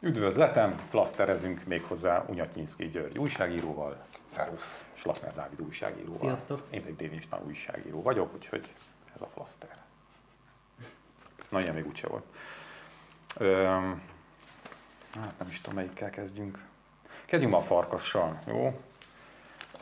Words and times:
Üdvözletem, 0.00 0.76
flaszterezünk 0.88 1.64
méghozzá 1.64 2.24
Unyatnyinszki 2.28 2.88
György 2.88 3.18
újságíróval. 3.18 4.04
Szervusz. 4.26 4.84
És 4.94 5.02
Dávid 5.34 5.60
újságíróval. 5.60 6.18
Sziasztok. 6.18 6.62
Én 6.70 6.80
pedig 6.80 6.96
Dévin 6.96 7.18
István 7.18 7.42
újságíró 7.46 8.02
vagyok, 8.02 8.34
úgyhogy 8.34 8.68
ez 9.14 9.20
a 9.20 9.26
flaszter. 9.26 9.76
Na, 11.50 11.60
ilyen 11.60 11.74
még 11.74 11.86
úgyse 11.86 12.08
volt. 12.08 12.24
Öm, 13.38 14.02
hát 15.14 15.34
nem 15.38 15.48
is 15.48 15.60
tudom, 15.60 15.76
melyikkel 15.76 16.10
kezdjünk. 16.10 16.64
Kezdjünk 17.24 17.54
ma 17.54 17.60
a 17.60 17.62
farkassal, 17.62 18.38
jó? 18.46 18.80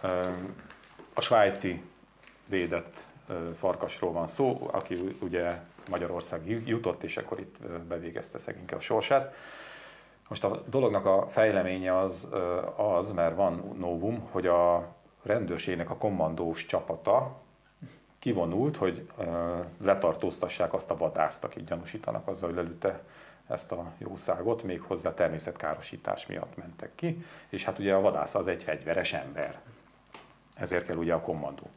Öm, 0.02 0.54
a 1.14 1.20
svájci 1.20 1.82
védett 2.46 3.04
farkasról 3.58 4.12
van 4.12 4.26
szó, 4.26 4.68
aki 4.72 5.16
ugye 5.20 5.60
Magyarország 5.88 6.48
jutott, 6.66 7.02
és 7.02 7.16
akkor 7.16 7.40
itt 7.40 7.66
bevégezte 7.66 8.38
szegényke 8.38 8.76
a 8.76 8.80
sorsát. 8.80 9.34
Most 10.28 10.44
a 10.44 10.62
dolognak 10.66 11.06
a 11.06 11.26
fejleménye 11.30 11.98
az, 11.98 12.28
az, 12.76 13.12
mert 13.12 13.36
van 13.36 13.74
novum, 13.78 14.28
hogy 14.30 14.46
a 14.46 14.94
rendőrségnek 15.22 15.90
a 15.90 15.96
kommandós 15.96 16.66
csapata 16.66 17.40
kivonult, 18.18 18.76
hogy 18.76 19.06
letartóztassák 19.80 20.72
azt 20.72 20.90
a 20.90 20.96
vadászt, 20.96 21.44
akit 21.44 21.64
gyanúsítanak 21.64 22.28
azzal, 22.28 22.48
hogy 22.48 22.56
lelőtte 22.56 23.02
ezt 23.48 23.72
a 23.72 23.92
jószágot, 23.98 24.62
még 24.62 24.80
hozzá 24.80 25.14
természetkárosítás 25.14 26.26
miatt 26.26 26.56
mentek 26.56 26.90
ki, 26.94 27.24
és 27.48 27.64
hát 27.64 27.78
ugye 27.78 27.94
a 27.94 28.00
vadász 28.00 28.34
az 28.34 28.46
egy 28.46 28.62
fegyveres 28.62 29.12
ember. 29.12 29.60
Ezért 30.54 30.86
kell 30.86 30.96
ugye 30.96 31.14
a 31.14 31.20
kommandó. 31.20 31.70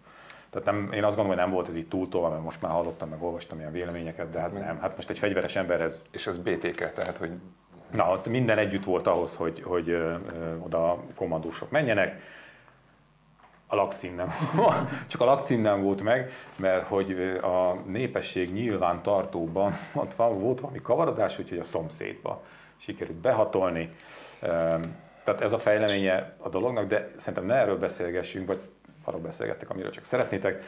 Tehát 0.49 0.65
nem, 0.65 0.91
én 0.91 1.03
azt 1.03 1.15
gondolom, 1.15 1.27
hogy 1.27 1.45
nem 1.45 1.55
volt 1.55 1.67
ez 1.67 1.75
itt 1.75 1.89
túltolva, 1.89 2.29
mert 2.29 2.43
most 2.43 2.61
már 2.61 2.71
hallottam, 2.71 3.09
meg 3.09 3.23
olvastam 3.23 3.59
ilyen 3.59 3.71
véleményeket, 3.71 4.29
de 4.29 4.39
hát 4.39 4.53
nem. 4.53 4.79
Hát 4.79 4.95
most 4.95 5.09
egy 5.09 5.17
fegyveres 5.17 5.55
emberhez 5.55 6.03
És 6.11 6.27
ez 6.27 6.37
BTK, 6.37 6.93
tehát 6.93 7.17
hogy 7.17 7.31
Na, 7.91 8.11
ott 8.11 8.27
minden 8.27 8.57
együtt 8.57 8.83
volt 8.83 9.07
ahhoz, 9.07 9.35
hogy, 9.35 9.61
hogy 9.61 9.89
ö, 9.89 10.15
ö, 10.39 10.57
oda 10.59 11.03
kommandósok 11.15 11.71
menjenek. 11.71 12.21
A 13.67 13.75
lakcím 13.75 14.15
nem. 14.15 14.33
Csak 15.07 15.21
a 15.21 15.25
lakcím 15.25 15.61
nem 15.61 15.81
volt 15.81 16.01
meg, 16.01 16.31
mert 16.55 16.87
hogy 16.87 17.11
a 17.41 17.73
népesség 17.73 18.53
nyilván 18.53 19.01
tartóban 19.01 19.77
ott 19.93 20.13
van, 20.13 20.39
volt 20.39 20.59
valami 20.59 20.81
kavarodás, 20.81 21.39
úgyhogy 21.39 21.57
a 21.57 21.63
szomszédba 21.63 22.43
sikerült 22.77 23.17
behatolni. 23.17 23.95
Tehát 25.23 25.41
ez 25.41 25.51
a 25.51 25.59
fejleménye 25.59 26.35
a 26.37 26.49
dolognak, 26.49 26.87
de 26.87 27.07
szerintem 27.17 27.45
ne 27.45 27.53
erről 27.53 27.77
beszélgessünk, 27.77 28.47
vagy 28.47 28.59
arról 29.03 29.21
beszélgettek, 29.21 29.69
amiről 29.69 29.91
csak 29.91 30.05
szeretnétek, 30.05 30.63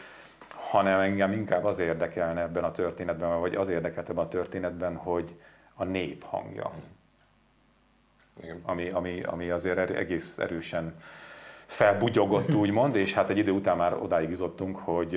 hanem 0.69 0.99
engem 0.99 1.31
inkább 1.31 1.65
az 1.65 1.79
érdekelne 1.79 2.41
ebben 2.41 2.63
a 2.63 2.71
történetben, 2.71 3.39
vagy 3.39 3.55
az 3.55 3.69
érdekelt 3.69 4.09
ebben 4.09 4.23
a 4.23 4.27
történetben, 4.27 4.95
hogy 4.95 5.35
a 5.73 5.83
nép 5.83 6.23
hangja 6.23 6.71
igen. 8.43 8.61
ami, 8.63 8.89
ami, 8.89 9.21
ami 9.21 9.49
azért 9.49 9.77
erő- 9.77 9.95
egész 9.95 10.37
erősen 10.37 11.01
felbugyogott, 11.67 12.55
úgymond, 12.55 12.95
és 12.95 13.13
hát 13.13 13.29
egy 13.29 13.37
idő 13.37 13.51
után 13.51 13.77
már 13.77 13.93
odáig 13.93 14.29
jutottunk, 14.29 14.77
hogy, 14.77 15.11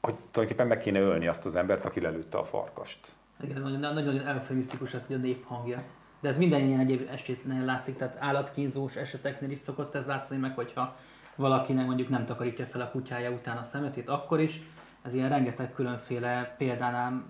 hogy 0.00 0.14
tulajdonképpen 0.14 0.66
meg 0.66 0.78
kéne 0.78 1.00
ölni 1.00 1.26
azt 1.26 1.46
az 1.46 1.54
embert, 1.54 1.84
aki 1.84 2.00
lelőtte 2.00 2.38
a 2.38 2.44
farkast. 2.44 2.98
Igen, 3.42 3.60
nagyon, 3.60 3.94
nagyon 3.94 4.26
eufemisztikus 4.26 4.94
ez, 4.94 5.06
hogy 5.06 5.16
a 5.16 5.18
nép 5.18 5.46
hangja. 5.46 5.82
De 6.20 6.28
ez 6.28 6.38
minden 6.38 6.60
ilyen 6.60 6.80
egyéb 6.80 7.08
esetnél 7.10 7.64
látszik, 7.64 7.96
tehát 7.96 8.16
állatkínzós 8.20 8.96
eseteknél 8.96 9.50
is 9.50 9.58
szokott 9.58 9.94
ez 9.94 10.06
látszani, 10.06 10.40
meg 10.40 10.54
hogyha 10.54 10.96
valakinek 11.36 11.86
mondjuk 11.86 12.08
nem 12.08 12.24
takarítja 12.24 12.66
fel 12.66 12.80
a 12.80 12.90
kutyája 12.90 13.30
után 13.30 13.56
a 13.56 13.64
szemetét, 13.64 14.08
akkor 14.08 14.40
is. 14.40 14.60
Ez 15.02 15.14
ilyen 15.14 15.28
rengeteg 15.28 15.72
különféle 15.72 16.54
példánál 16.58 17.24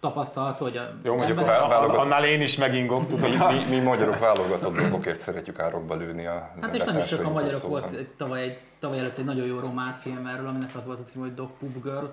tapasztalható, 0.00 0.64
hogy 0.64 0.76
a 0.76 0.90
Jó, 1.02 1.16
mondjuk 1.16 1.38
a 1.38 1.44
válogat- 1.44 1.96
Annál 1.96 2.24
én 2.24 2.40
is 2.40 2.56
megingok, 2.56 3.00
mi, 3.00 3.06
tudod. 3.06 3.30
mi, 3.30 3.76
mi 3.76 3.80
magyarok 3.82 4.18
válogatott 4.18 4.76
dolgokért 4.76 5.18
szeretjük 5.18 5.58
árokba 5.58 5.94
lőni 5.94 6.26
a 6.26 6.50
Hát 6.60 6.74
és 6.74 6.84
nem 6.84 6.96
is 6.98 7.04
csak 7.04 7.18
a 7.20 7.22
embertársainkat, 7.22 7.32
magyarok 7.32 7.60
szóval. 7.60 7.80
volt, 7.80 8.06
tavaly, 8.16 8.42
egy, 8.42 8.58
tavaly 8.78 8.98
előtt 8.98 9.18
egy 9.18 9.24
nagyon 9.24 9.46
jó 9.46 9.58
román 9.58 9.92
film 9.92 10.26
erről, 10.26 10.48
aminek 10.48 10.70
az 10.74 10.84
volt 10.86 11.00
a 11.00 11.02
cím, 11.02 11.20
hogy 11.22 11.34
Dog 11.34 11.50
Poop 11.58 11.82
Girl, 11.82 12.04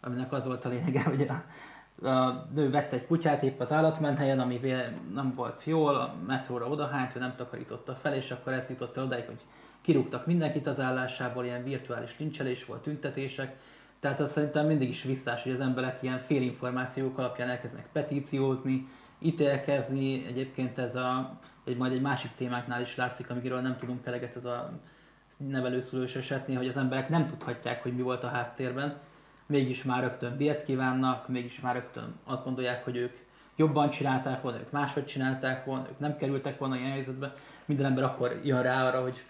aminek 0.00 0.32
az 0.32 0.46
volt 0.46 0.64
a 0.64 0.68
lényege, 0.68 1.02
hogy 1.10 1.26
a, 1.28 2.08
a 2.08 2.46
nő 2.54 2.70
vette 2.70 2.96
egy 2.96 3.06
kutyát 3.06 3.42
épp 3.42 3.60
az 3.60 3.72
állatmenhelyen, 3.72 4.40
ami 4.40 4.60
nem 5.14 5.34
volt 5.34 5.62
jól, 5.64 5.94
a 5.94 6.14
metróra 6.26 6.66
odahányt, 6.66 7.16
ő 7.16 7.18
nem 7.18 7.34
takarította 7.36 7.94
fel, 7.94 8.14
és 8.14 8.30
akkor 8.30 8.52
ez 8.52 8.68
jutott 8.68 8.96
el 8.96 9.04
odáig, 9.04 9.26
hogy 9.26 9.40
kirúgtak 9.80 10.26
mindenkit 10.26 10.66
az 10.66 10.80
állásából, 10.80 11.44
ilyen 11.44 11.64
virtuális 11.64 12.18
lincselés 12.18 12.64
volt, 12.64 12.82
tüntetések, 12.82 13.56
tehát 14.04 14.20
az 14.20 14.30
szerintem 14.30 14.66
mindig 14.66 14.88
is 14.88 15.02
visszás, 15.02 15.42
hogy 15.42 15.52
az 15.52 15.60
emberek 15.60 16.02
ilyen 16.02 16.18
félinformációk 16.18 17.18
alapján 17.18 17.48
elkezdenek 17.48 17.88
petíciózni, 17.92 18.88
ítélkezni, 19.18 20.26
egyébként 20.26 20.78
ez 20.78 20.96
a, 20.96 21.38
egy, 21.64 21.76
majd 21.76 21.92
egy 21.92 22.00
másik 22.00 22.30
témáknál 22.36 22.80
is 22.80 22.96
látszik, 22.96 23.30
amikről 23.30 23.60
nem 23.60 23.76
tudunk 23.76 24.06
eleget, 24.06 24.36
ez 24.36 24.44
a 24.44 24.72
nevelőszülős 25.36 26.16
esetnél, 26.16 26.56
hogy 26.56 26.68
az 26.68 26.76
emberek 26.76 27.08
nem 27.08 27.26
tudhatják, 27.26 27.82
hogy 27.82 27.96
mi 27.96 28.02
volt 28.02 28.24
a 28.24 28.28
háttérben, 28.28 28.96
mégis 29.46 29.82
már 29.82 30.02
rögtön 30.02 30.36
vért 30.36 30.64
kívánnak, 30.64 31.28
mégis 31.28 31.60
már 31.60 31.74
rögtön 31.74 32.14
azt 32.24 32.44
gondolják, 32.44 32.84
hogy 32.84 32.96
ők 32.96 33.16
jobban 33.56 33.90
csinálták 33.90 34.42
volna, 34.42 34.58
ők 34.58 34.70
máshogy 34.70 35.06
csinálták 35.06 35.64
volna, 35.64 35.86
ők 35.88 35.98
nem 35.98 36.16
kerültek 36.16 36.58
volna 36.58 36.76
ilyen 36.76 36.90
helyzetbe. 36.90 37.34
Minden 37.64 37.86
ember 37.86 38.04
akkor 38.04 38.40
jön 38.42 38.62
rá 38.62 38.86
arra, 38.86 39.02
hogy 39.02 39.24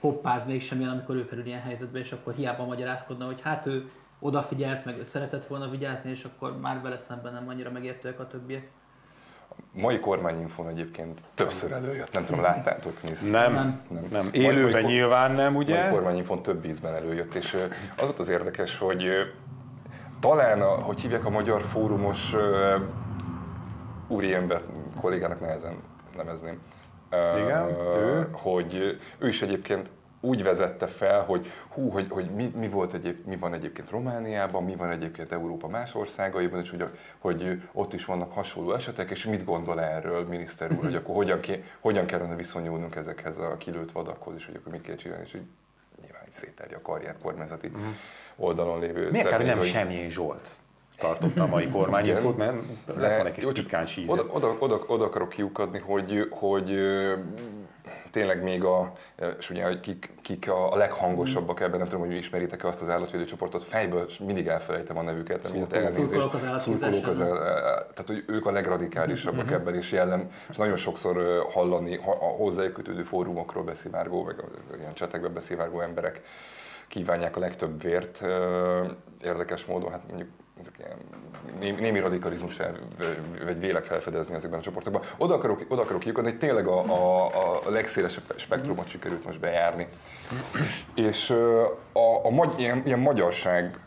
hoppáz 0.00 0.46
mégsem 0.46 0.80
jön, 0.80 0.88
amikor 0.88 1.14
ő 1.14 1.24
kerül 1.24 1.46
ilyen 1.46 1.60
helyzetbe, 1.60 1.98
és 1.98 2.12
akkor 2.12 2.34
hiába 2.34 2.64
magyarázkodna, 2.64 3.26
hogy 3.26 3.40
hát 3.40 3.66
ő 3.66 3.90
odafigyelt, 4.18 4.84
meg 4.84 4.96
szeretett 5.04 5.46
volna 5.46 5.68
vigyázni, 5.70 6.10
és 6.10 6.24
akkor 6.24 6.58
már 6.60 6.80
vele 6.82 6.98
szemben 6.98 7.32
nem 7.32 7.48
annyira 7.48 7.70
megértőek 7.70 8.20
a 8.20 8.26
többiek. 8.26 8.68
Mai 9.72 10.00
kormányinfon 10.00 10.68
egyébként 10.68 11.20
többször 11.34 11.72
előjött, 11.72 12.12
nem 12.12 12.24
tudom, 12.24 12.40
láttátok? 12.40 13.02
Nézd. 13.02 13.30
Nem, 13.30 13.52
Nem. 13.52 13.80
nem, 13.90 14.04
Nem. 14.10 14.28
Élőben 14.32 14.70
majd- 14.70 14.84
nyilván 14.86 15.32
nem, 15.32 15.52
Mai 15.52 15.64
ugye? 15.64 15.88
kormányinfon 15.88 16.42
több 16.42 16.64
ízben 16.64 16.94
előjött, 16.94 17.34
és 17.34 17.54
az 17.96 18.02
volt 18.02 18.18
az 18.18 18.28
érdekes, 18.28 18.78
hogy 18.78 19.08
talán, 20.20 20.60
a, 20.60 20.68
hogy 20.68 21.00
hívják 21.00 21.24
a 21.24 21.30
magyar 21.30 21.62
fórumos 21.62 22.34
úriember 24.08 24.60
kollégának 25.00 25.40
nehezen 25.40 25.74
nevezném. 26.16 26.60
Igen, 27.42 27.68
ő? 27.96 28.28
Hogy 28.32 28.98
ő 29.18 29.28
is 29.28 29.42
egyébként 29.42 29.90
úgy 30.26 30.42
vezette 30.42 30.86
fel, 30.86 31.24
hogy 31.24 31.46
hú, 31.68 31.90
hogy, 31.90 32.06
hogy 32.08 32.30
mi, 32.30 32.52
mi, 32.56 32.68
volt 32.68 32.92
egyéb, 32.92 33.26
mi 33.26 33.36
van 33.36 33.54
egyébként 33.54 33.90
Romániában, 33.90 34.64
mi 34.64 34.76
van 34.76 34.90
egyébként 34.90 35.32
Európa 35.32 35.68
más 35.68 35.94
országaiban, 35.94 36.60
és 36.60 36.70
hogy, 36.70 36.84
hogy 37.18 37.62
ott 37.72 37.92
is 37.92 38.04
vannak 38.04 38.32
hasonló 38.32 38.72
esetek, 38.72 39.10
és 39.10 39.24
mit 39.24 39.44
gondol 39.44 39.80
erről 39.80 40.26
miniszter 40.26 40.72
úr, 40.72 40.84
hogy 40.84 40.94
akkor 40.94 41.14
hogyan, 41.14 41.40
ké, 41.40 41.64
hogyan 41.80 42.06
kellene 42.06 42.34
viszonyulnunk 42.34 42.96
ezekhez 42.96 43.38
a 43.38 43.56
kilőtt 43.56 43.92
vadakhoz, 43.92 44.34
és 44.36 44.46
hogy 44.46 44.56
akkor 44.56 44.72
mit 44.72 44.82
kell 44.82 44.96
csinálni, 44.96 45.24
és 45.24 45.32
hogy 45.32 45.42
nyilván 46.02 46.22
szétterje 46.28 46.76
a 46.76 46.82
karját 46.82 47.18
kormányzati 47.22 47.70
oldalon 48.36 48.80
lévő 48.80 49.10
Miért 49.10 49.28
kár, 49.28 49.36
hogy 49.36 49.46
nem 49.46 49.60
személy, 49.60 49.72
Semjén 49.72 50.10
Zsolt 50.10 50.58
tartotta 50.98 51.42
a 51.42 51.46
mai 51.46 51.68
kormányinfót, 51.68 52.36
mert 52.36 52.56
lett 52.86 53.14
volna 53.14 53.28
egy 53.28 53.32
kis 53.32 53.44
pikáns 53.44 53.96
íze. 53.96 54.12
Oda, 54.12 54.26
oda, 54.32 54.56
oda, 54.58 54.80
oda 54.86 55.04
akarok 55.04 55.28
kiukadni, 55.28 55.78
hogy, 55.78 56.28
hogy 56.30 56.70
tényleg 58.16 58.42
még 58.42 58.64
a, 58.64 58.92
és 59.38 59.50
ugye, 59.50 59.80
kik, 59.80 60.10
kik 60.22 60.50
a, 60.50 60.72
a 60.72 60.76
leghangosabbak 60.76 61.60
ebben, 61.60 61.78
nem 61.78 61.88
tudom, 61.88 62.06
hogy 62.06 62.16
ismeritek-e 62.16 62.68
azt 62.68 62.82
az 62.82 62.88
állatvédő 62.88 63.24
csoportot, 63.24 63.62
fejből 63.62 64.06
mindig 64.20 64.46
elfelejtem 64.46 64.98
a 64.98 65.02
nevüket, 65.02 65.40
Szurkolók. 65.46 65.74
elnézést. 65.74 66.30
Szurkolók 66.58 67.06
az 67.06 67.20
el- 67.20 67.38
tehát 67.94 68.04
hogy 68.06 68.24
ők 68.26 68.46
a 68.46 68.50
legradikálisabbak 68.50 69.50
ebben, 69.50 69.74
és 69.74 69.92
jelen, 69.92 70.30
és 70.50 70.56
nagyon 70.56 70.76
sokszor 70.76 71.46
hallani 71.52 71.96
ha, 71.96 72.10
a 72.10 72.24
hozzájuk 72.24 72.72
kötődő 72.72 73.02
fórumokról 73.02 73.64
beszivárgó, 73.64 74.22
meg 74.24 74.36
ilyen 74.78 74.94
csetekben 74.94 75.32
beszivárgó 75.32 75.80
emberek 75.80 76.20
kívánják 76.88 77.36
a 77.36 77.40
legtöbb 77.40 77.82
vért. 77.82 78.20
Érdekes 79.22 79.64
módon, 79.64 79.90
hát 79.90 80.02
mondjuk 80.08 80.28
ezek 80.60 80.74
ilyen 80.78 80.96
némi, 81.58 81.80
némi 81.80 82.00
radikalizmus 82.00 82.54
fel, 82.54 82.76
vagy 83.44 83.60
vélek 83.60 83.84
felfedezni 83.84 84.34
ezekben 84.34 84.58
a 84.58 84.62
csoportokban. 84.62 85.02
Oda 85.16 85.34
akarok, 85.34 85.64
oda 85.68 85.82
akarok 85.82 86.00
kiukadni, 86.00 86.30
hogy 86.30 86.38
tényleg 86.38 86.66
a, 86.66 86.78
a, 86.84 87.30
a 87.66 87.70
legszélesebb 87.70 88.22
spektrumot 88.36 88.88
sikerült 88.88 89.24
most 89.24 89.40
bejárni. 89.40 89.86
És 90.94 91.30
a, 91.92 92.24
a 92.26 92.30
magy, 92.30 92.50
ilyen, 92.56 92.82
ilyen 92.84 92.98
magyarság 92.98 93.78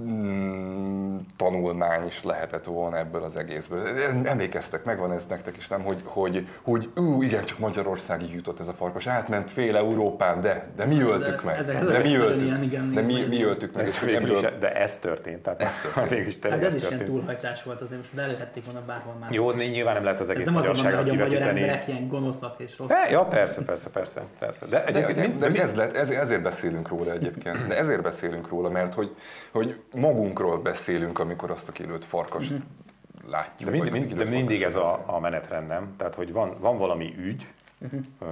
mm, 0.00 1.16
tanulmány 1.36 2.06
is 2.06 2.22
lehetett 2.24 2.64
volna 2.64 2.98
ebből 2.98 3.22
az 3.22 3.36
egészből. 3.36 3.86
Emlékeztek, 4.24 4.84
megvan 4.84 5.12
ez 5.12 5.26
nektek 5.26 5.56
is, 5.56 5.68
nem? 5.68 5.82
Hogy, 5.82 6.00
hogy, 6.04 6.48
hogy 6.62 6.88
ú, 6.96 7.22
igen, 7.22 7.44
csak 7.44 7.58
Magyarországig 7.58 8.34
jutott 8.34 8.60
ez 8.60 8.68
a 8.68 8.72
farkas, 8.72 9.06
átment 9.06 9.50
fél 9.50 9.76
Európán, 9.76 10.40
de, 10.40 10.66
de 10.76 10.84
mi 10.84 11.00
öltük 11.00 11.42
De 11.42 11.46
meg. 11.50 11.58
ezek- 11.58 11.84
de 11.84 11.98
mi 11.98 12.14
öltük, 12.16 12.42
ilyen, 12.42 12.62
igen, 12.62 12.92
de 12.94 13.00
mi, 13.00 13.24
mi 13.28 13.42
öltük 13.42 13.74
meg. 13.76 13.86
Ez 13.86 13.98
végül 13.98 14.30
is, 14.30 14.42
ebből- 14.42 14.58
de 14.58 14.72
ez 14.74 14.98
történt. 14.98 15.42
Tehát 15.42 15.62
ez 15.62 15.70
végül 16.10 16.26
is 16.26 16.38
Hát 16.42 16.52
ez 16.52 16.62
ez 16.62 16.74
is 16.74 16.80
ilyen 16.80 16.90
történt. 16.96 17.10
túlhajtás 17.16 17.62
volt 17.62 17.80
azért, 17.80 17.98
most 18.00 18.14
belőhették 18.14 18.64
volna 18.64 18.80
bárhol 18.86 19.14
már. 19.20 19.32
Jó, 19.32 19.50
nyilván 19.52 19.94
nem 19.94 20.04
lehet 20.04 20.20
az 20.20 20.28
Ez 20.28 20.34
egész 20.34 20.46
nem 20.46 20.56
az 20.56 20.60
van, 20.66 20.70
magyarságra 20.76 21.00
hogy 21.00 21.08
a 21.10 21.12
magyar 21.12 21.28
kivetíteni. 21.28 21.60
emberek 21.60 21.88
ilyen 21.88 22.08
gonoszak 22.08 22.54
és 22.60 22.78
rossz. 22.78 22.88
De, 22.88 23.06
ja, 23.10 23.24
persze, 23.24 23.62
persze, 23.62 23.90
persze, 23.90 24.22
persze. 24.38 24.66
De 24.66 24.82
De, 24.84 25.00
de, 25.00 25.12
de, 25.12 25.20
mind- 25.28 25.56
ez 25.58 25.74
lett, 25.74 25.94
ez, 25.96 26.10
ezért 26.10 26.42
beszélünk 26.42 26.88
róla 26.88 27.12
egyébként. 27.12 27.66
De 27.66 27.76
ezért 27.76 28.02
beszélünk 28.02 28.48
róla, 28.48 28.68
mert 28.68 28.94
hogy, 28.94 29.16
hogy 29.52 29.80
magunkról 29.94 30.58
beszélünk, 30.58 31.18
amikor 31.18 31.50
azt 31.50 31.68
a 31.68 31.72
kilőtt 31.72 32.04
farkast 32.04 32.54
látjuk. 33.26 33.70
De, 33.70 33.76
mind, 33.76 33.90
mind, 33.90 34.12
de 34.12 34.24
mindig 34.24 34.62
ez 34.62 34.76
a, 34.76 35.02
a 35.06 35.20
menetrend, 35.20 35.66
nem? 35.66 35.94
Tehát, 35.96 36.14
hogy 36.14 36.32
van, 36.32 36.56
van 36.60 36.78
valami 36.78 37.14
ügy, 37.16 37.48
uh, 38.20 38.28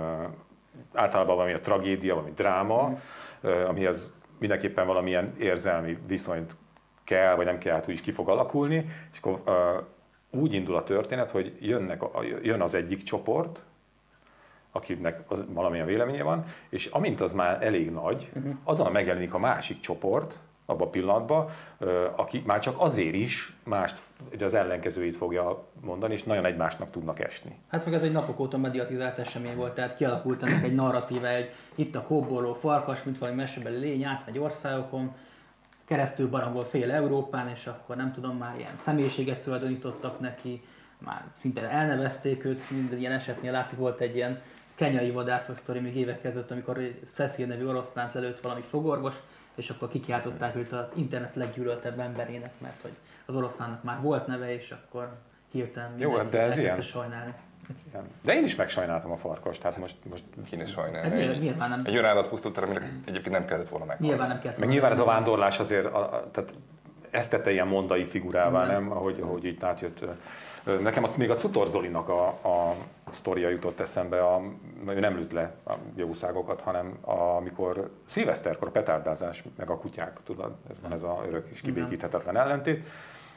általában 0.94 1.37
valami 1.37 1.52
a 1.52 1.61
tragédia, 1.61 2.14
valami 2.14 2.32
dráma, 2.35 2.99
uh, 3.41 3.69
amihez 3.69 4.14
mindenképpen 4.38 4.87
valamilyen 4.87 5.35
érzelmi 5.38 5.99
viszonyt 6.06 6.56
kell, 7.05 7.35
vagy 7.35 7.47
nem 7.47 7.58
kell, 7.58 7.75
hát 7.75 7.88
úgy 7.88 7.94
is 7.94 8.00
ki 8.00 8.11
fog 8.11 8.29
alakulni, 8.29 8.87
és 9.12 9.19
akkor 9.19 9.43
uh, 9.46 10.41
úgy 10.41 10.53
indul 10.53 10.76
a 10.76 10.85
történet, 10.85 11.31
hogy 11.31 11.56
jönnek, 11.61 12.03
a, 12.03 12.23
jön 12.43 12.61
az 12.61 12.75
egyik 12.75 13.03
csoport, 13.03 13.62
akinek 14.73 15.20
az 15.29 15.44
valamilyen 15.49 15.87
véleménye 15.87 16.23
van, 16.23 16.44
és 16.69 16.87
amint 16.87 17.20
az 17.20 17.32
már 17.32 17.62
elég 17.62 17.91
nagy, 17.91 18.31
azonnal 18.64 18.93
megjelenik 18.93 19.35
a 19.35 19.38
másik 19.38 19.81
csoport, 19.81 20.38
abban 20.70 20.87
a 20.87 20.90
pillanatban, 20.90 21.49
aki 22.17 22.43
már 22.46 22.58
csak 22.58 22.75
azért 22.78 23.14
is 23.14 23.56
mást, 23.64 24.02
ugye 24.32 24.44
az 24.44 24.55
ellenkezőit 24.55 25.17
fogja 25.17 25.64
mondani, 25.81 26.14
és 26.14 26.22
nagyon 26.22 26.44
egymásnak 26.44 26.90
tudnak 26.90 27.20
esni. 27.20 27.58
Hát 27.69 27.84
meg 27.84 27.94
ez 27.94 28.02
egy 28.02 28.12
napok 28.12 28.40
óta 28.40 28.58
mediatizált 28.58 29.19
esemény 29.19 29.56
volt, 29.56 29.75
tehát 29.75 29.96
kialakult 29.96 30.43
ennek 30.43 30.64
egy 30.64 30.75
narratíva, 30.75 31.28
egy 31.28 31.50
itt 31.75 31.94
a 31.94 32.02
kóborló 32.02 32.55
farkas, 32.55 33.02
mint 33.02 33.19
valami 33.19 33.37
mesebeli 33.37 33.78
lény 33.78 34.05
átmegy 34.05 34.38
országokon, 34.38 35.14
keresztül 35.84 36.28
barangol 36.28 36.64
fél 36.64 36.90
Európán, 36.90 37.49
és 37.49 37.67
akkor 37.67 37.96
nem 37.96 38.12
tudom, 38.12 38.37
már 38.37 38.55
ilyen 38.58 38.75
személyiséget 38.76 39.43
tulajdonítottak 39.43 40.20
neki, 40.20 40.62
már 40.99 41.25
szinte 41.32 41.69
elnevezték 41.69 42.44
őt, 42.44 42.70
minden 42.70 42.99
ilyen 42.99 43.12
esetnél 43.12 43.52
látszik 43.52 43.78
volt 43.78 44.00
egy 44.00 44.17
ilyen 44.17 44.40
kenyai 44.75 45.11
vadászok 45.11 45.58
sztori 45.58 45.81
még 45.81 45.96
évek 45.96 46.20
között, 46.20 46.50
amikor 46.50 46.78
egy 46.78 47.00
Cecil 47.05 47.46
nevű 47.46 47.67
oroszlánt 47.67 48.14
lelőtt 48.14 48.40
valami 48.40 48.61
fogorvos, 48.61 49.14
és 49.60 49.70
akkor 49.70 49.88
kikiáltották 49.88 50.56
őt 50.56 50.72
az 50.72 50.84
internet 50.94 51.34
leggyűlöltebb 51.34 51.98
emberének, 51.98 52.50
mert 52.58 52.82
hogy 52.82 52.92
az 53.26 53.36
oroszlánnak 53.36 53.82
már 53.82 54.00
volt 54.00 54.26
neve, 54.26 54.52
és 54.54 54.70
akkor 54.70 55.08
hirtelen 55.52 55.90
Jó, 55.98 56.16
de 56.22 56.40
ez 56.40 56.56
ilyen. 56.56 56.80
sajnálni. 56.82 57.32
Igen. 57.88 58.02
De 58.22 58.34
én 58.34 58.44
is 58.44 58.54
megsajnáltam 58.56 59.10
a 59.10 59.16
farkast, 59.16 59.60
tehát 59.60 59.76
most, 59.78 59.94
most 60.10 60.24
Kéne 60.50 60.62
Hát 60.62 60.72
sajnálni. 60.72 61.08
nyilván, 61.16 61.34
Egy, 61.34 61.40
nyilván 61.40 61.68
nem, 61.70 61.82
egy 61.84 61.92
olyan 61.92 62.04
állat 62.04 62.28
pusztult 62.28 62.56
el, 62.58 62.62
aminek 62.64 62.82
egyébként 63.06 63.34
nem 63.34 63.44
kellett 63.44 63.68
volna 63.68 63.84
meghalni. 63.84 64.08
nyilván 64.12 64.28
nem 64.28 64.40
kellett 64.40 64.58
meg 64.58 64.68
nyilván 64.68 64.92
ez 64.92 64.98
a 64.98 65.04
vándorlás 65.04 65.58
azért, 65.58 65.84
a, 65.86 65.98
a, 66.14 66.30
tehát 66.30 66.54
ezt 67.10 67.30
tette 67.30 67.50
ilyen 67.52 67.66
mondai 67.66 68.04
figurává, 68.04 68.64
Igen. 68.64 68.74
nem? 68.82 68.92
Ahogy, 68.92 69.20
ahogy 69.20 69.44
itt 69.44 69.62
átjött. 69.62 70.04
Nekem 70.80 71.02
ott 71.04 71.16
még 71.16 71.30
a 71.30 71.34
Cutor 71.34 71.68
Zolinak 71.68 72.08
a, 72.08 72.26
a 72.28 72.74
sztoria 73.14 73.48
jutott 73.48 73.80
eszembe, 73.80 74.24
a, 74.24 74.42
ő 74.88 75.00
nem 75.00 75.16
lőtt 75.16 75.32
le 75.32 75.54
a 75.66 75.74
jószágokat, 75.94 76.60
hanem 76.60 76.98
amikor 77.36 77.90
szilveszterkor 78.06 78.70
petárdázás, 78.70 79.44
meg 79.56 79.70
a 79.70 79.78
kutyák, 79.78 80.18
tudod, 80.24 80.52
ez 80.70 80.76
van 80.82 80.92
ez 80.92 81.02
a 81.02 81.22
örök 81.26 81.48
és 81.50 81.60
kibékíthetetlen 81.60 82.36
ellentét, 82.36 82.86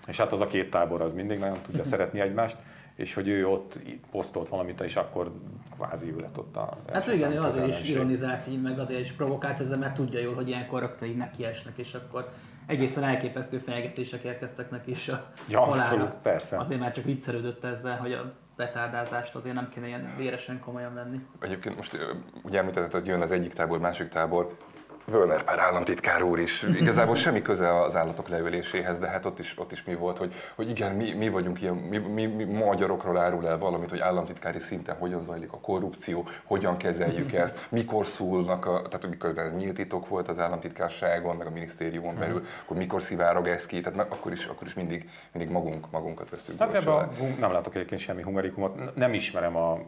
és 0.08 0.18
hát 0.18 0.32
az 0.32 0.42
a 0.42 0.48
két 0.48 0.70
tábor 0.70 1.02
az 1.02 1.14
mindig 1.14 1.40
nagyon 1.40 1.62
tudja 1.62 1.84
szeretni 1.84 2.20
egymást, 2.20 2.58
és 2.96 3.14
hogy 3.14 3.28
ő 3.28 3.48
ott 3.48 3.80
posztolt 4.12 4.50
valamit, 4.50 4.82
és 4.82 4.96
akkor 4.96 5.32
kvázi 5.76 6.12
ő 6.12 6.20
lett 6.20 6.38
ott 6.38 6.56
a 6.56 6.78
Hát 6.92 7.08
igen, 7.08 7.32
ő 7.32 7.42
azért 7.42 7.68
is 7.68 7.90
ironizált 7.90 8.48
így, 8.48 8.62
meg 8.62 8.80
azért 8.80 9.00
is 9.00 9.12
provokált 9.12 9.60
ezzel, 9.60 9.78
mert 9.78 9.94
tudja 9.94 10.20
jól, 10.20 10.34
hogy 10.34 10.48
ilyen 10.48 10.68
karakterei 10.68 11.14
nekiesnek, 11.14 11.78
és 11.78 11.94
akkor 11.94 12.32
egészen 12.66 13.04
elképesztő 13.04 13.58
fenyegetések 13.58 14.24
érkeztek 14.24 14.70
neki 14.70 14.92
is 14.92 15.10
a 15.10 15.32
Ja, 15.48 15.62
abszolút, 15.62 16.14
persze. 16.22 16.58
Azért 16.58 16.80
már 16.80 16.92
csak 16.92 17.04
viccelődött 17.04 17.64
ezzel, 17.64 17.98
hogy 17.98 18.14
a 18.14 18.34
petárdázást 18.56 19.36
azért 19.36 19.56
nem 19.56 19.70
kéne 19.70 19.88
ilyen 19.88 20.14
véresen 20.18 20.60
komolyan 20.60 20.94
venni. 20.94 21.18
Egyébként 21.40 21.76
most 21.76 21.98
ugye 22.44 22.60
említetted, 22.60 22.92
hogy 22.92 23.08
jön 23.08 23.22
az 23.22 23.32
egyik 23.32 23.54
tábor, 23.54 23.80
másik 23.80 24.08
tábor. 24.08 24.58
Völner 25.06 25.44
Pár 25.44 25.60
államtitkár 25.60 26.24
úr 26.24 26.40
is. 26.40 26.64
Igazából 26.82 27.16
semmi 27.16 27.42
köze 27.42 27.82
az 27.82 27.96
állatok 27.96 28.28
leüléséhez, 28.28 29.00
de 29.00 29.08
hát 29.08 29.26
ott 29.26 29.40
is, 29.40 29.54
ott 29.58 29.72
is 29.72 29.84
mi 29.84 29.96
volt, 29.96 30.18
hogy, 30.18 30.34
hogy 30.56 30.70
igen, 30.70 30.96
mi, 30.96 31.12
mi 31.14 31.30
vagyunk 31.30 31.62
ilyen, 31.62 31.74
mi, 31.74 31.98
mi, 31.98 32.26
mi 32.26 32.44
magyarokról 32.44 33.18
árul 33.18 33.48
el 33.48 33.58
valamit, 33.58 33.90
hogy 33.90 34.00
államtitkári 34.00 34.60
szinten 34.60 34.96
hogyan 34.96 35.22
zajlik 35.22 35.54
a 35.54 35.60
korrupció, 35.60 36.28
hogyan 36.44 36.78
kezeljük 36.78 37.34
ezt, 37.44 37.68
mikor 37.70 38.06
szólnak, 38.06 38.66
a, 38.66 38.82
tehát 38.82 39.04
amikor 39.04 39.38
ez 39.38 39.54
nyílt 39.54 39.74
titok 39.74 40.08
volt 40.08 40.28
az 40.28 40.40
államtitkárságon, 40.40 41.36
meg 41.36 41.48
a 41.48 41.50
minisztériumon 41.50 42.16
belül, 42.20 42.46
akkor 42.64 42.78
mikor 42.78 43.02
szivárog 43.02 43.48
ez 43.48 43.66
ki, 43.66 43.82
tehát 43.82 44.12
akkor 44.12 44.32
is, 44.32 44.46
akkor 44.46 44.68
is 44.68 44.74
mindig, 44.74 45.10
mindig 45.32 45.54
magunk, 45.54 45.92
magunkat 45.92 46.30
veszünk. 46.30 46.60
Hát 46.60 46.74
ebben 46.74 47.10
nem 47.40 47.52
látok 47.52 47.76
egyébként 47.76 48.02
semmi 48.02 48.22
hungarikumot, 48.22 48.96
nem 48.96 49.14
ismerem 49.14 49.56
a 49.56 49.80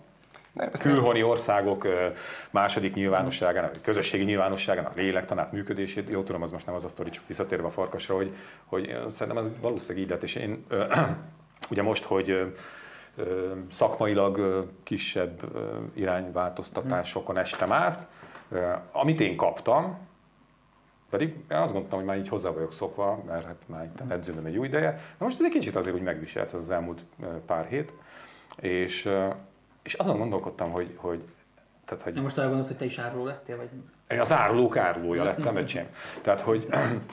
külhoni 0.80 1.24
országok 1.24 1.88
második 2.52 2.94
nyilvánosságának, 2.94 3.82
közösségi 3.82 4.24
nyilvánosságának 4.24 4.96
lélektanát 4.96 5.52
működését. 5.52 6.10
Jó 6.10 6.24
tudom, 6.24 6.42
az 6.42 6.52
most 6.52 6.66
nem 6.66 6.76
az 6.76 6.84
a 6.84 6.88
sztori, 6.88 7.10
csak 7.10 7.24
visszatérve 7.28 7.68
a 7.68 7.72
farkasra, 7.72 8.16
hogy, 8.16 8.36
hogy 8.66 8.98
szerintem 9.12 9.46
ez 9.46 9.52
valószínűleg 9.62 10.04
így 10.04 10.10
lett, 10.10 10.24
és 10.24 10.36
én 10.36 10.66
ugye 11.72 11.82
most, 11.82 12.04
hogy 12.04 12.54
szakmailag 13.74 14.66
kisebb 14.84 15.42
irányváltoztatásokon 15.94 17.38
estem 17.38 17.72
át, 17.72 18.08
amit 18.92 19.20
én 19.20 19.36
kaptam, 19.36 19.98
pedig 21.10 21.28
én 21.30 21.58
azt 21.58 21.72
gondoltam, 21.72 21.98
hogy 22.00 22.08
már 22.08 22.18
így 22.18 22.30
hozzá 22.30 22.50
vagyok 22.50 22.74
szokva, 22.74 23.24
mert 23.28 23.46
hát 23.46 23.64
már 23.66 23.84
itt 23.84 24.12
edződöm 24.12 24.46
egy 24.46 24.54
jó 24.54 24.64
ideje. 24.64 24.92
De 24.92 25.26
most 25.26 25.40
ez 25.40 25.46
egy 25.46 25.52
kicsit 25.52 25.76
azért 25.76 25.96
úgy 25.96 26.02
megviselt 26.02 26.54
ez 26.54 26.60
az 26.60 26.72
elmúlt 26.72 27.04
pár 27.46 27.66
hét. 27.66 27.92
És, 28.56 29.10
és 29.86 29.94
azon 29.94 30.18
gondolkodtam, 30.18 30.72
hogy, 30.72 30.94
hogy, 30.96 31.24
tehát, 31.86 32.04
hogy 32.04 32.14
Na 32.14 32.22
most 32.22 32.38
arra 32.38 32.48
gondolsz, 32.48 32.70
hogy 32.70 32.78
te 32.78 32.86
is 32.86 32.98
áruló 32.98 33.26
lettél, 33.26 33.58
vagy 33.58 33.70
én 34.08 34.20
az 34.20 34.32
árulók 34.32 34.78
árulója 34.78 35.24
lettem, 35.24 35.56
öcsém. 35.56 35.88
Tehát, 36.22 36.42
hogy 36.42 36.68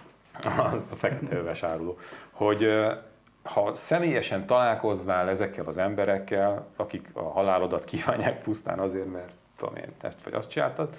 az 0.72 0.90
a 0.90 0.96
fekete 0.96 1.36
öves 1.36 1.62
áruló, 1.62 1.98
hogy 2.30 2.68
ha 3.42 3.74
személyesen 3.74 4.46
találkoznál 4.46 5.28
ezekkel 5.28 5.66
az 5.66 5.78
emberekkel, 5.78 6.66
akik 6.76 7.08
a 7.12 7.22
halálodat 7.22 7.84
kívánják 7.84 8.42
pusztán 8.42 8.78
azért, 8.78 9.12
mert 9.12 9.32
tudom 9.56 9.76
én, 9.76 9.92
ezt 10.00 10.22
vagy 10.24 10.34
azt 10.34 10.50
csináltad, 10.50 10.96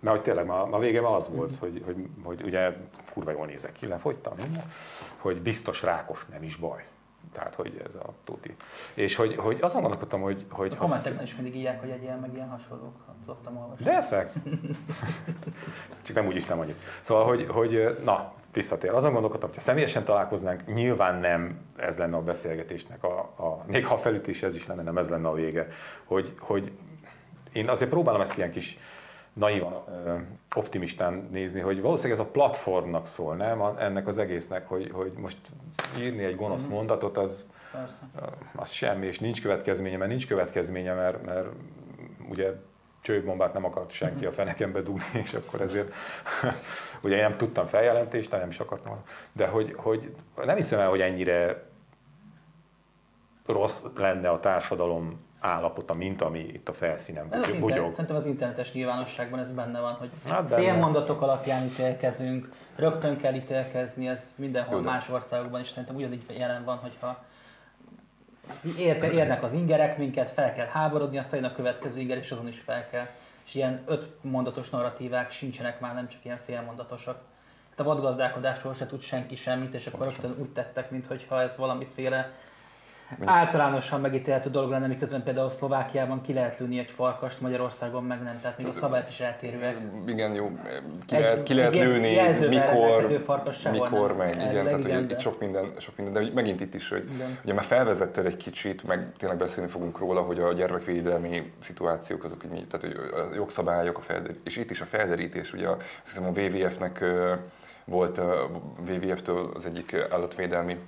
mert 0.00 0.16
hogy 0.16 0.22
tényleg 0.22 0.46
ma, 0.46 0.66
ma 0.66 0.78
vége 0.78 1.00
ma 1.00 1.16
az 1.16 1.30
volt, 1.34 1.58
hogy, 1.58 1.82
hogy, 1.84 1.96
hogy 2.22 2.42
ugye 2.42 2.76
kurva 3.12 3.30
jól 3.30 3.46
nézek 3.46 3.72
ki, 3.72 3.86
lefogytam 3.86 4.32
minden, 4.36 4.72
hogy 5.16 5.42
biztos 5.42 5.82
rákos 5.82 6.26
nem 6.30 6.42
is 6.42 6.56
baj. 6.56 6.84
Tehát, 7.32 7.54
hogy 7.54 7.82
ez 7.86 7.94
a 7.94 8.12
tuti. 8.24 8.54
És 8.94 9.16
hogy, 9.16 9.36
hogy 9.36 9.58
azon 9.60 9.80
gondolkodtam, 9.80 10.20
hogy, 10.20 10.46
hogy 10.50 10.72
a 10.72 10.76
kommentekben 10.76 11.24
is 11.24 11.34
mindig 11.34 11.56
írják, 11.56 11.80
hogy 11.80 11.90
egy 11.90 12.02
ilyen, 12.02 12.18
meg 12.18 12.34
ilyen 12.34 12.48
hasonlók, 12.48 12.94
szoktam 13.24 13.56
olvasni. 13.56 13.84
de 13.84 13.96
eszek. 13.96 14.32
Csak 16.02 16.16
nem 16.16 16.26
úgyis 16.26 16.44
nem 16.44 16.58
annyit. 16.58 16.82
Szóval, 17.00 17.24
hogy, 17.24 17.46
hogy 17.48 17.98
na, 18.04 18.32
visszatér. 18.52 18.90
Azon 18.90 19.12
gondolkodtam, 19.12 19.48
hogy 19.48 19.58
ha 19.58 19.64
személyesen 19.64 20.04
találkoznánk, 20.04 20.74
nyilván 20.74 21.20
nem 21.20 21.60
ez 21.76 21.98
lenne 21.98 22.16
a 22.16 22.22
beszélgetésnek, 22.22 23.04
a, 23.04 23.18
a, 23.18 23.64
még 23.66 23.86
ha 23.86 23.98
felütés 23.98 24.42
ez 24.42 24.54
is 24.54 24.66
lenne, 24.66 24.82
nem 24.82 24.98
ez 24.98 25.08
lenne 25.08 25.28
a 25.28 25.34
vége. 25.34 25.68
Hogy, 26.04 26.34
hogy 26.38 26.72
én 27.52 27.68
azért 27.68 27.90
próbálom 27.90 28.20
ezt 28.20 28.36
ilyen 28.36 28.50
kis 28.50 28.78
naivan, 29.34 29.84
optimistán 30.54 31.28
nézni, 31.30 31.60
hogy 31.60 31.80
valószínűleg 31.80 32.18
ez 32.18 32.26
a 32.26 32.30
platformnak 32.30 33.06
szól, 33.06 33.36
nem? 33.36 33.62
Ennek 33.78 34.06
az 34.06 34.18
egésznek, 34.18 34.68
hogy, 34.68 34.90
hogy 34.92 35.12
most 35.16 35.36
írni 35.98 36.24
egy 36.24 36.36
gonosz 36.36 36.66
mondatot, 36.66 37.16
az, 37.16 37.46
Persze. 37.72 38.36
az 38.54 38.70
semmi, 38.70 39.06
és 39.06 39.18
nincs 39.18 39.42
következménye, 39.42 39.96
mert 39.96 40.10
nincs 40.10 40.26
következménye, 40.26 40.94
mert, 40.94 41.24
mert 41.24 41.46
ugye 42.28 42.52
csőbombát 43.00 43.52
nem 43.52 43.64
akart 43.64 43.90
senki 43.90 44.26
a 44.26 44.32
fenekembe 44.32 44.80
dugni, 44.80 45.20
és 45.22 45.34
akkor 45.34 45.60
ezért 45.60 45.94
ugye 47.02 47.16
én 47.16 47.22
nem 47.22 47.36
tudtam 47.36 47.66
feljelentést, 47.66 48.30
nem 48.30 48.48
is 48.48 48.60
akartam, 48.60 49.02
de 49.32 49.46
hogy, 49.46 49.74
hogy 49.76 50.14
nem 50.44 50.56
hiszem 50.56 50.78
el, 50.78 50.88
hogy 50.88 51.00
ennyire 51.00 51.64
rossz 53.46 53.82
lenne 53.96 54.30
a 54.30 54.40
társadalom 54.40 55.23
állapota, 55.44 55.94
mint 55.94 56.22
ami 56.22 56.38
itt 56.38 56.68
a 56.68 56.72
felszínen 56.72 57.26
Ez 57.30 57.38
az 57.40 57.46
bugy- 57.46 57.54
internet, 57.54 57.76
bugyog. 57.78 57.90
szerintem 57.90 58.16
az 58.16 58.26
internetes 58.26 58.72
nyilvánosságban 58.72 59.38
ez 59.38 59.52
benne 59.52 59.80
van, 59.80 59.92
hogy 59.92 60.10
Hát 60.28 60.48
benne. 60.48 60.62
félmondatok 60.62 61.22
alapján 61.22 61.64
ítélkezünk, 61.64 62.52
rögtön 62.76 63.16
kell 63.16 63.34
ítélkezni, 63.34 64.08
ez 64.08 64.30
mindenhol 64.34 64.76
Jó, 64.78 64.84
más 64.84 65.08
országokban 65.08 65.60
is 65.60 65.68
szerintem 65.68 65.94
ugyanígy 65.96 66.24
jelen 66.38 66.64
van, 66.64 66.76
hogyha 66.76 67.24
ér, 68.78 69.02
érnek 69.12 69.42
az 69.42 69.52
ingerek 69.52 69.98
minket, 69.98 70.30
fel 70.30 70.54
kell 70.54 70.66
háborodni, 70.66 71.18
aztán 71.18 71.40
jön 71.40 71.50
a 71.50 71.54
következő 71.54 71.98
inger, 72.00 72.16
és 72.18 72.30
azon 72.30 72.48
is 72.48 72.58
fel 72.64 72.88
kell. 72.88 73.06
És 73.46 73.54
ilyen 73.54 73.82
öt 73.86 74.08
mondatos 74.20 74.70
narratívák 74.70 75.30
sincsenek 75.30 75.80
már, 75.80 75.94
nem 75.94 76.08
csak 76.08 76.24
ilyen 76.24 76.40
félmondatosak. 76.44 77.18
Hát 77.70 77.80
a 77.80 77.84
vadgazdálkodásról 77.84 78.74
se 78.74 78.86
tud 78.86 79.00
senki 79.02 79.36
semmit, 79.36 79.74
és 79.74 79.86
akkor 79.86 80.06
rögtön 80.06 80.34
úgy 80.38 80.48
tettek, 80.48 80.90
mintha 80.90 81.40
ez 81.40 81.56
valamiféle 81.56 82.30
általánosan 83.24 84.00
megítélhető 84.00 84.50
dolog 84.50 84.70
lenne, 84.70 84.86
miközben 84.86 85.22
például 85.22 85.50
Szlovákiában 85.50 86.20
ki 86.20 86.32
lehet 86.32 86.58
lőni 86.58 86.78
egy 86.78 86.90
farkast, 86.90 87.40
Magyarországon 87.40 88.04
meg 88.04 88.22
nem, 88.22 88.38
tehát 88.40 88.58
még 88.58 88.66
a 88.66 88.72
szabályok 88.72 89.08
is 89.08 89.20
eltérőek. 89.20 89.76
Igen, 90.06 90.34
jó, 90.34 90.58
ki 91.06 91.14
lehet, 91.14 91.42
ki 91.42 91.54
lehet 91.54 91.74
lőni, 91.74 92.14
mikor, 92.48 93.10
mikor 93.70 94.06
nem. 94.06 94.16
meg, 94.16 94.50
igen, 94.50 94.64
tehát 94.64 94.78
igen, 94.78 95.00
hogy 95.00 95.10
itt 95.10 95.20
sok 95.20 95.40
minden, 95.40 95.72
sok 95.78 95.96
minden, 95.96 96.24
de 96.24 96.30
megint 96.34 96.60
itt 96.60 96.74
is, 96.74 96.88
hogy 96.88 97.04
igen. 97.14 97.38
ugye 97.44 97.52
már 97.52 97.64
felvezetted 97.64 98.26
egy 98.26 98.36
kicsit, 98.36 98.86
meg 98.86 99.12
tényleg 99.18 99.38
beszélni 99.38 99.70
fogunk 99.70 99.98
róla, 99.98 100.20
hogy 100.20 100.40
a 100.40 100.52
gyermekvédelmi 100.52 101.52
szituációk 101.60 102.24
azok, 102.24 102.44
így, 102.44 102.66
tehát 102.66 102.86
hogy 102.86 103.10
a 103.20 103.34
jogszabályok, 103.34 103.98
a 103.98 104.00
felder, 104.00 104.34
és 104.44 104.56
itt 104.56 104.70
is 104.70 104.80
a 104.80 104.84
felderítés, 104.84 105.52
ugye 105.52 105.68
azt 105.68 105.82
hiszem 106.04 106.24
a 106.24 106.40
WWF-nek 106.40 107.04
volt 107.84 108.18
a 108.18 108.50
WWF-től 108.88 109.50
az 109.54 109.66
egyik 109.66 109.96
állatvédelmi 110.10 110.78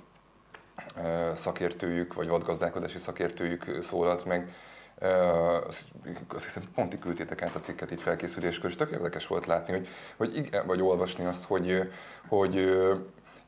szakértőjük, 1.33 2.13
vagy 2.13 2.27
vadgazdálkodási 2.27 2.97
szakértőjük 2.97 3.77
szólalt 3.81 4.25
meg. 4.25 4.53
Azt 6.27 6.43
hiszem 6.43 6.63
pont 6.75 6.89
ti 6.89 6.99
küldtétek 6.99 7.41
át 7.41 7.55
a 7.55 7.59
cikket 7.59 7.91
így 7.91 8.01
felkészüléskor, 8.01 8.69
és 8.69 8.75
tök 8.75 8.91
érdekes 8.91 9.27
volt 9.27 9.45
látni, 9.45 9.73
hogy, 9.73 9.87
hogy 10.17 10.35
igen, 10.35 10.67
vagy 10.67 10.81
olvasni 10.81 11.25
azt, 11.25 11.43
hogy, 11.43 11.91
hogy 12.27 12.55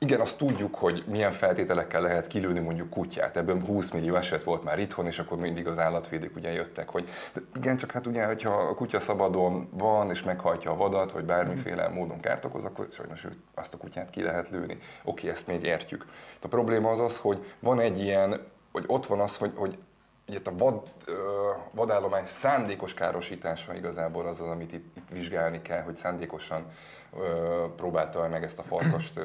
igen, 0.02 0.20
azt 0.20 0.38
tudjuk, 0.38 0.76
hogy 0.76 1.04
milyen 1.08 1.32
feltételekkel 1.32 2.02
lehet 2.02 2.28
kilőni 2.28 2.60
mondjuk 2.60 2.90
kutyát. 2.90 3.38
Ebből 3.38 3.66
20 3.66 3.92
millió 3.92 4.16
eset 4.16 4.44
volt 4.44 4.64
már 4.64 4.80
itthon, 4.80 5.06
és 5.06 5.20
akkor 5.20 5.38
mindig 5.38 5.68
az 5.68 5.80
állatvédők 5.80 6.36
ugye 6.36 6.52
jöttek, 6.52 6.90
hogy 6.90 7.10
de 7.34 7.42
igen, 7.56 7.78
csak 7.78 7.92
hát 7.92 8.08
ugye, 8.08 8.26
hogyha 8.26 8.54
a 8.54 8.76
kutya 8.76 9.00
szabadon 9.00 9.70
van, 9.72 10.10
és 10.10 10.24
meghajtja 10.24 10.72
a 10.72 10.76
vadat, 10.76 11.12
vagy 11.12 11.26
bármiféle 11.26 11.90
módon 11.90 12.20
kárt 12.20 12.46
okoz, 12.46 12.64
akkor 12.64 12.88
sajnos 12.92 13.28
azt 13.56 13.74
a 13.74 13.78
kutyát 13.78 14.10
ki 14.10 14.24
lehet 14.24 14.50
lőni. 14.50 14.80
Oké, 15.04 15.30
ezt 15.30 15.48
még 15.48 15.64
értjük. 15.64 16.06
A 16.42 16.48
probléma 16.48 16.90
az 16.90 17.00
az, 17.00 17.18
hogy 17.18 17.54
van 17.60 17.80
egy 17.80 18.00
ilyen, 18.00 18.42
hogy 18.72 18.84
ott 18.88 19.06
van 19.06 19.20
az, 19.20 19.38
hogy, 19.38 19.52
hogy 19.56 19.78
ugye 20.28 20.40
a 20.44 20.52
vad, 20.58 20.82
vadállomány 21.72 22.26
szándékos 22.26 22.94
károsítása 22.94 23.76
igazából 23.76 24.28
az 24.28 24.42
az, 24.42 24.48
amit 24.48 24.74
itt, 24.74 24.98
itt 24.98 25.10
vizsgálni 25.12 25.62
kell, 25.62 25.82
hogy 25.82 25.96
szándékosan 25.96 26.66
próbálta 27.76 28.28
meg 28.28 28.44
ezt 28.44 28.60
a 28.60 28.64
farkast 28.64 29.20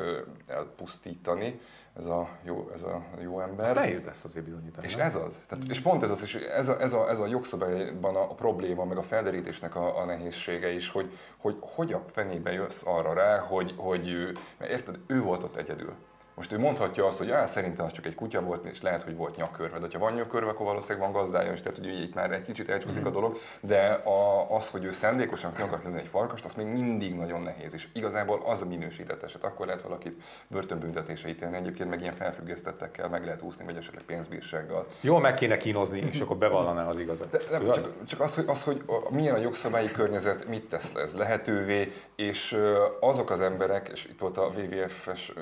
elpusztítani, 0.47 1.61
ez 1.99 2.07
a 2.07 2.29
jó, 2.43 2.71
ez 2.75 2.83
a 2.83 3.05
jó 3.23 3.41
ember. 3.41 3.67
Ez 3.67 3.75
nehéz 3.75 4.05
lesz 4.05 4.25
azért 4.25 4.45
bizonyítani. 4.45 4.87
És 4.87 4.95
ez 4.95 5.15
az. 5.15 5.43
Tehát, 5.47 5.65
és 5.69 5.81
pont 5.81 6.03
ez 6.03 6.11
az, 6.11 6.23
és 6.23 6.35
ez 6.35 6.69
a, 6.69 6.81
ez 6.81 6.93
a, 6.93 7.11
ez 7.11 7.19
a 7.19 7.27
jogszabályban 7.27 8.17
a, 8.17 8.23
a 8.23 8.35
probléma, 8.35 8.85
meg 8.85 8.97
a 8.97 9.03
felderítésnek 9.03 9.77
a, 9.77 9.99
a 9.99 10.05
nehézsége 10.05 10.73
is, 10.73 10.91
hogy, 10.91 11.13
hogy 11.37 11.57
hogy 11.61 11.93
a 11.93 12.03
fenébe 12.07 12.53
jössz 12.53 12.83
arra 12.85 13.13
rá, 13.13 13.39
hogy, 13.39 13.75
hogy 13.77 14.39
mert 14.59 14.71
érted, 14.71 14.99
ő 15.07 15.23
volt 15.23 15.43
ott 15.43 15.57
egyedül. 15.57 15.95
Most 16.35 16.53
ő 16.53 16.59
mondhatja 16.59 17.07
azt, 17.07 17.19
hogy 17.19 17.31
á, 17.31 17.47
szerintem 17.47 17.87
az 17.87 17.93
csak 17.93 18.07
egy 18.07 18.15
kutya 18.15 18.41
volt, 18.41 18.65
és 18.65 18.83
lehet, 18.83 19.03
hogy 19.03 19.17
volt 19.17 19.37
nyakkörve. 19.37 19.79
De 19.79 19.87
ha 19.93 19.99
van 19.99 20.13
nyakkörve, 20.13 20.51
akkor 20.51 20.67
valószínűleg 20.67 21.13
van 21.13 21.23
gazdája 21.23 21.53
is, 21.53 21.61
tehát 21.61 21.79
hogy 21.79 22.01
itt 22.01 22.15
már 22.15 22.33
egy 22.33 22.43
kicsit 22.43 22.69
elcsúszik 22.69 23.07
a 23.07 23.11
dolog, 23.11 23.39
de 23.61 23.87
a, 23.93 24.51
az, 24.57 24.71
hogy 24.71 24.85
ő 24.85 24.91
szándékosan 24.91 25.53
ki 25.53 25.63
akart 25.63 25.85
lőni 25.85 25.99
egy 25.99 26.07
farkast, 26.07 26.45
az 26.45 26.55
még 26.55 26.67
mindig 26.67 27.15
nagyon 27.15 27.43
nehéz. 27.43 27.75
És 27.75 27.89
igazából 27.93 28.43
az 28.47 28.63
a 28.63 28.67
minősített 28.67 29.23
eset. 29.23 29.45
Akkor 29.45 29.67
lehet 29.67 29.83
valakit 29.83 30.23
börtönbüntetése 30.49 31.29
ítélni, 31.29 31.57
egyébként 31.57 31.91
meg 31.91 32.01
ilyen 32.01 32.13
felfüggesztettekkel 32.13 33.09
meg 33.09 33.25
lehet 33.25 33.43
úszni, 33.43 33.65
vagy 33.65 33.77
esetleg 33.77 34.05
pénzbírsággal. 34.05 34.87
Jól 35.01 35.21
meg 35.21 35.35
kéne 35.35 35.57
kínozni, 35.57 35.99
és 36.13 36.21
akkor 36.21 36.37
bevallaná 36.37 36.89
az 36.89 36.99
igazat. 36.99 37.31
De, 37.31 37.39
nem, 37.51 37.73
csak, 37.73 38.05
csak, 38.07 38.21
az, 38.21 38.35
hogy, 38.35 38.45
az, 38.47 38.63
hogy 38.63 38.83
a, 38.87 39.15
milyen 39.15 39.35
a 39.35 39.39
jogszabályi 39.39 39.91
környezet, 39.91 40.47
mit 40.47 40.69
tesz 40.69 40.95
ez 40.95 41.17
lehetővé, 41.17 41.93
és 42.17 42.59
azok 43.01 43.31
az 43.31 43.41
emberek, 43.41 43.89
és 43.89 44.05
itt 44.05 44.19
volt 44.19 44.37
a 44.37 44.53
WWF-es 44.57 45.33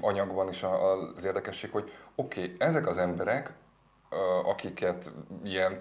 anyagban 0.00 0.48
is 0.48 0.62
az 1.16 1.24
érdekesség, 1.24 1.70
hogy 1.70 1.92
oké, 2.14 2.42
okay, 2.42 2.56
ezek 2.58 2.86
az 2.86 2.98
emberek, 2.98 3.52
akiket 4.44 5.10
ilyen, 5.44 5.78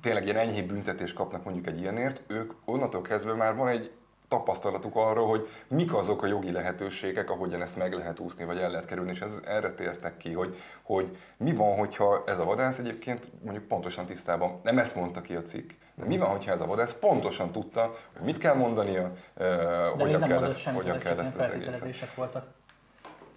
tényleg 0.00 0.24
ilyen 0.24 0.36
enyhébb 0.36 0.66
büntetést 0.66 1.14
kapnak 1.14 1.44
mondjuk 1.44 1.66
egy 1.66 1.80
ilyenért, 1.80 2.22
ők 2.26 2.52
onnantól 2.64 3.02
kezdve 3.02 3.34
már 3.34 3.56
van 3.56 3.68
egy 3.68 3.92
tapasztalatuk 4.28 4.96
arról, 4.96 5.28
hogy 5.28 5.48
mik 5.68 5.94
azok 5.94 6.22
a 6.22 6.26
jogi 6.26 6.52
lehetőségek, 6.52 7.30
ahogyan 7.30 7.62
ezt 7.62 7.76
meg 7.76 7.92
lehet 7.92 8.18
úszni, 8.18 8.44
vagy 8.44 8.58
el 8.58 8.70
lehet 8.70 8.86
kerülni, 8.86 9.10
és 9.10 9.20
ez, 9.20 9.40
erre 9.44 9.74
tértek 9.74 10.16
ki, 10.16 10.32
hogy, 10.32 10.56
hogy 10.82 11.16
mi 11.36 11.52
van, 11.52 11.76
hogyha 11.76 12.22
ez 12.26 12.38
a 12.38 12.44
vadász 12.44 12.78
egyébként 12.78 13.30
mondjuk 13.42 13.66
pontosan 13.66 14.06
tisztában, 14.06 14.60
nem 14.62 14.78
ezt 14.78 14.94
mondta 14.94 15.20
ki 15.20 15.34
a 15.34 15.42
cikk, 15.42 15.70
de 15.94 16.04
mi 16.04 16.18
van, 16.18 16.28
hogyha 16.28 16.52
ez 16.52 16.60
a 16.60 16.66
vadász 16.66 16.92
pontosan 16.92 17.50
tudta, 17.52 17.94
hogy 18.16 18.24
mit 18.24 18.38
kell 18.38 18.54
mondania, 18.54 19.12
de 19.34 19.88
hogyan 19.98 20.20
kell, 20.20 20.44
ezt, 20.44 20.64
hogyan 20.64 20.98
kell 20.98 21.18
ezt 21.18 21.38
az 21.38 21.48
egészet. 21.48 22.14
voltak 22.14 22.46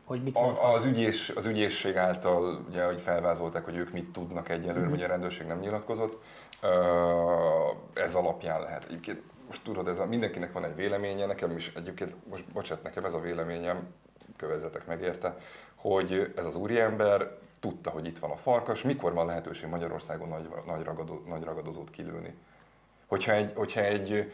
hogy 0.07 0.23
mit 0.23 0.35
a, 0.35 0.73
az, 0.73 0.85
ügyész, 0.85 1.31
az 1.35 1.45
ügyészség 1.45 1.95
által, 1.95 2.65
ugye, 2.69 2.85
hogy 2.85 3.01
felvázolták, 3.01 3.65
hogy 3.65 3.75
ők 3.75 3.91
mit 3.91 4.11
tudnak 4.11 4.49
egyelőre, 4.49 4.79
mm-hmm. 4.79 4.89
hogy 4.89 5.03
a 5.03 5.07
rendőrség 5.07 5.47
nem 5.47 5.59
nyilatkozott, 5.59 6.21
ez 7.93 8.15
alapján 8.15 8.61
lehet. 8.61 8.83
Egyébként 8.83 9.21
most 9.47 9.63
tudod, 9.63 9.87
ez 9.87 9.99
a, 9.99 10.05
mindenkinek 10.05 10.51
van 10.53 10.63
egy 10.63 10.75
véleménye, 10.75 11.25
nekem 11.25 11.51
is 11.51 11.71
egyébként, 11.75 12.15
most 12.29 12.45
bocsánat, 12.53 12.83
nekem 12.83 13.05
ez 13.05 13.13
a 13.13 13.19
véleményem, 13.19 13.87
kövezzetek 14.37 14.85
meg 14.85 15.01
érte, 15.01 15.37
hogy 15.75 16.33
ez 16.35 16.45
az 16.45 16.55
úriember 16.55 17.37
tudta, 17.59 17.89
hogy 17.89 18.05
itt 18.05 18.19
van 18.19 18.31
a 18.31 18.37
farkas, 18.37 18.81
mikor 18.81 19.13
van 19.13 19.25
lehetőség 19.25 19.69
Magyarországon 19.69 20.27
nagy, 20.27 20.49
nagy, 20.65 20.83
ragadó, 20.83 21.23
nagy 21.27 21.43
ragadozót 21.43 21.89
kilőni. 21.89 22.33
Hogyha 23.07 23.31
egy, 23.31 23.51
hogyha 23.55 23.81
egy 23.81 24.33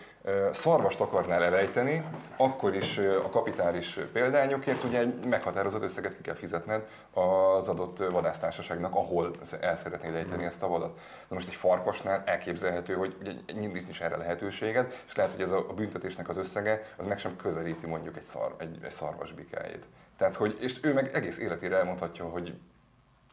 szarvast 0.54 1.00
akarnál 1.00 1.44
elejteni, 1.44 2.06
akkor 2.38 2.76
is 2.76 2.98
a 2.98 3.30
kapitális 3.30 4.00
példányokért 4.14 4.84
ugye 4.84 5.00
egy 5.00 5.26
meghatározott 5.26 5.84
összeget 5.84 6.16
ki 6.16 6.22
kell 6.22 6.36
fizetned 6.36 6.88
az 7.12 7.68
adott 7.68 7.98
vadásztársaságnak, 7.98 8.96
ahol 8.96 9.32
el 9.62 9.78
szeretnéd 9.78 10.16
ejteni 10.16 10.44
ezt 10.44 10.64
a 10.64 10.68
vadat. 10.68 11.00
Na 11.28 11.36
most 11.36 11.48
egy 11.48 11.56
farkasnál 11.56 12.24
elképzelhető, 12.26 12.94
hogy 12.94 13.16
ugye 13.22 13.32
mindig 13.56 13.88
is 13.90 14.02
erre 14.02 14.18
lehetőséged, 14.18 14.94
és 15.08 15.16
lehet, 15.16 15.32
hogy 15.32 15.42
ez 15.42 15.52
a 15.52 15.66
büntetésnek 15.76 16.30
az 16.30 16.38
összege 16.38 16.86
az 16.96 17.06
meg 17.06 17.20
sem 17.20 17.36
közelíti 17.36 17.86
mondjuk 17.86 18.18
egy, 18.18 18.24
szar, 18.24 18.56
egy, 18.58 18.78
egy 18.84 18.92
szarvas 18.92 19.32
bikájét. 19.32 19.86
Tehát, 20.18 20.36
hogy, 20.36 20.58
és 20.60 20.80
ő 20.82 20.94
meg 20.94 21.14
egész 21.14 21.38
életére 21.38 21.78
elmondhatja, 21.78 22.26
hogy 22.26 22.54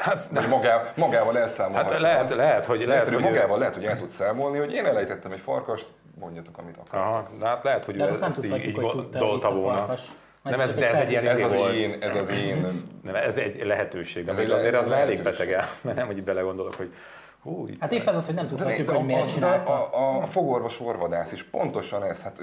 Hát, 0.00 0.30
nem. 0.30 0.48
Magá, 0.48 0.92
magával 0.96 1.38
elszámolhatja. 1.38 1.92
Hát 1.92 2.00
lehet, 2.00 2.22
azt, 2.22 2.34
lehet, 2.34 2.66
hogy, 2.66 2.86
lehet, 2.86 3.08
hogy 3.08 3.22
magával 3.22 3.56
ő... 3.56 3.58
lehet, 3.58 3.74
hogy 3.74 3.84
el 3.84 3.98
tud 3.98 4.08
számolni, 4.08 4.58
hogy 4.58 4.72
én 4.72 4.86
elejtettem 4.86 5.32
egy 5.32 5.40
farkast, 5.40 5.88
mondjatok, 6.20 6.58
amit 6.58 6.76
akartok. 6.76 7.00
Aha, 7.00 7.28
de 7.38 7.46
hát 7.46 7.64
lehet, 7.64 7.84
hogy 7.84 7.96
ő 7.96 8.02
ezt, 8.02 8.22
ezt 8.22 8.44
így, 8.44 8.64
így 8.64 8.74
gondolta 8.74 9.50
volna. 9.50 9.94
Nem, 10.42 10.60
ez, 10.60 10.74
de 10.74 10.90
ez 10.90 10.98
egy 10.98 11.10
ilyen 11.10 11.26
ez 11.26 11.40
az, 11.40 11.52
én, 11.52 11.96
ez 12.00 12.14
az 12.14 12.28
én... 12.28 12.66
Nem, 13.02 13.14
ez 13.14 13.36
egy 13.36 13.64
lehetőség. 13.64 14.28
Ez 14.28 14.38
egy, 14.38 14.50
azért 14.50 14.74
az 14.74 14.90
elég 14.90 15.22
beteg 15.22 15.52
el, 15.52 15.64
mert 15.84 15.96
nem, 15.96 16.06
hogy 16.06 16.22
belegondolok, 16.22 16.74
hogy 16.74 16.92
Hú, 17.42 17.66
itt 17.66 17.80
hát 17.80 17.92
éppen 17.92 18.14
az, 18.14 18.26
hogy 18.26 18.34
nem 18.34 18.46
tudhatjuk, 18.46 18.90
hogy 18.90 19.04
miért 19.04 19.32
csinálta. 19.32 19.72
A, 19.72 19.98
a, 19.98 20.22
a 20.22 20.26
fogorvos 20.26 20.80
orvadász 20.80 21.32
is 21.32 21.42
pontosan 21.42 22.04
ez, 22.04 22.22
hát 22.22 22.42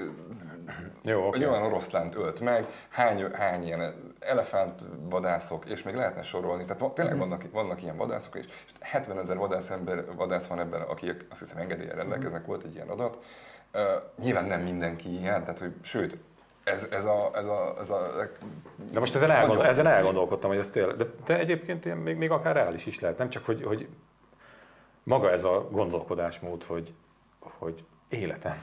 jó, 1.02 1.26
okay. 1.26 1.40
egy 1.40 1.46
olyan 1.46 1.62
oroszlánt 1.62 2.14
ölt 2.14 2.40
meg, 2.40 2.66
hány, 2.88 3.30
hány 3.32 3.64
ilyen 3.64 4.12
elefántvadászok, 4.20 5.64
és 5.64 5.82
még 5.82 5.94
lehetne 5.94 6.22
sorolni. 6.22 6.64
Tehát 6.64 6.92
tényleg 6.92 7.14
mm. 7.14 7.18
vannak, 7.18 7.44
vannak 7.52 7.82
ilyen 7.82 7.96
vadászok, 7.96 8.34
és, 8.34 8.44
és 8.66 8.72
70 8.80 9.18
ezer 9.18 9.36
vadász, 9.36 9.70
ember, 9.70 10.14
vadász 10.14 10.46
van 10.46 10.60
ebben, 10.60 10.80
akik 10.80 11.26
azt 11.30 11.40
hiszem 11.40 11.58
engedélyen 11.58 11.96
rendelkeznek, 11.96 12.46
volt 12.46 12.64
egy 12.64 12.74
ilyen 12.74 12.88
adat. 12.88 13.18
Uh, 13.74 13.80
nyilván 14.22 14.44
nem 14.44 14.60
mindenki 14.60 15.18
ilyen, 15.18 15.40
tehát 15.40 15.58
hogy 15.58 15.74
sőt, 15.82 16.16
ez, 16.64 16.86
ez, 16.90 17.04
a, 17.04 17.30
ez, 17.34 17.46
a, 17.46 17.74
ez 17.80 17.90
a... 17.90 18.28
De 18.92 18.98
most 18.98 19.14
ezen, 19.14 19.30
elgondol, 19.30 19.66
ezen 19.66 19.86
elgondolkodtam, 19.86 20.50
hogy 20.50 20.58
ez 20.58 20.70
tényleg, 20.70 20.96
de, 20.96 21.04
de 21.24 21.38
egyébként 21.38 21.84
ilyen 21.84 21.96
még, 21.96 22.16
még 22.16 22.30
akár 22.30 22.54
reális 22.54 22.86
is 22.86 23.00
lehet, 23.00 23.18
nem 23.18 23.28
csak, 23.28 23.44
hogy, 23.44 23.62
hogy 23.64 23.88
maga 25.02 25.30
ez 25.30 25.44
a 25.44 25.68
gondolkodásmód, 25.70 26.64
hogy, 26.64 26.94
hogy 27.58 27.84
életem 28.08 28.62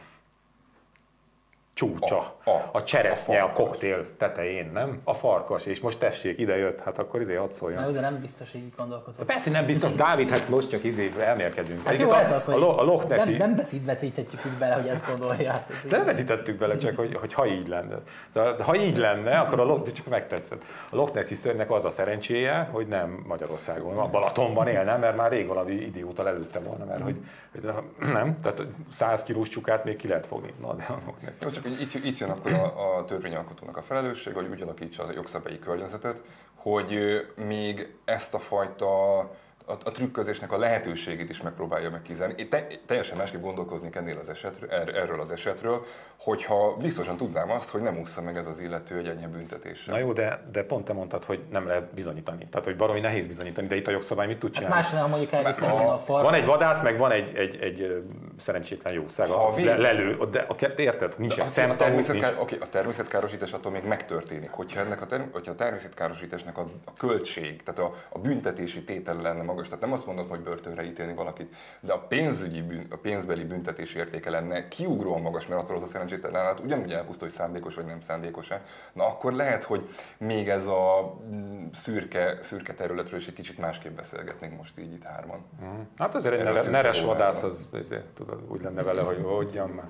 csúcsa, 1.75 2.35
a, 2.43 2.49
a, 2.49 2.69
a 2.71 2.83
cseresznye 2.83 3.41
a, 3.41 3.45
a 3.45 3.51
koktél 3.51 4.05
tetején, 4.17 4.69
nem? 4.73 5.01
A 5.03 5.13
farkas, 5.13 5.65
és 5.65 5.79
most 5.79 5.99
tessék, 5.99 6.39
ide 6.39 6.57
jött, 6.57 6.79
hát 6.79 6.97
akkor 6.97 7.21
izé 7.21 7.35
hadd 7.35 7.51
szóljon. 7.51 7.83
Na, 7.83 7.91
de 7.91 7.99
nem 7.99 8.19
biztos, 8.19 8.51
hogy 8.51 8.61
így 8.61 8.73
gondolkozott. 8.77 9.25
Persze 9.25 9.49
nem 9.49 9.65
biztos, 9.65 9.91
Dávid, 9.91 10.29
hát 10.29 10.49
most 10.49 10.69
csak 10.69 10.83
izé 10.83 11.11
elmérkedünk. 11.19 11.85
Hát 11.85 11.99
jó, 11.99 12.09
a, 12.09 12.35
az, 12.35 12.47
a, 12.47 12.79
a 12.79 12.83
Loch 12.83 13.07
Nessi... 13.07 13.29
Nem, 13.29 13.37
nem 13.37 13.55
beszítvetíthetjük 13.55 14.41
így 14.45 14.51
bele, 14.51 14.75
hogy 14.75 14.87
ezt 14.87 15.07
gondolják. 15.07 15.83
De 15.89 15.97
nem 15.97 16.05
vetítettük 16.05 16.57
bele, 16.57 16.77
csak 16.77 16.95
hogy, 16.95 17.15
hogy 17.15 17.33
ha 17.33 17.47
így 17.47 17.67
lenne. 17.67 17.95
Szóval, 18.33 18.57
ha 18.57 18.75
így 18.75 18.97
lenne, 18.97 19.39
akkor 19.39 19.59
a 19.59 19.63
Loch, 19.63 19.91
csak 19.91 20.07
megtetszett. 20.07 20.63
A 20.89 20.95
Loch 20.95 21.13
Nessi 21.13 21.35
szörnynek 21.35 21.71
az 21.71 21.85
a 21.85 21.89
szerencséje, 21.89 22.69
hogy 22.71 22.87
nem 22.87 23.23
Magyarországon, 23.27 23.97
a 23.97 24.09
Balatonban 24.09 24.67
élne, 24.67 24.97
mert 24.97 25.15
már 25.15 25.31
rég 25.31 25.47
valami 25.47 25.73
idióta 25.73 26.23
lelőtte 26.23 26.59
volna, 26.59 26.85
mert 26.85 27.01
hogy, 27.01 27.15
hogy 27.51 27.63
nem, 28.11 28.39
tehát 28.41 28.63
100 28.91 29.23
kilós 29.23 29.49
csukát 29.49 29.83
még 29.83 29.95
ki 29.95 30.07
lehet 30.07 30.27
fogni. 30.27 30.53
Na, 30.61 30.73
de 30.73 30.85
a 30.89 30.97
Loch 31.05 31.21
Nessi 31.21 31.64
csak 31.65 31.81
itt, 31.81 32.05
itt 32.05 32.17
jön 32.17 32.29
akkor 32.29 32.53
a, 32.53 32.97
a 32.97 33.05
törvényalkotónak 33.05 33.77
a 33.77 33.81
felelősség, 33.81 34.33
hogy 34.33 34.47
úgy 34.51 34.61
alakítsa 34.61 35.03
a 35.03 35.11
jogszabályi 35.11 35.59
környezetet, 35.59 36.21
hogy 36.55 36.99
még 37.35 37.95
ezt 38.05 38.33
a 38.33 38.39
fajta 38.39 39.19
a, 39.65 39.71
a 39.83 39.91
trükközésnek 39.91 40.51
a 40.51 40.57
lehetőségét 40.57 41.29
is 41.29 41.41
megpróbálja 41.41 41.89
meg 41.89 42.01
kizárni. 42.01 42.33
Én 42.37 42.49
te, 42.49 42.67
teljesen 42.85 43.17
másképp 43.17 43.41
gondolkozni 43.41 43.89
ennél 43.91 44.17
az 44.17 44.29
esetről, 44.29 44.69
er, 44.69 44.95
erről 44.95 45.19
az 45.21 45.31
esetről, 45.31 45.85
hogyha 46.19 46.75
biztosan 46.77 47.17
tudnám 47.17 47.51
azt, 47.51 47.69
hogy 47.69 47.81
nem 47.81 47.97
úszza 47.97 48.21
meg 48.21 48.37
ez 48.37 48.47
az 48.47 48.59
illető 48.59 48.97
egy 48.97 49.07
ennyi 49.07 49.25
büntetéssel. 49.25 49.93
Na 49.93 49.99
jó, 49.99 50.13
de, 50.13 50.43
de 50.51 50.63
pont 50.63 50.85
te 50.85 50.93
mondtad, 50.93 51.23
hogy 51.23 51.39
nem 51.51 51.67
lehet 51.67 51.93
bizonyítani. 51.93 52.47
Tehát, 52.49 52.65
hogy 52.65 52.75
baromi 52.75 52.99
nehéz 52.99 53.27
bizonyítani, 53.27 53.67
de 53.67 53.75
itt 53.75 53.87
a 53.87 53.91
jogszabály 53.91 54.27
mit 54.27 54.39
tud 54.39 54.53
Hát 54.55 54.63
csinálni? 54.63 54.81
más 54.83 54.91
nem 54.93 55.09
mondjuk 55.09 55.31
egy 55.31 55.45
a- 55.63 55.93
a 55.93 55.99
far. 55.99 56.23
Van 56.23 56.33
egy 56.33 56.45
vadász, 56.45 56.81
meg 56.81 56.97
van 56.97 57.11
egy, 57.11 57.35
egy, 57.35 57.57
egy 57.61 58.03
szerencsétlen 58.39 58.93
jószág, 58.93 59.29
a 59.29 59.53
vég- 59.53 59.65
le, 59.65 59.77
lelő, 59.77 60.17
de 60.31 60.39
a, 60.39 60.55
érted? 60.77 61.13
Nincs 61.17 61.37
A, 61.37 61.43
a, 61.43 61.75
természetkár, 61.75 62.31
nincs. 62.31 62.41
oké, 62.43 62.57
a 62.61 62.69
természetkárosítás 62.69 63.53
attól 63.53 63.71
még 63.71 63.83
megtörténik. 63.83 64.49
Hogyha, 64.49 64.79
ennek 64.79 65.01
a, 65.01 65.05
term, 65.05 65.23
hogyha 65.31 65.51
a 65.51 65.55
természetkárosításnak 65.55 66.57
a, 66.57 66.67
a 66.85 66.93
költség, 66.93 67.63
tehát 67.63 67.79
a, 67.79 67.93
a 68.09 68.19
büntetési 68.19 68.83
tétel 68.83 69.21
lenne 69.21 69.43
magas, 69.55 69.67
tehát 69.67 69.83
nem 69.83 69.93
azt 69.93 70.05
mondod, 70.05 70.29
hogy 70.29 70.39
börtönre 70.39 70.83
ítélni 70.83 71.13
valakit, 71.13 71.55
de 71.79 71.93
a 71.93 71.99
pénzügyi, 71.99 72.61
bűn, 72.61 72.87
a 72.89 72.95
pénzbeli 72.95 73.43
büntetési 73.43 73.97
értéke 73.97 74.29
lenne 74.29 74.67
kiugróan 74.67 75.21
magas, 75.21 75.47
mert 75.47 75.61
attól 75.61 75.75
az 75.75 75.81
a 75.81 75.85
szerencsétlen 75.85 76.35
állat 76.35 76.59
ugyanúgy 76.59 76.91
elpusztul, 76.91 77.27
hogy 77.27 77.37
szándékos 77.37 77.75
vagy 77.75 77.85
nem 77.85 78.01
szándékos-e. 78.01 78.61
Na 78.93 79.05
akkor 79.05 79.33
lehet, 79.33 79.63
hogy 79.63 79.89
még 80.17 80.49
ez 80.49 80.67
a 80.67 81.15
mm, 81.29 81.65
szürke, 81.73 82.37
szürke 82.41 82.73
területről 82.73 83.19
is 83.19 83.27
egy 83.27 83.33
kicsit 83.33 83.57
másképp 83.57 83.95
beszélgetnénk 83.95 84.57
most 84.57 84.79
így 84.79 84.93
itt 84.93 85.03
hárman. 85.03 85.45
Mhm. 85.59 85.69
Hát 85.97 86.15
azért 86.15 86.35
egy 86.35 86.69
neres 86.69 86.97
próbálom. 86.97 87.19
vadász, 87.19 87.43
az, 87.43 87.67
azért, 87.73 88.05
tudod, 88.05 88.43
úgy 88.47 88.61
lenne 88.61 88.83
vele, 88.83 89.01
hogy 89.01 89.21
hogyan 89.23 89.69
már. 89.69 89.87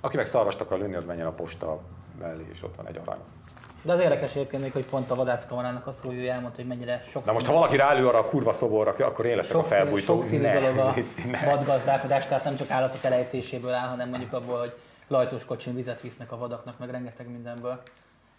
Aki 0.00 0.16
meg 0.16 0.26
szarvast 0.26 0.60
akar 0.60 0.78
lőni, 0.78 0.94
az 0.94 1.04
menjen 1.04 1.26
a 1.26 1.32
posta 1.32 1.80
mellé, 2.18 2.46
és 2.52 2.62
ott 2.62 2.76
van 2.76 2.86
egy 2.86 2.96
arany. 2.96 3.18
De 3.82 3.92
az 3.92 4.00
érdekes 4.00 4.34
egyébként 4.34 4.62
még, 4.62 4.72
hogy 4.72 4.86
pont 4.86 5.10
a 5.10 5.14
vadászkamarának 5.14 5.86
a 5.86 5.92
szóvivője 5.92 6.32
elmondta, 6.32 6.56
hogy 6.60 6.68
mennyire 6.68 7.04
sok 7.10 7.24
Na 7.24 7.32
most, 7.32 7.46
ha 7.46 7.52
valaki 7.52 7.76
rálő 7.76 8.08
arra 8.08 8.18
a 8.18 8.24
kurva 8.24 8.52
szoborra, 8.52 8.94
akkor 8.98 9.26
én 9.26 9.36
leszek 9.36 9.56
a 9.56 9.64
felbújtó. 9.64 10.14
sokszínű 10.14 10.42
Ne, 10.42 10.60
dolog 10.60 10.78
a 10.78 10.94
vadgazdálkodás, 11.44 12.26
tehát 12.26 12.44
nem 12.44 12.56
csak 12.56 12.70
állatok 12.70 13.04
elejtéséből 13.04 13.72
áll, 13.72 13.88
hanem 13.88 14.08
mondjuk 14.08 14.32
abból, 14.32 14.58
hogy 14.58 14.74
lajtós 15.08 15.44
kocsin 15.44 15.74
vizet 15.74 16.00
visznek 16.00 16.32
a 16.32 16.36
vadaknak, 16.36 16.78
meg 16.78 16.90
rengeteg 16.90 17.30
mindenből. 17.30 17.80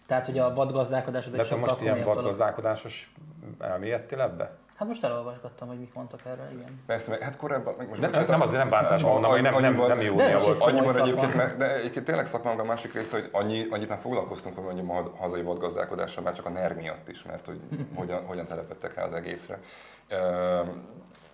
Tehát, 0.06 0.26
hogy 0.26 0.38
a 0.38 0.54
vadgazdálkodás 0.54 1.26
az 1.26 1.32
De 1.32 1.38
egy 1.38 1.46
sokkal 1.46 1.66
most 1.66 1.80
ilyen 1.80 2.04
vadgazdálkodásos 2.04 3.12
elmélyedtél 3.58 4.20
ebbe? 4.20 4.50
Hát 4.80 4.88
most 4.88 5.04
elolvasgattam, 5.04 5.68
hogy 5.68 5.78
mik 5.78 5.94
mondtak 5.94 6.20
erre, 6.24 6.50
igen. 6.52 6.82
Persze, 6.86 7.10
meg 7.10 7.20
hát 7.20 7.36
korábban... 7.36 7.74
Meg 7.78 7.88
most 7.88 8.00
Nem, 8.00 8.10
bocsánat, 8.10 8.30
nem, 8.30 8.40
azért 8.40 8.58
nem 8.58 8.68
bántásban 8.70 9.12
mondom, 9.12 9.30
hogy 9.30 9.42
nem, 9.42 9.60
nem, 9.60 9.76
nem 9.76 10.00
jó 10.00 10.16
De 10.16 10.38
volt. 10.38 10.60
Annyiban 10.60 10.96
egyébként, 11.00 11.34
mert- 11.34 11.56
de 11.56 11.74
egyébként 11.74 12.04
tényleg 12.04 12.26
szakmának 12.26 12.60
a 12.60 12.64
másik 12.64 12.92
része, 12.92 13.16
hogy 13.16 13.28
annyi, 13.32 13.66
annyit 13.70 13.88
már 13.88 13.98
foglalkoztunk, 13.98 14.54
hogy 14.54 14.64
mondjam 14.64 14.90
a 14.90 15.12
hazai 15.16 15.42
vadgazdálkodással, 15.42 16.22
már 16.22 16.34
csak 16.34 16.46
a 16.46 16.50
NER 16.50 16.74
miatt 16.74 17.08
is, 17.08 17.22
mert 17.22 17.46
hogy 17.46 17.60
hogyan, 17.94 18.26
hogyan 18.26 18.46
telepettek 18.46 18.94
rá 18.94 19.04
az 19.04 19.12
egészre. 19.12 19.58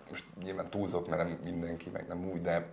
Most 0.09 0.25
nyilván 0.43 0.69
túlzok, 0.69 1.07
mert 1.07 1.23
nem 1.23 1.39
mindenki, 1.43 1.89
meg 1.89 2.07
nem 2.07 2.29
úgy, 2.29 2.41
de 2.41 2.65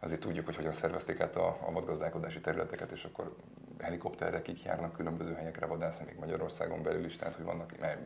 azért 0.00 0.20
tudjuk, 0.20 0.44
hogy 0.44 0.56
hogyan 0.56 0.72
szervezték 0.72 1.20
át 1.20 1.36
a, 1.36 1.46
a 1.66 1.72
vadgazdálkodási 1.72 2.40
területeket, 2.40 2.90
és 2.90 3.04
akkor 3.04 3.34
helikopterre 3.80 4.42
kik 4.42 4.62
járnak 4.62 4.92
különböző 4.92 5.34
helyekre 5.34 5.66
vadászni, 5.66 6.04
még 6.04 6.16
Magyarországon 6.18 6.82
belül 6.82 7.04
is, 7.04 7.16
tehát 7.16 7.34
hogy 7.34 7.44
vannak, 7.44 7.72
mert 7.80 8.00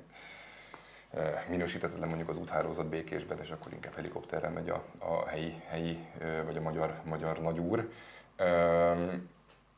minősítetlen 1.48 2.08
mondjuk 2.08 2.28
az 2.28 2.36
úthálózat 2.36 2.86
békésben, 2.86 3.38
és 3.40 3.50
akkor 3.50 3.72
inkább 3.72 3.94
helikopterrel 3.94 4.50
megy 4.50 4.68
a, 4.68 4.84
a 4.98 5.26
helyi, 5.26 5.62
helyi 5.66 6.06
vagy 6.44 6.56
a 6.56 6.60
magyar, 6.60 7.00
magyar 7.04 7.40
nagyúr. 7.40 7.90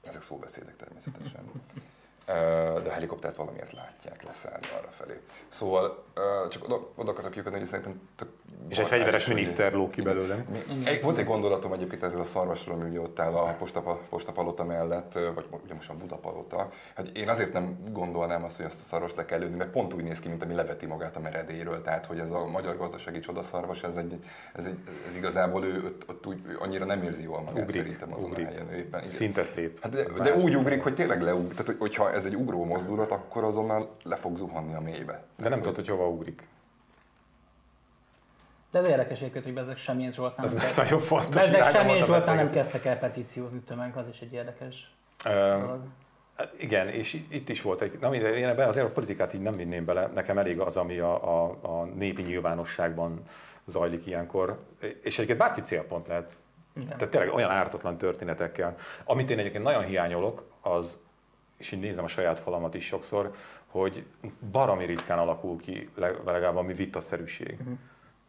Ezek 0.02 0.22
szóbeszédek 0.22 0.76
természetesen. 0.76 1.50
De 2.82 2.88
a 2.88 2.92
helikoptert 2.92 3.36
valamiért 3.36 3.72
látják 3.72 4.22
leszállni 4.22 4.66
arra 4.78 4.90
felé. 4.90 5.20
Szóval 5.48 6.04
csak 6.50 6.64
oda, 6.64 6.88
oda 6.94 7.10
akartam 7.10 7.32
kiukadni, 7.32 7.58
hogy 7.58 7.68
szerintem 7.68 8.08
tök 8.16 8.30
És 8.68 8.78
egy 8.78 8.86
fegyveres 8.86 9.26
miniszter 9.26 9.72
ló 9.72 9.88
ki 9.88 10.02
belőle. 10.02 10.44
Egy, 10.84 11.02
volt 11.02 11.18
egy 11.18 11.24
gondolatom 11.26 11.72
egyébként 11.72 12.02
erről 12.02 12.20
a 12.20 12.24
szarvasról, 12.24 12.74
ami 12.80 12.88
ugye 12.90 13.00
ott 13.00 13.18
áll 13.18 13.32
a 13.34 13.52
postapa, 13.58 14.00
postapalota 14.08 14.64
mellett, 14.64 15.12
vagy 15.12 15.46
ugye 15.64 15.74
most 15.74 15.90
a 15.90 15.94
Budapalota. 15.94 16.70
Hát 16.94 17.08
én 17.08 17.28
azért 17.28 17.52
nem 17.52 17.78
gondolnám 17.92 18.44
azt, 18.44 18.56
hogy 18.56 18.66
ezt 18.66 18.80
a 18.80 18.84
szarvast 18.84 19.16
le 19.16 19.24
kell 19.24 19.38
lőni, 19.38 19.56
mert 19.56 19.70
pont 19.70 19.94
úgy 19.94 20.02
néz 20.02 20.20
ki, 20.20 20.28
mint 20.28 20.42
ami 20.42 20.54
leveti 20.54 20.86
magát 20.86 21.16
a 21.16 21.20
meredélyről. 21.20 21.82
Tehát, 21.82 22.06
hogy 22.06 22.18
ez 22.18 22.30
a 22.30 22.46
magyar 22.46 22.76
gazdasági 22.76 23.20
csodaszarvas, 23.20 23.82
ez, 23.82 23.96
egy, 23.96 24.18
ez, 24.54 24.64
egy, 24.64 24.78
ez 25.08 25.16
igazából 25.16 25.64
ő 25.64 25.84
ott, 25.84 26.04
ott 26.08 26.26
úgy, 26.26 26.38
ő 26.48 26.56
annyira 26.60 26.84
nem 26.84 27.02
érzi 27.02 27.22
jól 27.22 27.40
magát 27.40 27.62
Ugrik, 27.62 27.82
szerintem 27.82 28.12
azon 28.12 28.30
ugrik. 28.30 28.46
a 28.46 28.48
helyen. 28.50 28.72
Éppen, 28.72 29.00
igen. 29.00 29.12
Szintet 29.14 29.54
lép. 29.54 29.80
Hát 29.82 29.92
de, 29.92 30.04
de 30.22 30.34
úgy 30.34 30.56
ugrik, 30.56 30.82
hogy 30.82 30.94
tényleg 30.94 31.22
leugrik. 31.22 31.50
Tehát, 31.50 31.66
hogy- 31.66 31.78
hogyha 31.78 32.12
ez 32.12 32.24
egy 32.24 32.34
ugró 32.36 32.64
mozdulat, 32.64 33.10
akkor 33.10 33.44
azonnal 33.44 33.96
le 34.02 34.16
fog 34.16 34.36
zuhanni 34.36 34.74
a 34.74 34.80
mélybe. 34.80 35.24
De 35.36 35.48
nem 35.48 35.58
tudod, 35.58 35.74
hogy 35.74 35.88
hova 35.88 36.08
ugrik. 36.08 36.42
De 38.74 38.80
ez 38.80 38.86
érdekes 38.88 39.18
egyébként, 39.20 39.44
hogy 39.44 39.56
ezek 39.56 39.76
semmilyen 39.76 40.10
Zsolt 40.12 40.36
nem 40.36 40.46
Ez, 40.46 40.54
ez 40.54 40.60
kezdtek. 40.60 40.84
nagyon 40.84 41.00
fontos. 41.00 41.48
Iránya 41.48 41.70
semmilyen 41.70 42.02
a 42.02 42.04
Zsoltán 42.06 42.36
nem 42.36 42.50
kezdtek 42.50 42.84
el 42.84 42.98
petíciózni 42.98 43.58
tömeg, 43.60 43.96
az 43.96 44.04
is 44.12 44.20
egy 44.20 44.32
érdekes 44.32 44.90
Ö, 45.24 45.30
dolog. 45.60 45.80
Hát 46.36 46.52
Igen, 46.58 46.88
és 46.88 47.12
itt 47.28 47.48
is 47.48 47.62
volt 47.62 47.80
egy, 47.80 47.98
mindegy, 48.00 48.38
én 48.38 48.48
ebben 48.48 48.68
azért 48.68 48.86
a 48.86 48.90
politikát 48.90 49.34
így 49.34 49.40
nem 49.40 49.56
vinném 49.56 49.84
bele, 49.84 50.06
nekem 50.06 50.38
elég 50.38 50.60
az, 50.60 50.76
ami 50.76 50.98
a, 50.98 51.44
a, 51.44 51.58
a 51.62 51.84
népi 51.84 52.22
nyilvánosságban 52.22 53.22
zajlik 53.64 54.06
ilyenkor, 54.06 54.60
és 55.02 55.14
egyébként 55.14 55.38
bárki 55.38 55.60
célpont 55.60 56.06
lehet. 56.06 56.36
Igen. 56.76 56.88
Tehát 56.88 57.08
tényleg 57.08 57.32
olyan 57.32 57.50
ártatlan 57.50 57.96
történetekkel. 57.98 58.76
Amit 59.04 59.30
én 59.30 59.38
egyébként 59.38 59.64
nagyon 59.64 59.84
hiányolok, 59.84 60.44
az, 60.60 60.98
és 61.56 61.72
így 61.72 61.80
nézem 61.80 62.04
a 62.04 62.08
saját 62.08 62.38
falamat 62.38 62.74
is 62.74 62.86
sokszor, 62.86 63.34
hogy 63.66 64.04
baromi 64.50 64.84
ritkán 64.84 65.18
alakul 65.18 65.60
ki 65.60 65.90
le- 65.94 66.16
legalább 66.24 66.56
ami 66.56 66.72
vitaszerűség. 66.74 67.56
Mhm. 67.60 67.72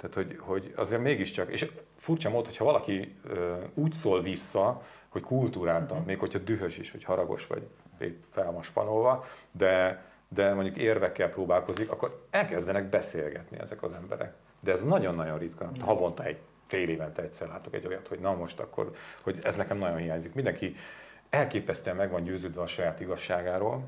Tehát, 0.09 0.27
hogy, 0.27 0.37
hogy 0.39 0.73
azért 0.75 1.01
mégiscsak, 1.01 1.51
és 1.51 1.71
furcsa 1.97 2.29
mód, 2.29 2.45
hogyha 2.45 2.63
valaki 2.65 3.15
ö, 3.23 3.55
úgy 3.73 3.93
szól 3.93 4.21
vissza, 4.21 4.81
hogy 5.09 5.21
kultúráltan, 5.21 6.03
még 6.05 6.19
hogyha 6.19 6.39
dühös 6.39 6.77
is, 6.77 6.91
vagy 6.91 7.03
haragos, 7.03 7.47
vagy 7.47 7.67
épp 7.99 8.23
felmaspanolva, 8.29 9.25
de, 9.51 10.03
de 10.27 10.53
mondjuk 10.53 10.77
érvekkel 10.77 11.29
próbálkozik, 11.29 11.91
akkor 11.91 12.25
elkezdenek 12.29 12.89
beszélgetni 12.89 13.59
ezek 13.59 13.83
az 13.83 13.93
emberek. 13.93 14.33
De 14.59 14.71
ez 14.71 14.83
nagyon-nagyon 14.83 15.37
ritka. 15.37 15.71
Havonta 15.79 16.23
egy 16.23 16.37
fél 16.65 16.89
évente 16.89 17.21
egyszer 17.21 17.47
látok 17.47 17.73
egy 17.73 17.87
olyat, 17.87 18.07
hogy 18.07 18.19
na 18.19 18.33
most 18.33 18.59
akkor, 18.59 18.95
hogy 19.21 19.39
ez 19.43 19.55
nekem 19.55 19.77
nagyon 19.77 19.97
hiányzik. 19.97 20.33
Mindenki 20.33 20.75
elképesztően 21.29 21.95
meg 21.95 22.11
van 22.11 22.23
győződve 22.23 22.61
a 22.61 22.67
saját 22.67 22.99
igazságáról, 22.99 23.83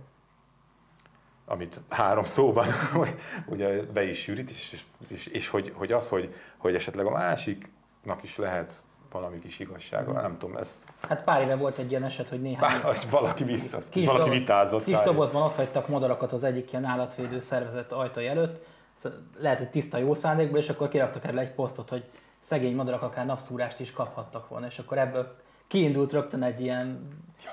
amit 1.49 1.79
három 1.89 2.23
szóban 2.23 2.67
ugye 3.45 3.81
be 3.81 4.03
is 4.03 4.19
sűrít, 4.21 4.49
és, 4.49 4.81
és, 5.07 5.25
és 5.25 5.49
hogy, 5.49 5.73
hogy 5.75 5.91
az, 5.91 6.10
hogy, 6.10 6.33
hogy 6.57 6.75
esetleg 6.75 7.05
a 7.05 7.12
másiknak 7.12 8.23
is 8.23 8.38
lehet 8.38 8.73
valami 9.12 9.39
kis 9.39 9.60
igazsága, 9.60 10.12
nem 10.21 10.38
tudom, 10.38 10.57
ez 10.57 10.79
Hát 11.07 11.23
pár 11.23 11.41
éve 11.41 11.55
volt 11.55 11.77
egy 11.77 11.89
ilyen 11.89 12.03
eset, 12.03 12.29
hogy 12.29 12.41
néhány 12.41 12.81
bár, 12.81 12.95
valaki 13.10 13.43
vissza, 13.43 13.79
Kis 13.89 14.05
valaki 14.05 14.29
dob- 14.29 14.39
vitázott. 14.39 14.83
kis 14.83 14.93
pár 14.93 15.05
dobozban 15.05 15.41
ott 15.41 15.55
hagytak 15.55 15.88
madarakat 15.88 16.31
az 16.31 16.43
egyik 16.43 16.71
ilyen 16.71 16.86
állatvédő 16.86 17.39
szervezet 17.39 17.91
ajtaj 17.91 18.27
előtt, 18.27 18.65
Szóval 19.01 19.19
lehet, 19.39 19.57
hogy 19.57 19.69
tiszta 19.69 19.97
jó 19.97 20.15
szándékból, 20.15 20.60
és 20.60 20.69
akkor 20.69 20.88
kiraktak 20.88 21.25
erre 21.25 21.39
egy 21.39 21.51
posztot, 21.51 21.89
hogy 21.89 22.03
szegény 22.39 22.75
madarak 22.75 23.01
akár 23.01 23.25
napszúrást 23.25 23.79
is 23.79 23.91
kaphattak 23.91 24.49
volna, 24.49 24.65
és 24.65 24.79
akkor 24.79 24.97
ebből 24.97 25.36
kiindult 25.67 26.12
rögtön 26.12 26.43
egy 26.43 26.62
ilyen 26.62 27.07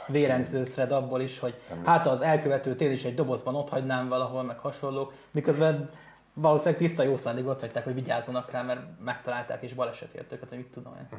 vérengző 0.07 0.63
thread 0.63 0.91
abból 0.93 1.21
is, 1.21 1.39
hogy 1.39 1.55
hát 1.85 2.07
az 2.07 2.21
elkövetőt 2.21 2.81
én 2.81 2.91
is 2.91 3.05
egy 3.05 3.15
dobozban 3.15 3.55
ott 3.55 3.69
hagynám 3.69 4.09
valahol, 4.09 4.43
meg 4.43 4.59
hasonlók, 4.59 5.13
miközben 5.31 5.91
valószínűleg 6.35 6.79
tiszta 6.79 7.03
jó 7.03 7.13
ott 7.13 7.61
hagyták, 7.61 7.85
hogy 7.85 7.95
vigyázzanak 7.95 8.51
rá, 8.51 8.63
mert 8.63 8.81
megtalálták 9.05 9.63
és 9.63 9.75
baleset 9.75 10.15
ért 10.15 10.33
őket, 10.33 10.49
hogy 10.49 10.59
mit 10.59 10.67
tudom 10.73 10.93
én. 10.99 11.19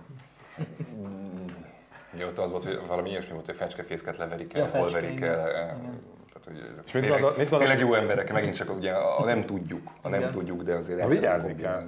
Ugye 2.13 2.25
ott 2.25 2.37
az 2.37 2.51
volt, 2.51 2.63
hogy 2.63 2.79
valami 2.87 3.09
ilyesmi 3.09 3.33
volt, 3.33 3.45
hogy 3.45 3.55
fecskefészket 3.55 4.17
leverik 4.17 4.53
el, 4.53 4.61
Ja, 4.73 4.79
hol 4.79 4.89
verik 4.91 5.21
el. 5.21 5.39
eh. 5.39 5.75
Tehát, 6.33 6.59
hogy 6.61 6.69
ezek 6.71 6.83
És 6.85 6.91
mit 6.91 7.01
tényleg, 7.03 7.21
mit 7.21 7.35
gondol- 7.37 7.59
tényleg 7.59 7.79
jó 7.79 7.93
emberek, 7.93 8.31
megint 8.33 8.55
csak 8.55 8.75
ugye 8.75 8.91
a 8.91 9.19
a 9.19 9.23
nem 9.25 9.41
tudjuk, 9.45 9.89
a 10.01 10.09
nem 10.09 10.19
Igen. 10.19 10.31
tudjuk, 10.31 10.63
de 10.63 10.73
azért 10.73 10.99
elkezdünk 10.99 11.21
vigyázni 11.21 11.55
kell. 11.55 11.83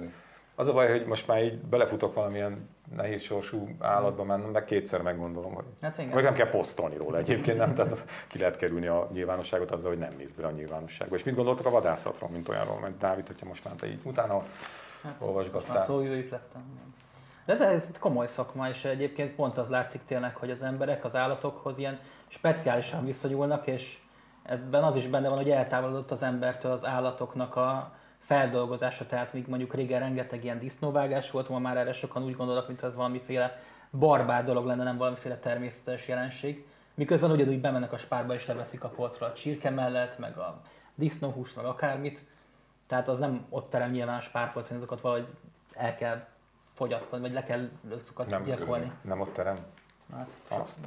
Az 0.58 0.68
a 0.68 0.72
baj, 0.72 0.90
hogy 0.90 1.06
most 1.06 1.26
már 1.26 1.42
így 1.44 1.58
belefutok 1.58 2.14
valamilyen 2.14 2.68
nehéz 2.96 3.22
sorsú 3.22 3.68
állatba, 3.80 4.24
már 4.24 4.38
meg 4.38 4.64
kétszer 4.64 5.02
meggondolom, 5.02 5.54
hogy 5.54 5.64
Hát 5.82 5.98
igen. 5.98 6.14
meg 6.14 6.24
nem 6.24 6.34
kell 6.34 6.48
posztolni 6.48 6.96
róla 6.96 7.18
egyébként, 7.18 7.58
nem? 7.58 7.74
Tehát 7.74 8.04
ki 8.28 8.38
lehet 8.38 8.56
kerülni 8.56 8.86
a 8.86 9.08
nyilvánosságot 9.12 9.70
azzal, 9.70 9.90
hogy 9.90 9.98
nem 9.98 10.12
mész 10.16 10.30
bele 10.30 10.48
a 10.48 10.50
nyilvánosságba. 10.50 11.14
És 11.16 11.24
mit 11.24 11.34
gondoltok 11.34 11.66
a 11.66 11.70
vadászatról, 11.70 12.30
mint 12.30 12.48
olyanról? 12.48 12.78
Mert 12.80 12.98
Dávid, 12.98 13.26
hogyha 13.26 13.46
most 13.46 13.64
már 13.64 13.74
te 13.74 13.86
így 13.86 14.00
utána 14.04 14.32
Hát, 14.34 14.44
Most 15.02 15.20
már 15.20 15.28
olvasgattál. 15.28 15.84
szóvivőjük 15.84 16.30
lettem. 16.30 16.62
De 17.44 17.58
ez 17.68 17.90
komoly 18.00 18.26
szakma, 18.26 18.68
és 18.68 18.84
egyébként 18.84 19.34
pont 19.34 19.58
az 19.58 19.68
látszik 19.68 20.00
tényleg, 20.04 20.36
hogy 20.36 20.50
az 20.50 20.62
emberek 20.62 21.04
az 21.04 21.16
állatokhoz 21.16 21.78
ilyen 21.78 21.98
speciálisan 22.28 23.04
viszonyulnak, 23.04 23.66
és 23.66 23.98
ebben 24.42 24.82
az 24.84 24.96
is 24.96 25.06
benne 25.06 25.28
van, 25.28 25.36
hogy 25.38 25.50
eltávolodott 25.50 26.10
az 26.10 26.22
embertől 26.22 26.72
az 26.72 26.84
állatoknak 26.86 27.56
a 27.56 27.92
feldolgozása, 28.28 29.06
tehát 29.06 29.32
míg 29.32 29.48
mondjuk 29.48 29.74
régen 29.74 30.00
rengeteg 30.00 30.44
ilyen 30.44 30.58
disznóvágás 30.58 31.30
volt, 31.30 31.48
ma 31.48 31.58
már 31.58 31.76
erre 31.76 31.92
sokan 31.92 32.24
úgy 32.24 32.36
gondolnak, 32.36 32.66
mintha 32.66 32.86
ez 32.86 32.94
valamiféle 32.94 33.60
barbár 33.90 34.44
dolog 34.44 34.66
lenne, 34.66 34.84
nem 34.84 34.96
valamiféle 34.96 35.36
természetes 35.36 36.08
jelenség. 36.08 36.66
Miközben 36.94 37.30
ugyanúgy 37.30 37.60
bemennek 37.60 37.92
a 37.92 37.96
spárba 37.96 38.34
és 38.34 38.46
leveszik 38.46 38.84
a 38.84 38.88
polcról 38.88 39.28
a 39.28 39.32
csirke 39.32 39.70
mellett, 39.70 40.18
meg 40.18 40.38
a 40.38 40.60
disznóhúst, 40.94 41.56
meg 41.56 41.64
akármit, 41.64 42.24
Tehát 42.86 43.08
az 43.08 43.18
nem 43.18 43.46
ott 43.48 43.70
terem 43.70 43.90
nyilván 43.90 44.18
a 44.18 44.20
spárpolcon, 44.20 44.76
azokat 44.76 45.00
valahogy 45.00 45.26
el 45.74 45.94
kell 45.96 46.26
fogyasztani, 46.74 47.22
vagy 47.22 47.32
le 47.32 47.44
kell 47.44 47.68
azokat 48.00 48.30
Nem, 48.30 48.42
gyilkolni. 48.42 48.92
nem 49.02 49.20
ott 49.20 49.32
terem? 49.34 49.56
Hát, 50.16 50.28
Azt. 50.48 50.78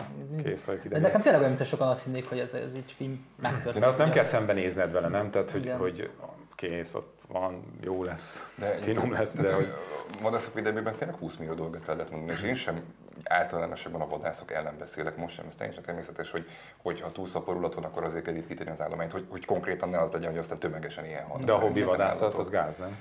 Kész 0.44 0.66
vagyok 0.66 0.88
De 0.88 1.00
nekem 1.00 1.22
tényleg 1.22 1.40
olyan, 1.40 1.54
mintha 1.54 1.68
sokan 1.70 1.88
azt 1.88 2.04
hinnék, 2.04 2.30
hogy 2.30 2.40
ez, 2.40 2.54
ez 2.54 2.76
így 2.76 2.96
így 2.98 3.20
megtörténik. 3.36 3.80
De 3.80 3.88
ott 3.88 3.98
nem 3.98 4.10
kell 4.12 4.24
szembenézned 4.24 4.92
vele, 4.92 5.08
nem? 5.08 5.32
Tehát, 5.32 5.52
hogy, 5.52 5.62
Igen. 5.64 5.78
hogy 5.78 6.10
kész, 6.56 6.94
ott 6.94 7.21
van, 7.32 7.64
jó 7.82 8.04
lesz, 8.04 8.52
De 8.56 8.78
finom 8.78 9.12
lesz, 9.12 9.34
de, 9.34 9.42
de 9.42 9.54
hogy... 9.54 9.74
a 10.20 10.22
vadászok 10.22 10.54
védelmében 10.54 10.96
tényleg 10.96 11.18
20 11.18 11.36
millió 11.36 11.54
dolgot 11.54 11.88
el 11.88 11.96
lehet 11.96 12.12
mondani, 12.12 12.32
és 12.32 12.44
én 12.44 12.56
sem 12.56 12.84
általánosabban 13.24 14.02
a 14.02 14.08
vadászok 14.08 14.52
ellen 14.52 14.78
beszélek, 14.78 15.18
most 15.18 15.36
sem, 15.36 15.46
ez 15.48 15.56
teljesen 15.56 15.84
természetes, 15.84 16.32
hogy, 16.32 16.50
hogy 16.78 17.02
ha 17.02 17.12
túlszaporulat 17.12 17.74
van, 17.74 17.84
akkor 17.84 18.04
azért 18.04 18.24
kell 18.24 18.34
ritkítani 18.34 18.70
az 18.70 18.82
állományt, 18.82 19.12
hogy, 19.12 19.26
hogy 19.30 19.46
konkrétan 19.46 19.90
ne 19.90 20.00
az 20.00 20.12
legyen, 20.12 20.30
hogy 20.30 20.40
aztán 20.40 20.60
tömegesen 20.60 21.06
ilyen 21.06 21.24
halnak. 21.24 21.46
De 21.46 21.52
a 21.52 21.60
hobbi 21.60 21.84
vadászat 21.84 22.34
az 22.34 22.50
gáz, 22.50 22.78
nem? 22.78 22.98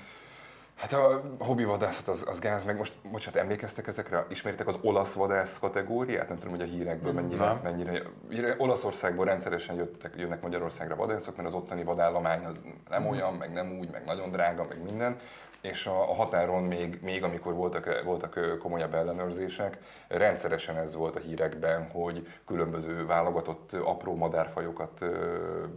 Hát 0.75 0.93
a 0.93 1.21
hobbi 1.39 1.63
vadászat 1.63 2.07
az, 2.07 2.25
az 2.27 2.39
gáz, 2.39 2.63
meg 2.63 2.77
most, 2.77 2.93
bocsánat, 3.11 3.39
emlékeztek 3.39 3.87
ezekre? 3.87 4.25
Ismeritek 4.29 4.67
az 4.67 4.77
olasz 4.81 5.13
vadász 5.13 5.59
kategóriát? 5.59 6.27
Nem 6.27 6.37
tudom, 6.37 6.53
hogy 6.55 6.67
a 6.67 6.71
hírekből 6.71 7.13
mennyire, 7.13 7.45
Nem. 7.45 7.59
mennyire 7.63 8.55
Olaszországból 8.57 9.25
rendszeresen 9.25 9.75
jöttek, 9.75 10.13
jönnek 10.17 10.41
Magyarországra 10.41 10.95
vadászok, 10.95 11.35
mert 11.35 11.47
az 11.47 11.53
ottani 11.53 11.83
vadállomány 11.83 12.45
az 12.45 12.63
nem 12.89 13.07
olyan, 13.07 13.33
meg 13.33 13.51
nem 13.53 13.77
úgy, 13.79 13.91
meg 13.91 14.05
nagyon 14.05 14.31
drága, 14.31 14.65
meg 14.69 14.83
minden. 14.83 15.15
És 15.61 15.85
a, 15.85 16.09
a 16.09 16.13
határon 16.13 16.63
még, 16.63 16.99
még 17.01 17.23
amikor 17.23 17.53
voltak, 17.53 18.01
voltak 18.03 18.57
komolyabb 18.59 18.93
ellenőrzések, 18.93 19.77
rendszeresen 20.07 20.77
ez 20.77 20.95
volt 20.95 21.15
a 21.15 21.19
hírekben, 21.19 21.89
hogy 21.89 22.27
különböző 22.45 23.05
válogatott 23.05 23.73
apró 23.73 24.15
madárfajokat, 24.15 24.99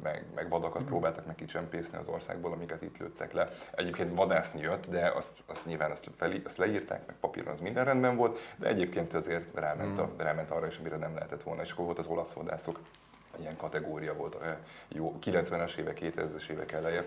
meg, 0.02 0.24
meg 0.34 0.48
vadakat 0.48 0.82
próbáltak 0.82 1.26
meg 1.26 1.34
kicsempészni 1.34 1.98
az 1.98 2.08
országból, 2.08 2.52
amiket 2.52 2.82
itt 2.82 2.98
lőttek 2.98 3.32
le. 3.32 3.50
Egyébként 3.74 4.14
vadászni 4.14 4.60
jött, 4.60 4.90
de 4.90 5.12
azt, 5.16 5.42
azt 5.46 5.66
nyilván 5.66 5.90
azt, 5.90 6.10
fel, 6.16 6.32
azt 6.44 6.56
leírták, 6.56 7.06
meg 7.06 7.16
papíron 7.20 7.52
az 7.52 7.60
minden 7.60 7.84
rendben 7.84 8.16
volt, 8.16 8.38
de 8.56 8.68
egyébként 8.68 9.14
azért 9.14 9.54
ráment, 9.54 9.98
a, 9.98 10.10
ráment 10.16 10.50
arra 10.50 10.66
is, 10.66 10.78
amire 10.78 10.96
nem 10.96 11.14
lehetett 11.14 11.42
volna. 11.42 11.62
És 11.62 11.70
akkor 11.70 11.84
volt 11.84 11.98
az 11.98 12.06
olasz 12.06 12.32
vadászok, 12.32 12.78
ilyen 13.40 13.56
kategória 13.56 14.14
volt, 14.14 14.36
jó, 14.88 15.18
90-es 15.24 15.76
évek, 15.76 15.98
2000-es 16.00 16.48
évek 16.48 16.72
eleje. 16.72 17.04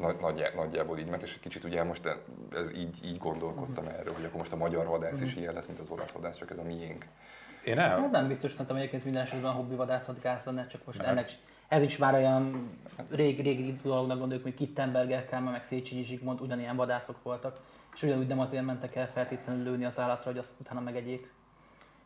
Nagy, 0.00 0.16
nagy, 0.20 0.52
nagyjából 0.54 0.98
így 0.98 1.08
ment, 1.08 1.22
és 1.22 1.34
egy 1.34 1.40
kicsit 1.40 1.64
ugye 1.64 1.84
most 1.84 2.18
ez 2.52 2.76
így, 2.76 3.04
így 3.04 3.18
gondolkodtam 3.18 3.86
erről, 3.86 4.14
hogy 4.14 4.24
akkor 4.24 4.38
most 4.38 4.52
a 4.52 4.56
magyar 4.56 4.86
vadász 4.86 5.20
is 5.20 5.34
ilyen 5.36 5.54
lesz, 5.54 5.66
mint 5.66 5.78
az 5.78 5.90
olasz 5.90 6.10
vadász, 6.10 6.36
csak 6.36 6.50
ez 6.50 6.58
a 6.58 6.62
miénk. 6.62 7.06
Én 7.64 7.74
nem. 7.74 8.00
Hát 8.00 8.10
nem 8.10 8.28
biztos, 8.28 8.50
szerintem 8.50 8.76
egyébként 8.76 9.04
minden 9.04 9.22
esetben 9.22 9.50
a 9.50 9.54
hobbi 9.54 9.74
vadászat 9.74 10.20
gáz 10.20 10.44
lenne, 10.44 10.66
csak 10.66 10.84
most 10.84 10.98
Nem. 10.98 11.08
ennek 11.08 11.30
ez 11.68 11.82
is 11.82 11.96
már 11.96 12.14
olyan 12.14 12.70
rég, 13.10 13.42
régi 13.42 13.76
dolognak 13.82 14.18
gondoljuk, 14.18 14.44
hogy 14.44 14.54
Kittenberger, 14.54 15.26
Kálmán, 15.26 15.52
meg 15.52 15.64
Széchenyi 15.64 16.02
Zsigmond 16.02 16.40
ugyanilyen 16.40 16.76
vadászok 16.76 17.22
voltak, 17.22 17.60
és 17.94 18.02
ugyanúgy 18.02 18.26
nem 18.26 18.40
azért 18.40 18.64
mentek 18.64 18.96
el 18.96 19.10
feltétlenül 19.12 19.64
lőni 19.64 19.84
az 19.84 19.98
állatra, 19.98 20.30
hogy 20.30 20.38
azt 20.38 20.60
utána 20.60 20.80
megegyék. 20.80 21.32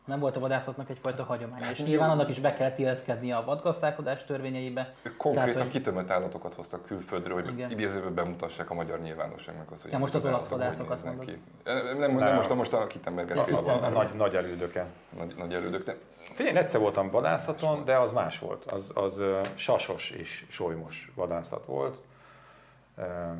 Nem 0.05 0.19
volt 0.19 0.35
a 0.35 0.39
vadászatnak 0.39 0.89
egyfajta 0.89 1.23
hagyománya, 1.23 1.69
és 1.71 1.83
nyilván 1.83 2.09
annak 2.09 2.29
is 2.29 2.39
be 2.39 2.53
kell 2.53 2.71
illeszkednie 2.75 3.35
a 3.35 3.43
vadgazdálkodás 3.45 4.23
törvényeibe. 4.25 4.93
Konkrétan 5.17 5.33
Tehát, 5.49 5.61
hogy- 5.61 5.71
kitömött 5.71 6.09
állatokat 6.09 6.53
hoztak 6.53 6.85
külföldről, 6.85 7.43
hogy 7.43 7.65
idézőben 7.71 8.13
bemutassák 8.13 8.69
a 8.69 8.73
magyar 8.73 8.99
nyilvánosságnak 8.99 9.71
azt, 9.71 9.81
hogy 9.81 9.91
Ja, 9.91 9.97
most 9.97 10.15
ezek 10.15 10.31
az 10.31 10.37
olasz 10.37 10.49
vadászokat 10.49 11.03
mondod. 11.05 11.25
ki. 11.25 11.41
Nem, 11.63 11.97
nem, 11.97 12.15
nem, 12.15 12.35
most, 12.35 12.53
most 12.55 12.73
a 12.73 12.87
Kittenberger 12.87 13.37
A, 13.37 13.43
például 13.43 13.83
a, 13.83 13.85
a, 13.85 13.89
nagy, 13.89 14.13
nagy 14.15 14.35
elődöke. 14.35 14.85
nagy, 15.17 15.33
nagy 15.37 15.53
elődök, 15.53 15.83
de 15.83 15.95
Figyelj, 16.33 16.55
én 16.55 16.61
egyszer 16.61 16.79
voltam 16.79 17.09
vadászaton, 17.09 17.83
de 17.85 17.97
az 17.97 18.11
más 18.11 18.39
volt. 18.39 18.65
Az, 18.65 18.91
az 18.93 19.21
sasos 19.55 20.09
és 20.11 20.45
solymos 20.49 21.11
vadászat 21.15 21.65
volt. 21.65 21.97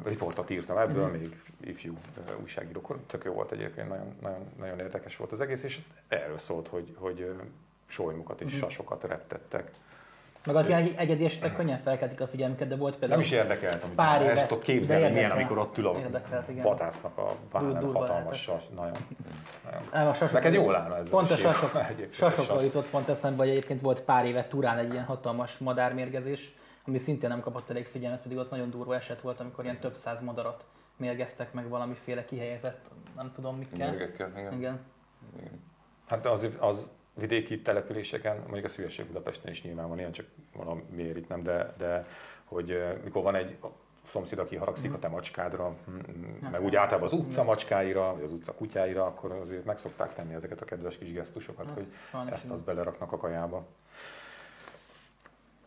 Riportot 0.03 0.49
írtam 0.49 0.77
ebből, 0.77 1.07
még 1.07 1.41
ifjú 1.61 1.97
ö, 2.27 2.31
újságírókor. 2.41 2.99
Tök 3.07 3.23
jó 3.23 3.33
volt 3.33 3.51
egyébként, 3.51 3.87
nagyon, 3.89 4.15
nagyon, 4.21 4.47
nagyon 4.59 4.79
érdekes 4.79 5.17
volt 5.17 5.31
az 5.31 5.41
egész, 5.41 5.63
és 5.63 5.79
erről 6.07 6.37
szólt, 6.37 6.67
hogy, 6.67 6.95
hogy 6.97 7.31
solymokat 7.87 8.41
és 8.41 8.53
sasokat 8.55 9.03
reptettek. 9.03 9.71
Meg 10.45 10.55
az 10.55 10.67
ilyen 10.67 10.81
egy- 10.81 10.93
egyedi 10.97 11.25
esetek 11.25 11.55
könnyen 11.55 11.79
felkeltik 11.81 12.21
a 12.21 12.27
figyelmüket, 12.27 12.67
de 12.67 12.75
volt 12.75 12.97
például... 12.97 13.21
Nem 13.21 13.29
is 13.29 13.35
érdekelt, 13.35 13.83
amit 13.83 13.95
Pár 13.95 14.21
el 14.21 14.31
éve- 14.31 14.47
tudod 14.47 14.63
képzelni, 14.63 15.03
de 15.05 15.09
milyen, 15.11 15.31
amikor 15.31 15.57
ott 15.57 15.77
ül 15.77 15.87
a 15.87 15.95
vadásznak 16.61 17.17
a 17.17 17.35
vállán, 17.51 17.83
hatalmas 17.93 18.41
sas, 18.41 18.61
nagyon. 18.75 18.97
nagyon. 19.91 20.07
A 20.07 20.13
sasok, 20.13 20.33
Neked 20.33 20.53
jól 20.53 20.75
állna 20.75 20.97
ez 20.97 21.09
Pont 21.09 21.31
a 21.31 21.37
sasok, 21.37 21.71
sasokról 22.11 22.45
sas. 22.57 22.63
jutott 22.63 22.87
pont 22.89 23.09
eszembe, 23.09 23.37
hogy 23.37 23.49
egyébként 23.49 23.81
volt 23.81 24.01
pár 24.01 24.25
éve 24.25 24.43
Turán 24.47 24.77
egy 24.77 24.91
ilyen 24.91 25.05
hatalmas 25.05 25.57
madármérgezés, 25.57 26.55
ami 26.87 26.97
szintén 26.97 27.29
nem 27.29 27.39
kapott 27.39 27.69
elég 27.69 27.85
figyelmet, 27.85 28.21
pedig 28.21 28.37
ott 28.37 28.49
nagyon 28.49 28.69
durva 28.69 28.95
eset 28.95 29.21
volt, 29.21 29.39
amikor 29.39 29.63
ilyen 29.63 29.79
több 29.79 29.95
száz 29.95 30.21
madarat 30.21 30.65
mérgeztek 30.97 31.53
meg 31.53 31.69
valamiféle 31.69 32.25
kihelyezett, 32.25 32.89
nem 33.15 33.31
tudom 33.35 33.57
mikkel. 33.57 33.89
mérgekkel, 33.89 34.29
igen. 34.29 34.53
Igen. 34.53 34.79
igen. 35.37 35.59
Hát 36.05 36.25
az, 36.25 36.47
az 36.59 36.91
vidéki 37.13 37.61
településeken, 37.61 38.37
mondjuk 38.37 38.65
az 38.65 38.75
hülyeség 38.75 39.05
Budapesten 39.05 39.51
is 39.51 39.63
nyilván 39.63 39.87
van 39.87 39.97
ilyen, 39.97 40.11
csak 40.11 40.25
valamiért 40.53 41.17
itt 41.17 41.27
nem, 41.27 41.43
de, 41.43 41.73
de 41.77 42.05
hogy 42.43 42.71
eh, 42.71 42.95
mikor 43.03 43.23
van 43.23 43.35
egy 43.35 43.57
szomszéd, 44.09 44.39
aki 44.39 44.55
haragszik 44.55 44.93
a 44.93 44.99
te 44.99 45.07
macskádra, 45.07 45.75
mm, 45.89 45.95
mm, 45.95 46.49
meg 46.51 46.63
úgy 46.63 46.75
általában 46.75 47.07
az 47.07 47.13
utca 47.13 47.43
macskáira, 47.43 48.13
vagy 48.13 48.23
az 48.23 48.31
utca 48.31 48.53
kutyáira, 48.53 49.05
akkor 49.05 49.31
azért 49.31 49.65
meg 49.65 49.77
szokták 49.77 50.13
tenni 50.13 50.33
ezeket 50.33 50.61
a 50.61 50.65
kedves 50.65 50.97
kis 50.97 51.11
gesztusokat, 51.11 51.69
hogy 51.73 51.85
sajnos 52.09 52.31
ezt 52.33 52.49
azt 52.49 52.63
beleraknak 52.63 53.11
a 53.11 53.17
kajába. 53.17 53.65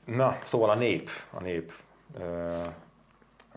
Na, 0.05 0.39
szóval 0.45 0.71
a 0.71 0.75
nép, 0.75 1.11
a 1.31 1.43
nép. 1.43 1.73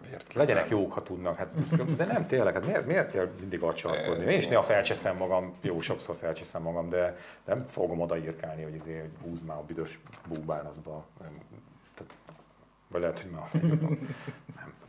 Ö, 0.04 0.10
Vért 0.10 0.34
Legyenek 0.34 0.70
jók, 0.70 0.94
ha 0.94 1.04
tudnak, 1.04 1.38
hát, 1.38 1.76
de 1.96 2.06
nem 2.06 2.28
tényleg, 2.28 2.54
hát 2.54 2.66
miért, 2.66 2.86
miért 2.86 3.12
kell 3.12 3.30
mindig 3.40 3.62
acsalkodni? 3.62 4.32
Én 4.32 4.38
is 4.38 4.48
néha 4.48 4.64
felcseszem 4.64 5.18
magam, 5.18 5.56
jó, 5.62 5.80
sokszor 5.80 6.16
felcseszem 6.16 6.62
magam, 6.62 6.90
de 6.90 7.18
nem 7.46 7.66
fogom 7.66 8.02
odaírkálni, 8.02 8.64
hogy 8.64 8.78
azért 8.82 9.10
húzd 9.22 9.44
már 9.44 9.58
a 9.58 9.64
büdös 9.64 10.00
búbánatba. 10.28 11.06
Nem, 11.20 11.38
tehát, 11.94 12.14
vagy 12.88 13.02
lehet, 13.02 13.20
hogy 13.20 13.32
már 13.32 13.50
nem. 14.56 14.86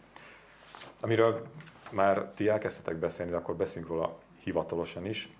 Amiről 1.00 1.46
már 1.90 2.30
ti 2.34 2.48
elkezdtetek 2.48 2.96
beszélni, 2.96 3.30
de 3.30 3.36
akkor 3.36 3.56
beszéljünk 3.56 3.92
róla 3.92 4.18
hivatalosan 4.42 5.06
is. 5.06 5.36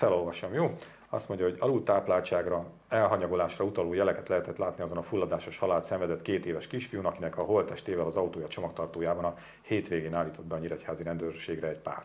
Felolvasom, 0.00 0.54
jó? 0.54 0.76
Azt 1.08 1.28
mondja, 1.28 1.46
hogy 1.46 1.56
alultápláltságra, 1.58 2.66
elhanyagolásra 2.88 3.64
utaló 3.64 3.92
jeleket 3.92 4.28
lehetett 4.28 4.56
látni 4.56 4.82
azon 4.82 4.96
a 4.96 5.02
fulladásos 5.02 5.58
halált 5.58 5.84
szenvedett 5.84 6.22
két 6.22 6.46
éves 6.46 6.66
kisfiún, 6.66 7.04
akinek 7.04 7.38
a 7.38 7.42
holttestével 7.42 8.06
az 8.06 8.16
autója 8.16 8.48
csomagtartójában 8.48 9.24
a 9.24 9.36
hétvégén 9.62 10.14
állított 10.14 10.44
be 10.44 10.54
a 10.54 10.58
nyíregyházi 10.58 11.02
rendőrségre 11.02 11.68
egy 11.68 11.78
pár. 11.78 12.04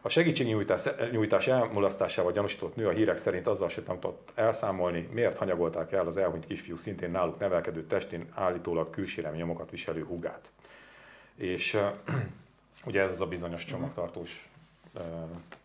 A 0.00 0.08
segítségnyújtás 0.08 0.82
nyújtás 1.10 1.46
elmulasztásával 1.46 2.32
gyanúsított 2.32 2.76
nő 2.76 2.86
a 2.86 2.92
hírek 2.92 3.18
szerint 3.18 3.46
azzal 3.46 3.68
sem 3.68 3.84
tudott 3.84 4.32
elszámolni, 4.34 5.08
miért 5.12 5.38
hanyagolták 5.38 5.92
el 5.92 6.06
az 6.06 6.16
elhunyt 6.16 6.46
kisfiú 6.46 6.76
szintén 6.76 7.10
náluk 7.10 7.38
nevelkedő 7.38 7.84
testén 7.86 8.26
állítólag 8.34 8.90
külsérelmi 8.90 9.36
nyomokat 9.36 9.70
viselő 9.70 10.04
hugát. 10.04 10.50
És 11.34 11.78
ugye 12.86 13.02
ez 13.02 13.10
az 13.10 13.20
a 13.20 13.26
bizonyos 13.26 13.64
csomagtartós 13.64 14.50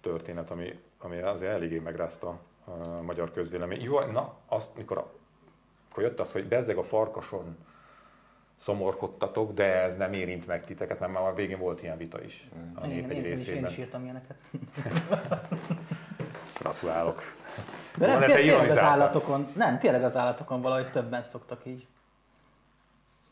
történet, 0.02 0.52
ami, 0.52 0.80
ami 1.08 1.22
azért 1.22 1.52
eléggé 1.52 1.80
megrázta 1.80 2.40
a 2.66 3.02
magyar 3.02 3.32
közvélemény. 3.32 3.82
Jó, 3.82 4.00
na, 4.00 4.34
azt, 4.46 4.70
mikor, 4.76 4.98
a, 4.98 5.12
akkor 5.90 6.04
jött 6.04 6.20
az, 6.20 6.32
hogy 6.32 6.48
bezzeg 6.48 6.78
a 6.78 6.84
farkason 6.84 7.58
szomorkodtatok, 8.58 9.54
de 9.54 9.82
ez 9.82 9.98
nem 9.98 10.14
érint 10.14 10.48
meg 10.48 10.66
titeket, 10.66 11.00
mert 11.00 11.12
már 11.12 11.24
a 11.24 11.34
végén 11.34 11.60
volt 11.60 11.82
ilyen 11.82 11.98
vita 11.98 12.24
is 12.24 12.50
a 12.76 12.88
nép 12.88 13.10
egy 13.10 13.16
én, 13.16 13.20
is, 13.20 13.26
én 13.26 13.36
részében. 13.36 13.72
is 13.72 13.78
írtam 13.78 14.04
ilyeneket. 14.04 14.38
Gratulálok. 16.60 17.22
De 17.98 18.06
nem, 18.06 18.20
tényleg, 18.20 18.42
tényleg 18.42 18.70
az 18.70 18.78
állatokon, 18.78 19.48
nem, 19.56 19.80
tényleg 19.80 20.04
az 20.04 20.16
állatokon 20.16 20.62
valahogy 20.62 20.92
többen 20.92 21.24
szoktak 21.24 21.66
így, 21.66 21.88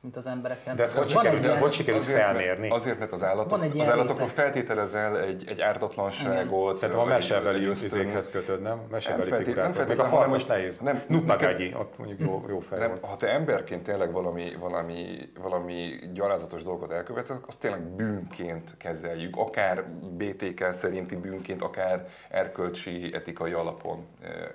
mint 0.05 0.17
az 0.17 0.25
embereken. 0.27 0.75
De 0.75 0.83
ez 0.83 0.93
hogy 0.93 1.13
Van 1.13 1.23
sikerült- 1.23 1.63
egy 1.63 1.71
sikerült 1.71 2.03
azért, 2.03 2.17
mert- 2.17 2.31
felmérni? 2.35 2.69
Azért, 2.69 2.99
mert 2.99 3.11
az, 3.11 3.23
állatok, 3.23 3.49
Van 3.49 3.61
egy 3.61 3.79
az 3.79 3.89
állatokról 3.89 4.27
réteg. 4.27 4.43
feltételezel 4.43 5.19
egy, 5.19 5.43
egy 5.47 5.61
ártatlanságot. 5.61 6.83
A 6.83 6.95
vagy- 6.97 7.07
mesebeli 7.07 7.69
izékhez 7.69 8.29
kötöd, 8.29 8.61
nem? 8.61 8.81
Mesebeli 8.91 9.19
Nem 9.21 9.29
feltét- 9.29 9.47
figurák. 9.47 9.75
nem 9.77 9.87
Még 9.87 9.99
a 9.99 10.03
hanem- 10.03 10.41
nehéz. 10.47 10.77
nem- 10.79 11.03
Nutnagágyi, 11.07 11.73
ott 11.79 11.97
mondjuk 11.97 12.19
jó, 12.19 12.43
jó 12.47 12.59
fej 12.59 12.79
Nem, 12.79 12.97
ha 13.01 13.15
te 13.15 13.27
emberként 13.29 13.83
tényleg 13.83 14.11
valami, 14.11 14.55
valami, 14.59 15.29
valami 15.41 15.89
gyalázatos 16.13 16.63
dolgot 16.63 16.91
elkövetsz, 16.91 17.29
azt 17.47 17.59
tényleg 17.59 17.81
bűnként 17.81 18.77
kezeljük, 18.77 19.37
akár 19.37 19.83
BTK 20.17 20.71
szerinti 20.73 21.15
bűnként, 21.15 21.61
akár 21.61 22.07
erkölcsi, 22.29 23.11
etikai 23.13 23.51
alapon. 23.51 24.05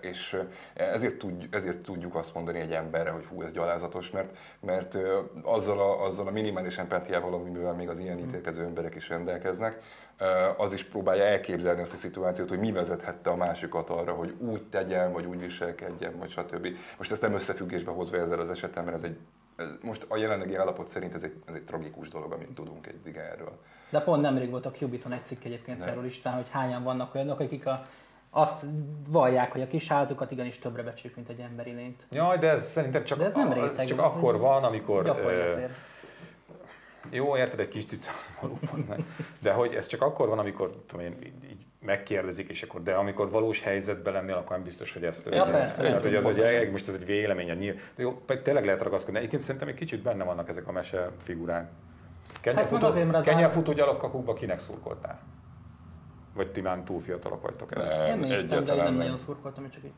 És 0.00 0.42
ezért, 0.74 1.16
tud, 1.16 1.46
ezért 1.50 1.78
tudjuk 1.78 2.14
azt 2.14 2.34
mondani 2.34 2.58
egy 2.60 2.72
emberre, 2.72 3.10
hogy 3.10 3.24
hú, 3.24 3.42
ez 3.42 3.52
gyalázatos, 3.52 4.10
mert, 4.10 4.36
mert 4.60 4.98
azzal 5.42 5.78
a, 5.78 6.04
azzal 6.04 6.26
a 6.26 6.30
minimális 6.30 6.78
empátiával, 6.78 7.34
amivel 7.34 7.72
még 7.72 7.88
az 7.88 7.98
ilyen 7.98 8.18
ítélkező 8.18 8.64
emberek 8.64 8.94
is 8.94 9.08
rendelkeznek, 9.08 9.82
az 10.56 10.72
is 10.72 10.84
próbálja 10.84 11.24
elképzelni 11.24 11.80
azt 11.80 11.92
a 11.92 11.96
szituációt, 11.96 12.48
hogy 12.48 12.58
mi 12.58 12.72
vezethette 12.72 13.30
a 13.30 13.36
másikat 13.36 13.90
arra, 13.90 14.12
hogy 14.12 14.34
úgy 14.38 14.62
tegyen, 14.62 15.12
vagy 15.12 15.24
úgy 15.24 15.40
viselkedjen, 15.40 16.18
vagy 16.18 16.30
stb. 16.30 16.68
Most 16.98 17.12
ezt 17.12 17.22
nem 17.22 17.34
összefüggésbe 17.34 17.90
hozva 17.90 18.16
ezzel 18.16 18.40
az 18.40 18.50
esettel, 18.50 18.82
mert 18.82 18.96
ez 18.96 19.02
egy 19.02 19.16
ez 19.60 19.76
most 19.82 20.06
a 20.08 20.16
jelenlegi 20.16 20.54
állapot 20.54 20.88
szerint 20.88 21.14
ez 21.14 21.22
egy, 21.22 21.34
ez 21.46 21.54
egy 21.54 21.62
tragikus 21.62 22.08
dolog, 22.08 22.32
amit 22.32 22.54
tudunk 22.54 22.86
egy 22.86 23.16
erről. 23.16 23.58
De 23.90 24.00
pont 24.00 24.22
nemrég 24.22 24.50
volt 24.50 24.66
a 24.66 24.70
Cubiton 24.70 25.12
egy 25.12 25.24
cikk 25.24 25.44
egyébként 25.44 25.82
erről 25.82 26.04
István, 26.04 26.34
hogy 26.34 26.48
hányan 26.50 26.82
vannak 26.82 27.14
olyanok, 27.14 27.40
akik 27.40 27.66
a, 27.66 27.82
azt 28.30 28.64
vallják, 29.08 29.52
hogy 29.52 29.60
a 29.60 29.66
kis 29.66 29.90
állatokat 29.90 30.30
igenis 30.30 30.58
többre 30.58 30.82
becsülik, 30.82 31.16
mint 31.16 31.28
egy 31.28 31.40
emberi 31.40 31.72
lényt. 31.72 32.06
Jaj, 32.10 32.38
de 32.38 32.48
ez 32.48 32.70
szerintem 32.70 33.04
csak, 33.04 33.18
De 33.18 33.24
ez 33.24 33.34
nem 33.34 33.52
réteg, 33.52 33.86
csak 33.86 33.98
ez 33.98 34.04
akkor 34.04 34.38
van, 34.38 34.64
amikor... 34.64 35.06
Ö. 35.06 35.64
Jó, 37.10 37.36
érted, 37.36 37.60
egy 37.60 37.68
kis 37.68 37.84
cica 37.84 38.10
valóban 38.40 38.84
nem. 38.88 39.06
De 39.38 39.52
hogy 39.52 39.74
ez 39.74 39.86
csak 39.86 40.02
akkor 40.02 40.28
van, 40.28 40.38
amikor 40.38 40.70
tudom 40.86 41.06
én, 41.06 41.16
így, 41.22 41.50
így 41.50 41.66
megkérdezik, 41.84 42.48
és 42.48 42.62
akkor, 42.62 42.82
de 42.82 42.94
amikor 42.94 43.30
valós 43.30 43.62
helyzetben 43.62 44.12
lennél, 44.12 44.34
akkor 44.34 44.50
nem 44.50 44.62
biztos, 44.62 44.92
hogy 44.92 45.04
ezt 45.04 45.28
Ja, 45.30 45.44
persze, 45.44 45.82
Tehát, 45.82 46.02
hogy 46.02 46.14
az, 46.14 46.24
hogy 46.24 46.40
egy, 46.40 46.70
most 46.70 46.88
ez 46.88 46.94
egy 46.94 47.06
vélemény, 47.06 47.56
nyilv... 47.56 47.74
de 47.94 48.02
jó, 48.02 48.22
tényleg 48.42 48.64
lehet 48.64 48.82
ragaszkodni. 48.82 49.18
Egyébként 49.18 49.42
szerintem 49.42 49.68
egy 49.68 49.74
kicsit 49.74 50.02
benne 50.02 50.24
vannak 50.24 50.48
ezek 50.48 50.68
a 50.68 50.72
mese 50.72 51.10
figurák. 51.22 51.70
Hát 52.44 52.70
mert 52.70 52.82
az 52.82 53.22
Kenyafutó 53.24 53.72
gyalogkakukba 53.72 54.34
kinek 54.34 54.60
szurkoltál? 54.60 55.20
Vagy 56.34 56.52
ti 56.52 56.60
már 56.60 56.78
túl 56.78 57.00
fiatalok 57.00 57.42
vagytok 57.42 57.76
ez? 57.76 57.84
Nem. 57.84 58.22
Én 58.22 58.28
néztem, 58.28 58.64
de 58.64 58.74
nem 58.74 58.84
nem. 58.84 58.94
nagyon 58.94 59.16
szurkoltam, 59.16 59.70
csak 59.70 59.84
így 59.84 59.92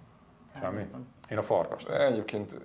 Semmi? 0.60 0.82
Én 1.30 1.38
a 1.38 1.42
farkast. 1.42 1.88
Egyébként 1.88 2.56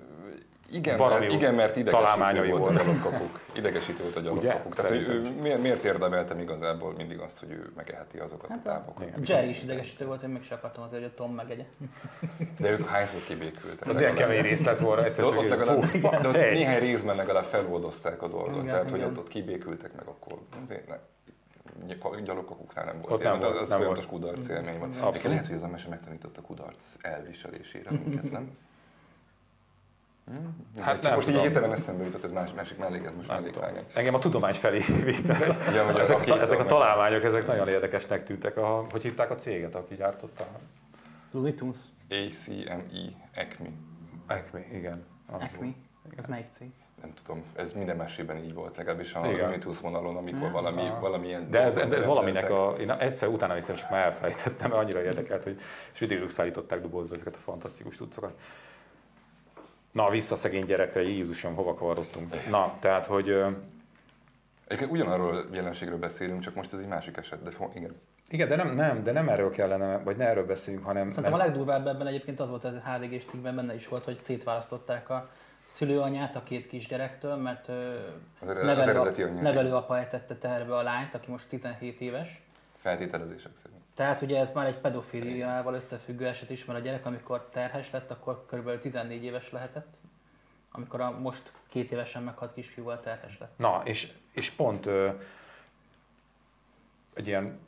igen, 0.71 0.97
mert, 0.97 1.31
igen, 1.31 1.53
mert 1.53 1.75
idegesítő 1.75 2.03
találmányai 2.03 2.49
volt 2.49 2.61
a 2.61 2.65
voltak. 2.65 2.85
gyalogkakuk. 2.85 3.39
Idegesítő 3.53 4.03
volt 4.03 4.15
a 4.15 4.19
gyalogkakuk. 4.19 4.75
Tehát, 4.75 4.91
hogy 4.91 5.01
ő 5.01 5.21
miért, 5.41 5.61
miért 5.61 5.83
érdemeltem 5.83 6.39
igazából 6.39 6.93
mindig 6.97 7.19
azt, 7.19 7.39
hogy 7.39 7.51
ő 7.51 7.71
megeheti 7.75 8.17
azokat 8.17 8.49
a 8.49 8.61
távokat. 8.63 9.07
igen. 9.07 9.21
Jerry 9.23 9.49
is 9.49 9.63
idegesítő 9.63 10.05
volt, 10.05 10.23
én 10.23 10.29
még 10.29 10.43
se 10.43 10.55
akartam 10.55 10.83
azért, 10.83 11.01
hogy 11.01 11.11
a 11.11 11.15
Tom 11.15 11.33
megegye. 11.33 11.65
De 12.59 12.71
ők 12.71 12.87
hányszor 12.87 13.23
kibékültek. 13.23 13.87
Az 13.87 13.99
ilyen 13.99 14.15
kemény 14.15 14.41
részlet 14.41 14.79
volna, 14.79 15.03
egyszer 15.03 15.23
De 15.25 15.29
csak 15.29 15.39
ott, 15.39 15.49
legalább, 15.49 15.83
fú, 15.83 15.99
de 15.99 16.27
ott 16.27 16.33
néhány 16.33 16.79
részben 16.79 17.15
legalább 17.15 17.45
feloldozták 17.45 18.21
a 18.21 18.27
dolgot. 18.27 18.53
Igen, 18.53 18.65
Tehát, 18.65 18.89
hogy 18.89 18.99
igen. 18.99 19.09
ott, 19.11 19.17
ott 19.17 19.27
kibékültek 19.27 19.93
meg, 19.95 20.07
akkor 20.07 20.39
azért 20.63 20.87
ne. 20.87 20.95
Gyalogkakuknál 22.23 22.85
nem 22.85 22.99
volt 23.01 23.11
Ott 23.13 23.23
nem 23.23 23.39
de 23.39 23.45
volt, 23.45 23.59
az 23.59 23.67
nem 23.69 23.77
folyamatos 23.77 24.05
volt. 24.05 24.21
kudarc 24.21 24.47
élmény 24.47 24.77
volt. 24.77 24.95
Abszolút. 24.95 25.23
Lehet, 25.23 25.47
hogy 25.47 25.55
az 25.55 25.63
a 25.63 25.67
mese 25.67 25.89
megtanította 25.89 26.41
kudarc 26.41 26.95
elviselésére 27.01 27.91
minket, 27.91 28.31
nem? 28.31 28.49
Hát 30.75 30.85
Hát 30.85 31.01
nem 31.01 31.13
most 31.13 31.27
így 31.27 31.33
tudom. 31.33 31.49
hirtelen 31.49 31.73
eszembe 31.77 32.03
jutott, 32.03 32.23
ez 32.23 32.31
más, 32.31 32.53
másik 32.53 32.77
mellék, 32.77 33.05
ez 33.05 33.15
most 33.15 33.27
mellékvágány. 33.27 33.83
Engem 33.93 34.13
a 34.13 34.19
tudomány 34.19 34.53
felé 34.53 34.79
vitt, 35.03 35.27
mert 35.27 35.67
Ugye, 35.67 35.83
hogy 35.83 35.95
ezek, 35.99 36.27
a, 36.29 36.39
ezek 36.41 36.59
a 36.59 36.65
találmányok, 36.65 37.23
ezek 37.23 37.47
nagyon 37.47 37.67
érdekesnek 37.67 38.23
tűntek. 38.23 38.57
A, 38.57 38.85
hogy 38.91 39.01
hívták 39.01 39.31
a 39.31 39.35
céget, 39.35 39.75
aki 39.75 39.95
gyártotta? 39.95 40.47
Looney 41.31 41.53
Tunes, 41.53 41.77
ACME, 42.09 42.83
ECMI. 43.33 43.71
Acme, 44.27 44.65
igen. 44.73 45.05
az 45.25 45.51
volt. 45.57 45.75
Ez 46.17 46.25
melyik 46.25 46.47
cég? 46.57 46.71
Nem 47.01 47.13
tudom, 47.23 47.43
ez 47.55 47.73
minden 47.73 47.95
mesében 47.95 48.37
így 48.37 48.53
volt, 48.53 48.77
legalábbis 48.77 49.13
a. 49.13 49.21
Rimitus 49.21 49.79
vonalon, 49.79 50.17
amikor 50.17 50.41
Mhm. 50.41 50.51
valami, 50.51 50.81
Aha. 50.81 50.99
valamilyen... 50.99 51.49
De 51.51 51.59
ez, 51.59 51.75
de 51.75 51.95
ez 51.95 52.05
valaminek 52.05 52.49
a... 52.49 52.75
Én 52.79 52.91
egyszer 52.91 53.27
utána 53.29 53.53
néztem, 53.53 53.75
csak 53.75 53.89
már 53.89 54.05
elfelejtettem, 54.05 54.69
mert 54.69 54.81
annyira 54.81 55.01
érdekelt, 55.03 55.43
hogy 55.43 55.59
és 55.93 55.99
videók 55.99 56.29
szállították 56.29 56.81
dobozba 56.81 57.15
ezeket 57.15 57.35
a 57.35 57.39
fantasztikus 57.39 57.95
tudszokat. 57.97 58.33
Na, 59.91 60.09
vissza 60.09 60.35
szegény 60.35 60.65
gyerekre, 60.65 61.01
Jézusom, 61.01 61.55
hova 61.55 61.73
kavarodtunk. 61.73 62.49
Na, 62.49 62.73
tehát, 62.79 63.05
hogy 63.05 63.43
Egyébként 64.67 64.91
ugyanarról 64.91 65.45
jelenségről 65.51 65.97
beszélünk, 65.97 66.41
csak 66.41 66.55
most 66.55 66.73
ez 66.73 66.79
egy 66.79 66.87
másik 66.87 67.17
eset, 67.17 67.43
de 67.43 67.51
igen. 67.73 67.95
igen, 68.29 68.47
de 68.47 68.55
nem, 68.55 68.75
nem, 68.75 69.03
de 69.03 69.11
nem 69.11 69.29
erről 69.29 69.49
kellene, 69.51 69.97
vagy 69.97 70.17
ne 70.17 70.25
erről 70.25 70.45
beszéljünk, 70.45 70.85
hanem... 70.85 71.07
Szerintem 71.09 71.33
a 71.33 71.37
legdurvább 71.37 71.87
ebben 71.87 72.07
egyébként 72.07 72.39
az 72.39 72.49
volt, 72.49 72.65
ez 72.65 72.73
a 72.73 72.89
HVG-s 72.89 73.25
cikkben 73.25 73.55
benne 73.55 73.75
is 73.75 73.87
volt, 73.87 74.03
hogy 74.03 74.17
szétválasztották 74.17 75.09
a 75.09 75.29
szülőanyát 75.77 76.35
a 76.35 76.43
két 76.43 76.67
kisgyerektől, 76.67 77.35
mert 77.35 77.67
Az, 77.67 78.47
az 78.47 78.63
nevelő, 78.63 78.99
anyja. 78.99 79.27
nevelőapa 79.41 79.97
etette 79.97 80.35
teherbe 80.35 80.75
a 80.75 80.81
lányt, 80.81 81.13
aki 81.13 81.31
most 81.31 81.47
17 81.47 82.01
éves. 82.01 82.41
Feltételezések 82.77 83.51
szerint. 83.55 83.81
Tehát 83.93 84.21
ugye 84.21 84.39
ez 84.39 84.49
már 84.53 84.65
egy 84.65 84.77
pedofiliával 84.77 85.73
összefüggő 85.73 86.27
eset 86.27 86.49
is, 86.49 86.65
mert 86.65 86.79
a 86.79 86.81
gyerek, 86.81 87.05
amikor 87.05 87.49
terhes 87.51 87.91
lett, 87.91 88.11
akkor 88.11 88.45
kb. 88.45 88.79
14 88.79 89.23
éves 89.23 89.51
lehetett, 89.51 89.93
amikor 90.71 91.01
a 91.01 91.11
most 91.19 91.53
két 91.69 91.91
évesen 91.91 92.23
meghalt 92.23 92.53
kisfiúval 92.53 92.99
terhes 92.99 93.37
lett. 93.39 93.57
Na, 93.57 93.81
és, 93.83 94.11
és 94.31 94.49
pont 94.49 94.85
ö, 94.85 95.09
egy 97.13 97.27
ilyen 97.27 97.59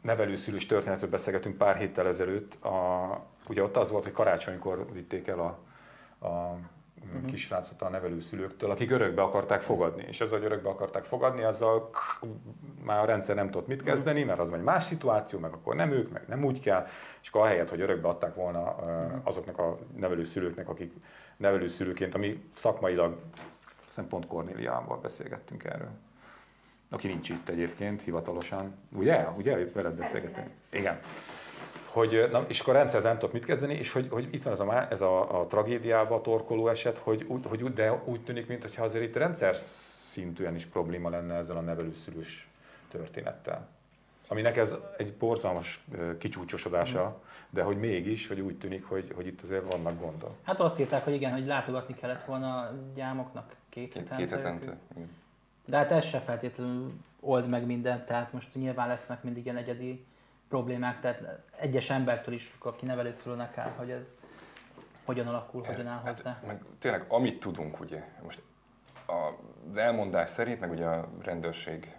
nevelőszülős 0.00 0.66
történetről 0.66 1.10
beszélgetünk 1.10 1.56
pár 1.56 1.76
héttel 1.76 2.06
ezelőtt. 2.06 2.64
A, 2.64 3.26
ugye 3.48 3.62
ott 3.62 3.76
az 3.76 3.90
volt, 3.90 4.04
hogy 4.04 4.12
karácsonykor 4.12 4.92
vitték 4.92 5.26
el 5.26 5.38
a, 5.38 5.58
a 6.26 6.58
uh-huh. 7.14 7.30
kisrácot 7.30 7.82
a 7.82 7.88
nevelőszülőktől, 7.88 8.70
akik 8.70 8.90
örökbe 8.90 9.22
akarták 9.22 9.60
fogadni. 9.60 10.04
És 10.08 10.20
az, 10.20 10.30
hogy 10.30 10.44
örökbe 10.44 10.68
akarták 10.68 11.04
fogadni, 11.04 11.42
azzal 11.42 11.90
már 12.84 12.98
a 12.98 13.04
rendszer 13.04 13.34
nem 13.34 13.50
tudott 13.50 13.66
mit 13.66 13.82
kezdeni, 13.82 14.22
mert 14.22 14.38
az 14.38 14.52
egy 14.52 14.62
más 14.62 14.84
szituáció, 14.84 15.38
meg 15.38 15.52
akkor 15.52 15.74
nem 15.74 15.90
ők, 15.90 16.12
meg 16.12 16.22
nem 16.28 16.44
úgy 16.44 16.60
kell, 16.60 16.86
és 17.22 17.28
akkor 17.28 17.40
ahelyett, 17.40 17.70
hogy 17.70 17.80
örökbe 17.80 18.08
adták 18.08 18.34
volna 18.34 18.76
ö, 18.80 19.16
azoknak 19.22 19.58
a 19.58 19.78
nevelőszülőknek, 19.96 20.68
akik 20.68 20.92
nevelőszülőként, 21.36 22.14
ami 22.14 22.42
szakmailag, 22.56 23.16
hiszem 23.86 24.08
pont 24.08 24.26
Kornéliával 24.26 24.98
beszélgettünk 24.98 25.64
erről, 25.64 25.90
aki 26.90 27.06
nincs 27.06 27.28
itt 27.28 27.48
egyébként 27.48 28.02
hivatalosan, 28.02 28.74
ugye? 28.92 29.28
Ugye? 29.36 29.72
Veled 29.74 29.94
beszélgetünk. 29.94 30.48
Igen. 30.70 31.00
Hogy, 31.96 32.28
na, 32.30 32.44
és 32.48 32.60
akkor 32.60 32.74
a 32.74 32.78
rendszer 32.78 33.02
nem 33.02 33.18
tudott 33.18 33.32
mit 33.32 33.44
kezdeni, 33.44 33.74
és 33.74 33.92
hogy, 33.92 34.08
hogy 34.10 34.28
itt 34.30 34.42
van 34.42 34.52
ez 34.52 34.60
a, 34.60 34.86
ez 34.90 35.00
a, 35.00 35.40
a 35.40 35.46
tragédiába 35.46 36.20
torkoló 36.20 36.68
eset, 36.68 36.98
hogy, 36.98 37.24
úgy- 37.28 37.46
hogy, 37.46 37.62
úgy- 37.62 37.72
de 37.72 37.92
úgy 38.04 38.20
tűnik, 38.24 38.46
mintha 38.46 38.84
azért 38.84 39.04
itt 39.04 39.16
rendszer 39.16 39.56
szintűen 40.10 40.54
is 40.54 40.66
probléma 40.66 41.08
lenne 41.10 41.34
ezzel 41.34 41.56
a 41.56 41.60
nevelőszülős 41.60 42.48
történettel. 42.88 43.68
Aminek 44.28 44.56
ez 44.56 44.76
egy 44.96 45.12
borzalmas 45.12 45.84
kicsúcsosodása, 46.18 47.20
de 47.50 47.62
hogy 47.62 47.78
mégis, 47.78 48.28
hogy 48.28 48.40
úgy 48.40 48.58
tűnik, 48.58 48.84
hogy, 48.84 49.12
hogy 49.14 49.26
itt 49.26 49.40
azért 49.42 49.72
vannak 49.72 50.00
gondok. 50.00 50.34
Hát 50.42 50.60
azt 50.60 50.80
írták, 50.80 51.04
hogy 51.04 51.14
igen, 51.14 51.32
hogy 51.32 51.46
látogatni 51.46 51.94
kellett 51.94 52.24
volna 52.24 52.58
a 52.58 52.72
gyámoknak 52.94 53.54
két 53.68 53.92
Két, 53.92 54.08
hetente. 54.08 54.16
két 54.16 54.30
hetente. 54.30 54.76
De 55.64 55.76
hát 55.76 55.90
ez 55.90 56.04
se 56.04 56.18
feltétlenül 56.20 56.92
old 57.20 57.48
meg 57.48 57.66
mindent, 57.66 58.06
tehát 58.06 58.32
most 58.32 58.54
nyilván 58.54 58.88
lesznek 58.88 59.22
mindig 59.22 59.44
ilyen 59.44 59.56
egyedi 59.56 60.04
problémák, 60.48 61.00
tehát 61.00 61.22
egyes 61.56 61.90
embertől 61.90 62.34
is 62.34 62.44
függ, 62.44 62.66
aki 62.66 62.86
nevelőszülőnek 62.86 63.58
áll, 63.58 63.72
hogy 63.76 63.90
ez 63.90 64.06
hogyan 65.04 65.26
alakul, 65.26 65.62
hogyan 65.64 65.86
áll 65.86 65.98
hozzá. 65.98 66.30
Hát, 66.30 66.46
meg 66.46 66.62
tényleg, 66.78 67.04
amit 67.08 67.40
tudunk, 67.40 67.80
ugye, 67.80 68.02
most 68.22 68.42
az 69.70 69.76
elmondás 69.78 70.30
szerint, 70.30 70.60
meg 70.60 70.70
ugye 70.70 70.86
a 70.86 71.08
rendőrség, 71.22 71.94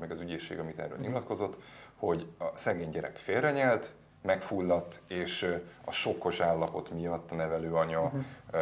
meg 0.00 0.10
az 0.10 0.20
ügyészség, 0.20 0.58
amit 0.58 0.78
erről 0.78 0.96
Mhm. 0.96 1.06
nyilatkozott, 1.06 1.56
hogy 1.96 2.26
a 2.38 2.44
szegény 2.56 2.88
gyerek 2.90 3.16
félrenyelt, 3.16 3.92
megfulladt, 4.22 5.00
és 5.06 5.56
a 5.84 5.90
sokkos 5.92 6.40
állapot 6.40 6.90
miatt 6.90 7.30
a 7.30 7.34
nevelőanya 7.34 8.12
ö, 8.50 8.58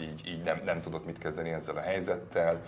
így, 0.00 0.26
így 0.26 0.42
nem, 0.42 0.60
nem 0.64 0.80
tudott 0.80 1.04
mit 1.04 1.18
kezdeni 1.18 1.50
ezzel 1.50 1.76
a 1.76 1.80
helyzettel, 1.80 2.60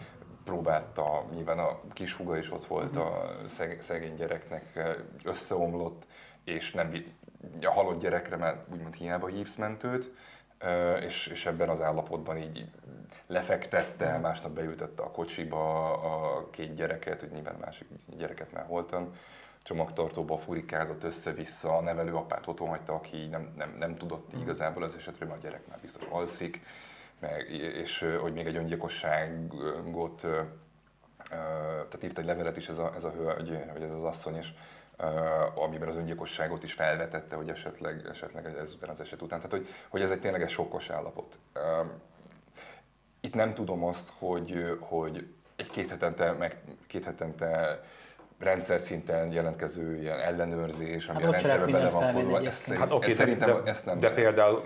próbálta, 0.46 1.24
nyilván 1.34 1.58
a 1.58 1.80
kis 1.92 2.12
húga 2.12 2.36
is 2.36 2.52
ott 2.52 2.66
volt 2.66 2.96
a 2.96 3.36
szeg- 3.48 3.82
szegény 3.82 4.14
gyereknek, 4.14 4.94
összeomlott, 5.24 6.06
és 6.44 6.72
nem, 6.72 6.92
a 7.62 7.70
halott 7.70 8.00
gyerekre 8.00 8.36
már 8.36 8.64
úgymond 8.72 8.94
hiába 8.94 9.26
hívsz 9.26 9.56
mentőt, 9.56 10.12
és, 11.00 11.26
és 11.26 11.46
ebben 11.46 11.68
az 11.68 11.80
állapotban 11.80 12.36
így 12.36 12.70
lefektette, 13.26 14.18
másnap 14.18 14.50
beültette 14.50 15.02
a 15.02 15.10
kocsiba 15.10 15.92
a 15.92 16.50
két 16.50 16.74
gyereket, 16.74 17.20
hogy 17.20 17.30
nyilván 17.30 17.56
másik 17.60 17.88
gyereket 18.16 18.52
már 18.52 18.64
holtan, 18.66 19.12
csomagtartóba 19.62 20.38
furikázott 20.38 21.04
össze-vissza, 21.04 21.76
a 21.76 21.80
nevelőapát 21.80 22.46
otthon 22.46 22.68
hagyta, 22.68 22.94
aki 22.94 23.26
nem, 23.26 23.52
nem, 23.56 23.76
nem 23.78 23.96
tudott 23.96 24.32
igazából 24.40 24.82
az 24.82 24.94
esetről, 24.94 25.28
mert 25.28 25.40
a 25.40 25.46
gyerek 25.46 25.66
már 25.68 25.78
biztos 25.80 26.04
alszik, 26.10 26.60
meg, 27.18 27.50
és 27.50 28.06
hogy 28.20 28.32
még 28.32 28.46
egy 28.46 28.56
öngyilkosságot, 28.56 30.20
tehát 31.28 32.02
írt 32.02 32.18
egy 32.18 32.24
levelet 32.24 32.56
is 32.56 32.68
ez 32.68 32.78
a, 32.78 32.92
ez 32.94 33.04
a 33.04 33.10
hölgy, 33.10 33.58
vagy 33.72 33.82
ez 33.82 33.90
az 33.90 34.02
asszony 34.02 34.36
ö, 34.36 34.44
amiben 35.54 35.88
az 35.88 35.96
öngyilkosságot 35.96 36.62
is 36.62 36.72
felvetette, 36.72 37.36
hogy 37.36 37.48
esetleg, 37.48 38.06
esetleg 38.10 38.46
ezután 38.46 38.90
az 38.90 39.00
eset 39.00 39.22
után. 39.22 39.40
Tehát, 39.40 39.56
hogy, 39.56 39.68
hogy 39.88 40.02
ez 40.02 40.10
egy 40.10 40.20
tényleges 40.20 40.52
sokkos 40.52 40.90
állapot. 40.90 41.38
Itt 43.20 43.34
nem 43.34 43.54
tudom 43.54 43.84
azt, 43.84 44.12
hogy, 44.18 44.76
hogy 44.80 45.26
egy 45.56 45.70
két 45.70 45.90
hetente, 45.90 46.32
meg 46.32 46.56
két 46.86 47.04
hetente 47.04 47.82
rendszer 48.38 48.80
szinten 48.80 49.32
jelentkező 49.32 50.00
ilyen 50.00 50.18
ellenőrzés, 50.20 51.08
ami 51.08 51.22
Hát 51.22 51.32
a 51.32 51.34
ott 51.34 51.40
se 51.40 51.46
lehet 51.46 51.60
rendszerbe 51.60 51.88
bele 51.88 52.04
van 52.04 52.12
fordulva, 52.12 52.36
ez, 52.36 52.42
egyébként. 52.42 52.62
szerint, 52.62 52.82
Hát 52.82 52.92
oké, 52.92 53.10
ez 53.10 53.16
de, 53.16 53.22
szerintem 53.22 53.64
de, 53.64 53.70
ezt 53.70 53.86
nem 53.86 53.98
de 53.98 54.08
lehet. 54.08 54.22
például 54.22 54.62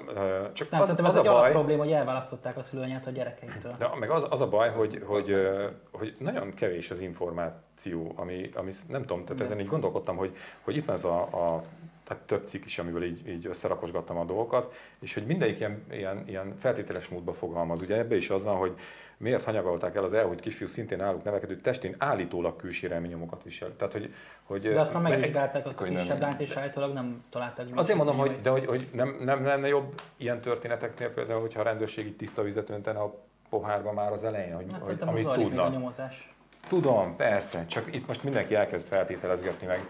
csak 0.53 0.71
Nem, 0.71 0.81
az, 0.81 0.91
az 0.91 1.17
egy 1.17 1.27
a 1.27 1.31
baj, 1.31 1.41
alapprobléma, 1.41 1.83
hogy 1.83 1.93
elválasztották 1.93 2.57
a 2.57 2.63
szülőanyát 2.63 3.07
a 3.07 3.11
gyerekeitől. 3.11 3.75
De 3.79 3.89
meg 3.99 4.11
az, 4.11 4.27
az 4.31 4.41
a 4.41 4.49
baj, 4.49 4.71
hogy, 4.71 5.03
hogy, 5.07 5.49
hogy 5.93 6.15
nagyon 6.19 6.55
kevés 6.55 6.91
az 6.91 7.01
információ, 7.01 8.13
ami, 8.17 8.51
ami 8.55 8.73
nem 8.89 9.01
tudom, 9.01 9.25
tehát 9.25 9.43
ezen 9.43 9.61
így 9.61 9.69
gondolkodtam, 9.69 10.17
hogy, 10.17 10.37
hogy 10.61 10.77
itt 10.77 10.85
van 10.85 10.97
ez 10.97 11.05
a, 11.05 11.21
a 11.21 11.63
tehát 12.05 12.23
több 12.23 12.47
cikk 12.47 12.65
is, 12.65 12.79
amiből 12.79 13.05
így, 13.05 13.29
így 13.29 13.47
összerakosgattam 13.47 14.17
a 14.17 14.25
dolgokat, 14.25 14.75
és 15.01 15.15
hogy 15.15 15.27
mindegyik 15.27 15.59
ilyen, 15.59 15.85
ilyen, 15.91 16.25
ilyen 16.27 16.55
feltételes 16.59 17.09
módba 17.09 17.33
fogalmaz. 17.33 17.81
Ugye 17.81 17.97
ebbe 17.97 18.17
is 18.17 18.31
az 18.31 18.45
van, 18.45 18.57
hogy 18.57 18.75
miért 19.21 19.45
hanyagolták 19.45 19.95
el 19.95 20.05
az 20.05 20.13
elhúnyt 20.13 20.41
kisfiú 20.41 20.67
szintén 20.67 20.99
náluk 20.99 21.25
nevekedő 21.25 21.57
testén 21.57 21.95
állítólag 21.99 22.57
külsérelmi 22.57 23.09
nyomokat 23.09 23.43
visel. 23.43 23.77
Tehát, 23.77 23.93
hogy, 23.93 24.15
hogy 24.43 24.61
De 24.61 24.81
aztán 24.81 25.03
meg- 25.03 25.13
megvizsgálták 25.13 25.67
azt 25.67 25.81
a 25.81 25.85
kisebb 25.85 26.21
lányt, 26.21 26.41
és 26.41 26.57
állítólag 26.57 26.93
nem 26.93 27.25
találták. 27.31 27.67
Azért 27.75 27.97
mondom, 27.99 28.17
hogy, 28.17 28.37
de 28.43 28.51
hogy, 28.51 28.67
hogy 28.67 28.89
nem, 28.93 29.17
nem 29.25 29.45
lenne 29.45 29.69
jobb 29.69 30.01
ilyen 30.17 30.41
történeteknél 30.41 31.13
például, 31.13 31.41
hogyha 31.41 31.61
a 31.61 31.63
rendőrség 31.65 32.07
így 32.07 32.17
tiszta 32.17 32.43
vizet 32.43 32.71
öntene 32.71 32.99
a 32.99 33.15
pohárba 33.49 33.93
már 33.93 34.13
az 34.13 34.25
elején, 34.25 34.55
hogy, 34.55 34.67
Hát 34.73 34.81
hogy 34.85 34.97
amit 35.01 35.15
még 35.15 35.27
a 35.27 35.33
tudnak. 35.33 35.73
nyomozás. 35.73 36.35
Tudom, 36.69 37.17
persze, 37.17 37.67
csak 37.67 37.95
itt 37.95 38.07
most 38.07 38.25
mindenki 38.25 38.55
elkezd 38.55 38.89
feltételezgetni, 38.89 39.67
meg, 39.67 39.87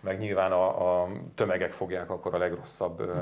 meg 0.00 0.18
nyilván 0.18 0.52
a, 0.52 1.02
a 1.02 1.08
tömegek 1.34 1.72
fogják 1.72 2.10
akkor 2.10 2.34
a 2.34 2.38
legrosszabb 2.38 3.00
ö, 3.00 3.14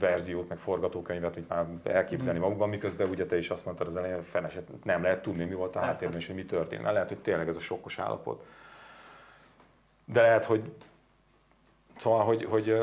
verziót, 0.00 0.48
meg 0.48 0.58
forgatókönyvet, 0.58 1.34
hogy 1.34 1.44
már 1.48 1.66
elképzelni 1.84 2.38
magukban, 2.38 2.68
miközben 2.68 3.08
ugye 3.08 3.26
te 3.26 3.38
is 3.38 3.50
azt 3.50 3.64
mondtad 3.64 3.86
az 3.86 3.96
elején, 3.96 4.16
hogy 4.16 4.26
feneset 4.26 4.68
nem 4.84 5.02
lehet 5.02 5.22
tudni, 5.22 5.44
mi 5.44 5.54
volt 5.54 5.76
a 5.76 5.80
háttérben, 5.80 6.18
és 6.18 6.26
hogy 6.26 6.34
mi 6.34 6.44
történt. 6.44 6.82
Mert 6.82 6.94
lehet, 6.94 7.08
hogy 7.08 7.18
tényleg 7.18 7.48
ez 7.48 7.56
a 7.56 7.60
sokkos 7.60 7.98
állapot. 7.98 8.44
De 10.04 10.20
lehet, 10.20 10.44
hogy 10.44 10.72
Szóval, 11.98 12.24
hogy, 12.24 12.44
hogy 12.44 12.82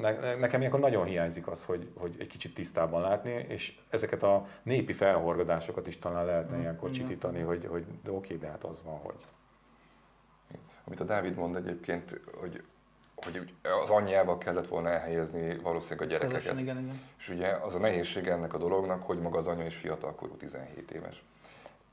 ne, 0.00 0.34
nekem 0.34 0.60
ilyenkor 0.60 0.80
nagyon 0.80 1.04
hiányzik 1.04 1.46
az, 1.46 1.64
hogy, 1.64 1.88
hogy 1.96 2.16
egy 2.18 2.26
kicsit 2.26 2.54
tisztában 2.54 3.00
látni, 3.00 3.30
és 3.48 3.78
ezeket 3.88 4.22
a 4.22 4.46
népi 4.62 4.92
felhorgadásokat 4.92 5.86
is 5.86 5.98
talán 5.98 6.24
lehetne 6.24 6.58
ilyenkor 6.58 6.90
Igen. 6.90 7.00
csikítani, 7.00 7.40
hogy, 7.40 7.66
hogy 7.66 7.84
de 8.02 8.10
oké, 8.10 8.36
de 8.36 8.46
hát 8.46 8.64
az 8.64 8.82
van, 8.84 8.98
hogy 8.98 9.14
Amit 10.84 11.00
a 11.00 11.04
Dávid 11.04 11.34
mond 11.34 11.56
egyébként, 11.56 12.20
hogy, 12.40 12.62
hogy 13.16 13.52
az 13.82 13.90
anyjával 13.90 14.38
kellett 14.38 14.68
volna 14.68 14.88
elhelyezni 14.88 15.58
valószínűleg 15.58 16.08
a 16.08 16.10
gyerekeket. 16.10 16.40
Közösen, 16.40 16.58
igen, 16.58 16.78
igen. 16.78 17.00
És 17.18 17.28
ugye 17.28 17.48
az 17.48 17.74
a 17.74 17.78
nehézség 17.78 18.26
ennek 18.26 18.54
a 18.54 18.58
dolognak, 18.58 19.02
hogy 19.02 19.18
maga 19.18 19.38
az 19.38 19.46
anya 19.46 19.64
is 19.64 19.76
fiatalkorú, 19.76 20.36
17 20.36 20.90
éves. 20.90 21.22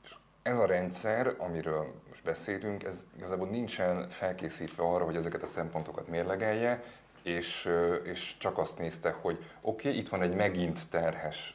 És 0.02 0.14
ez 0.42 0.58
a 0.58 0.66
rendszer, 0.66 1.34
amiről 1.38 1.94
most 2.08 2.24
beszélünk, 2.24 2.84
ez 2.84 3.04
igazából 3.16 3.48
nincsen 3.48 4.08
felkészítve 4.08 4.82
arra, 4.82 5.04
hogy 5.04 5.16
ezeket 5.16 5.42
a 5.42 5.46
szempontokat 5.46 6.08
mérlegelje, 6.08 6.82
és, 7.22 7.70
és 8.04 8.34
csak 8.38 8.58
azt 8.58 8.78
nézte, 8.78 9.10
hogy 9.10 9.44
oké, 9.60 9.88
okay, 9.88 10.00
itt 10.00 10.08
van 10.08 10.22
egy 10.22 10.34
megint 10.34 10.88
terhes 10.88 11.54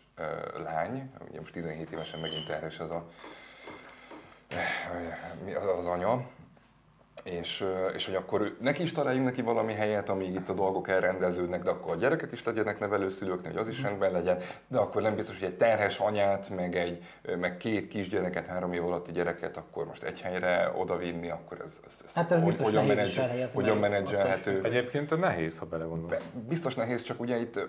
lány, 0.58 1.12
ugye 1.30 1.39
most 1.39 1.54
17 1.54 1.91
évesen 1.91 2.19
megint 2.19 2.47
terhes 2.47 2.80
az 2.80 2.91
a, 2.91 3.10
az 5.78 5.86
anya, 5.86 6.28
és, 7.25 7.65
és 7.95 8.05
hogy 8.05 8.15
akkor 8.15 8.41
ő- 8.41 8.55
neki 8.61 8.83
is 8.83 8.91
találjunk 8.91 9.25
neki 9.25 9.41
valami 9.41 9.73
helyet, 9.73 10.09
amíg 10.09 10.33
itt 10.33 10.49
a 10.49 10.53
dolgok 10.53 10.88
elrendeződnek, 10.89 11.63
de 11.63 11.69
akkor 11.69 11.91
a 11.91 11.95
gyerekek 11.95 12.31
is 12.31 12.43
legyenek 12.43 12.79
nevelőszülők, 12.79 13.45
hogy 13.45 13.57
az 13.57 13.67
is 13.67 13.81
rendben 13.81 14.11
legyen, 14.11 14.38
de 14.67 14.77
akkor 14.77 15.01
nem 15.01 15.15
biztos, 15.15 15.39
hogy 15.39 15.47
egy 15.47 15.57
terhes 15.57 15.99
anyát, 15.99 16.49
meg, 16.49 16.75
egy, 16.75 17.03
meg 17.39 17.57
két 17.57 17.88
kisgyereket, 17.88 18.45
három 18.45 18.73
év 18.73 18.85
alatti 18.85 19.11
gyereket, 19.11 19.57
akkor 19.57 19.85
most 19.85 20.03
egy 20.03 20.21
helyre 20.21 20.71
odavinni, 20.75 21.29
akkor 21.29 21.61
ez, 21.65 21.79
ez, 21.88 22.01
ez, 22.05 22.13
Hát 22.13 22.31
ez 22.31 22.38
hogy, 22.38 22.45
biztos 22.47 22.65
hogyan, 22.65 22.85
menedzs, 22.85 23.19
hogyan 23.53 23.77
mert 23.77 23.91
menedzselhető. 23.91 24.59
egyébként 24.63 25.19
nehéz, 25.19 25.57
ha 25.59 25.65
Be- 25.65 25.77
belegondolsz. 25.77 26.23
Biztos 26.47 26.75
nehéz, 26.75 27.01
csak 27.01 27.19
ugye 27.19 27.38
itt 27.38 27.57
e, 27.57 27.65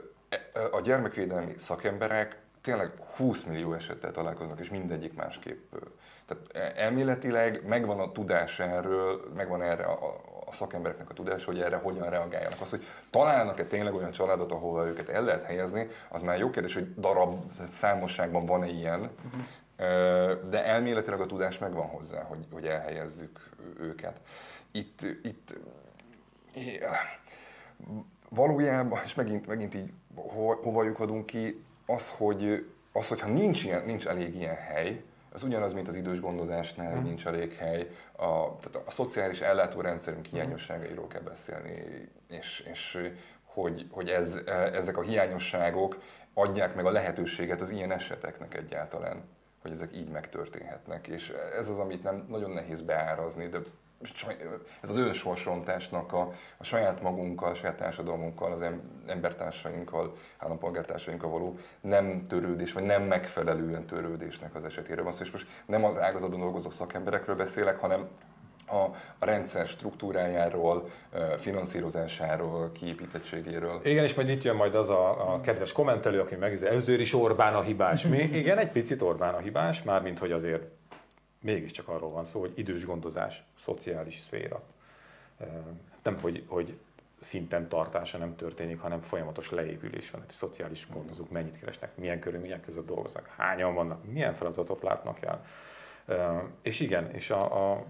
a 0.73 0.81
gyermekvédelmi 0.81 1.53
szakemberek 1.57 2.37
tényleg 2.67 2.91
20 3.17 3.45
millió 3.45 3.73
esettel 3.73 4.11
találkoznak, 4.11 4.61
és 4.61 4.71
mindegyik 4.71 5.15
másképp. 5.15 5.75
Tehát 6.27 6.45
e, 6.77 6.83
elméletileg 6.83 7.67
megvan 7.67 8.01
a 8.01 8.13
tudás 8.13 8.61
erről, 8.61 9.21
megvan 9.35 9.63
erre 9.63 9.85
a, 9.85 10.21
a 10.47 10.53
szakembereknek 10.53 11.11
a 11.11 11.15
tudás, 11.15 11.45
hogy 11.45 11.61
erre 11.61 11.77
hogyan 11.77 12.11
reagáljanak. 12.11 12.61
Az, 12.61 12.71
hogy 12.71 12.85
találnak-e 13.11 13.65
tényleg 13.65 13.95
olyan 13.95 14.11
családot, 14.11 14.53
ahova 14.53 14.87
őket 14.87 15.09
el 15.09 15.25
lehet 15.25 15.45
helyezni, 15.45 15.89
az 16.09 16.23
már 16.23 16.39
jó 16.39 16.51
kérdés, 16.51 16.75
hogy 16.75 16.95
darab 16.95 17.35
számosságban 17.71 18.47
van-e 18.47 18.69
ilyen, 18.69 19.11
Ö, 19.77 20.35
de 20.51 20.65
elméletileg 20.65 21.21
a 21.21 21.27
tudás 21.27 21.59
megvan 21.59 21.87
hozzá, 21.87 22.23
hogy, 22.23 22.47
hogy 22.53 22.67
elhelyezzük 22.67 23.51
őket. 23.81 24.21
Itt, 24.71 25.01
itt 25.23 25.55
valójában, 28.29 29.01
és 29.05 29.15
megint, 29.15 29.47
megint 29.47 29.75
így 29.75 29.93
ho, 30.15 30.55
hova 30.55 30.83
lyukadunk 30.83 31.27
ki, 31.27 31.65
az, 31.87 32.11
hogy 32.17 32.67
az, 32.93 33.09
hogyha 33.09 33.29
nincs, 33.29 33.65
ilyen, 33.65 33.85
nincs 33.85 34.07
elég 34.07 34.35
ilyen 34.35 34.57
hely, 34.57 35.03
az 35.33 35.43
ugyanaz, 35.43 35.73
mint 35.73 35.89
az 35.89 35.95
idős 35.95 36.21
gondozásnál, 36.21 36.95
hogy 36.95 37.03
nincs 37.03 37.27
elég 37.27 37.53
hely, 37.53 37.91
a, 38.13 38.57
tehát 38.59 38.83
a 38.87 38.91
szociális 38.91 39.41
ellátórendszerünk 39.41 40.27
hiányosságairól 40.27 41.07
kell 41.07 41.21
beszélni, 41.21 41.83
és, 42.29 42.69
és 42.71 43.11
hogy, 43.45 43.87
hogy 43.91 44.09
ez, 44.09 44.39
ezek 44.73 44.97
a 44.97 45.03
hiányosságok 45.03 45.99
adják 46.35 46.75
meg 46.75 46.87
a 46.87 46.91
lehetőséget 46.91 47.61
az 47.61 47.71
ilyen 47.71 47.93
eseteknek 47.93 48.55
egyáltalán, 48.55 49.25
hogy 49.63 49.71
ezek 49.71 49.97
így 49.97 50.09
megtörténhetnek. 50.09 51.07
És 51.07 51.33
ez 51.59 51.69
az, 51.69 51.79
amit 51.79 52.03
nem 52.03 52.27
nagyon 52.29 52.51
nehéz 52.51 52.81
beárazni, 52.81 53.47
de 53.49 53.59
ez 54.81 54.91
az 54.91 54.97
önsorsrontásnak 54.97 56.13
a, 56.13 56.33
a 56.57 56.65
saját 56.65 57.03
magunkkal, 57.03 57.51
a 57.51 57.55
saját 57.55 57.77
társadalmunkkal, 57.77 58.53
az 58.53 58.63
em- 58.63 58.83
embertársainkkal, 59.07 60.17
állampolgártársainkkal 60.37 61.31
való 61.31 61.59
nem 61.81 62.23
törődés, 62.29 62.73
vagy 62.73 62.85
nem 62.85 63.03
megfelelően 63.03 63.87
törődésnek 63.87 64.55
az 64.55 64.65
esetéről 64.65 65.05
van 65.05 65.13
szó. 65.13 65.23
És 65.23 65.31
most 65.31 65.47
nem 65.67 65.85
az 65.85 65.99
ágazatban 65.99 66.41
dolgozó 66.41 66.71
szakemberekről 66.71 67.37
beszélek, 67.37 67.79
hanem 67.79 68.09
a, 68.67 68.77
a 69.19 69.25
rendszer 69.25 69.67
struktúrájáról, 69.67 70.91
finanszírozásáról, 71.39 72.73
kiépítettségéről. 72.73 73.81
Igen, 73.85 74.05
és 74.05 74.15
majd 74.15 74.29
itt 74.29 74.43
jön 74.43 74.57
majd 74.57 74.75
az 74.75 74.89
a, 74.89 75.35
a 75.35 75.41
kedves 75.41 75.73
kommentelő, 75.73 76.21
aki 76.21 76.35
megnézi, 76.35 76.67
először 76.67 77.01
is 77.01 77.15
Orbán 77.15 77.55
a 77.55 77.61
hibás. 77.61 78.07
Mi, 78.07 78.19
igen, 78.19 78.59
egy 78.59 78.71
picit 78.71 79.03
Orbán 79.03 79.35
a 79.35 79.39
hibás, 79.39 79.83
mármint 79.83 80.19
hogy 80.19 80.33
azért 80.33 80.63
mégiscsak 81.47 81.89
arról 81.89 82.11
van 82.11 82.25
szó, 82.25 82.41
hogy 82.41 82.53
idős 82.55 82.85
gondozás, 82.85 83.43
szociális 83.59 84.21
szféra. 84.21 84.63
Nem, 86.03 86.19
hogy, 86.21 86.45
hogy 86.47 86.79
szinten 87.21 87.69
tartása 87.69 88.19
nem 88.19 88.37
történik, 88.37 88.81
hanem 88.81 89.01
folyamatos 89.01 89.51
leépülés 89.51 90.11
van. 90.11 90.21
Hát 90.21 90.31
a 90.31 90.35
szociális 90.35 90.87
gondozók 90.93 91.31
mennyit 91.31 91.59
keresnek, 91.59 91.97
milyen 91.97 92.21
körülmények 92.21 92.61
között 92.61 92.87
dolgoznak, 92.87 93.27
hányan 93.27 93.75
vannak, 93.75 94.05
milyen 94.05 94.35
feladatot 94.35 94.83
látnak 94.83 95.19
el. 95.23 95.45
És 96.63 96.81
igen, 96.81 97.11
és 97.11 97.31
a, 97.31 97.73
a, 97.73 97.85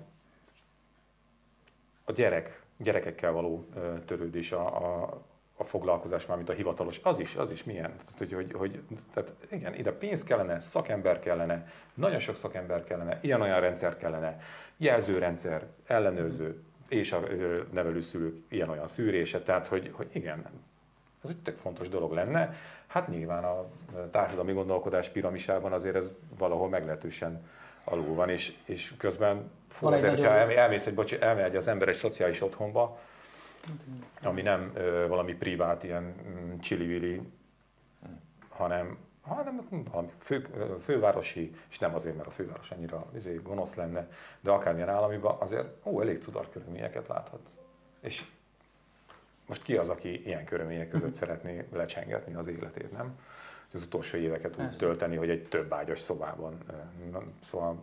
a 2.05 2.13
gyerek, 2.13 2.63
gyerekekkel 2.77 3.33
való 3.33 3.67
törődés, 4.05 4.53
a, 4.53 5.03
a, 5.03 5.23
a 5.57 5.65
foglalkozás, 5.65 6.27
már 6.27 6.37
mint 6.37 6.49
a 6.49 6.53
hivatalos, 6.53 7.01
az 7.03 7.19
is, 7.19 7.35
az 7.35 7.51
is 7.51 7.65
milyen. 7.65 7.97
Tehát, 7.97 8.19
hogy, 8.19 8.33
hogy, 8.33 8.53
hogy, 8.53 8.83
tehát 9.15 9.35
igen, 9.49 9.75
ide 9.75 9.93
pénz 9.93 10.25
kellene, 10.25 10.61
szakember 10.61 11.21
kellene, 11.21 11.69
nagyon 11.95 12.19
sok 12.19 12.37
szakember 12.37 12.85
kellene, 12.85 13.19
ilyen-olyan 13.23 13.61
rendszer 13.61 13.97
kellene, 13.97 14.41
jelzőrendszer, 14.77 15.67
ellenőrző, 15.87 16.63
és 16.89 17.13
a 17.13 17.21
nevelőszülők 17.71 18.37
ilyen-olyan 18.49 18.87
szűrése, 18.87 19.43
tehát 19.43 19.67
hogy, 19.67 19.91
hogy 19.93 20.09
igen, 20.13 20.45
ez 21.25 21.31
egy 21.31 21.43
tök 21.43 21.59
fontos 21.59 21.89
dolog 21.89 22.13
lenne. 22.13 22.55
Hát 22.87 23.09
nyilván 23.09 23.45
a 23.45 23.67
társadalmi 24.11 24.53
gondolkodás 24.53 25.09
piramisában 25.09 25.73
azért 25.73 25.97
ez 25.97 26.11
valahol 26.39 26.69
meglehetősen 26.69 27.47
alul 27.85 28.15
van, 28.15 28.29
és, 28.29 28.53
és 28.65 28.95
közben 28.99 29.51
fú, 29.69 29.87
azért, 29.87 30.23
elmé- 30.23 30.57
elmész 30.57 30.87
egy, 30.87 30.95
bocsi, 30.95 31.21
elmegy 31.21 31.57
az 31.57 31.69
ember 31.69 31.89
egy 31.89 31.95
szociális 31.95 32.43
otthonba, 32.43 32.99
ami 34.23 34.43
nem 34.43 34.71
ö, 34.75 35.07
valami 35.09 35.35
privát, 35.35 35.85
ilyen 35.85 36.03
mm, 36.03 36.59
csili 36.59 37.21
hanem, 38.49 38.99
hanem 39.21 39.67
valami 39.91 40.11
fő, 40.19 40.49
fővárosi, 40.83 41.55
és 41.69 41.79
nem 41.79 41.95
azért, 41.95 42.17
mert 42.17 42.29
a 42.29 42.31
főváros 42.31 42.71
annyira 42.71 43.07
izé, 43.15 43.41
gonosz 43.43 43.75
lenne, 43.75 44.09
de 44.41 44.51
akármilyen 44.51 44.89
államiban 44.89 45.37
azért 45.39 45.69
ó, 45.83 46.01
elég 46.01 46.23
cudar 46.23 46.51
körülményeket 46.51 47.09
láthatsz. 47.09 47.51
És 48.01 48.25
most 49.47 49.63
ki 49.63 49.77
az, 49.77 49.89
aki 49.89 50.27
ilyen 50.27 50.45
körülmények 50.45 50.89
között 50.89 51.15
szeretné 51.23 51.67
lecsengetni 51.73 52.35
az 52.35 52.47
életét, 52.47 52.93
nem? 52.93 53.19
Az 53.73 53.85
utolsó 53.85 54.19
éveket 54.19 54.59
úgy 54.59 54.77
tölteni, 54.77 55.17
hogy 55.17 55.31
egy 55.31 55.49
több 55.49 55.73
ágyas 55.73 56.01
szobában. 56.01 56.59
Szóval, 57.45 57.83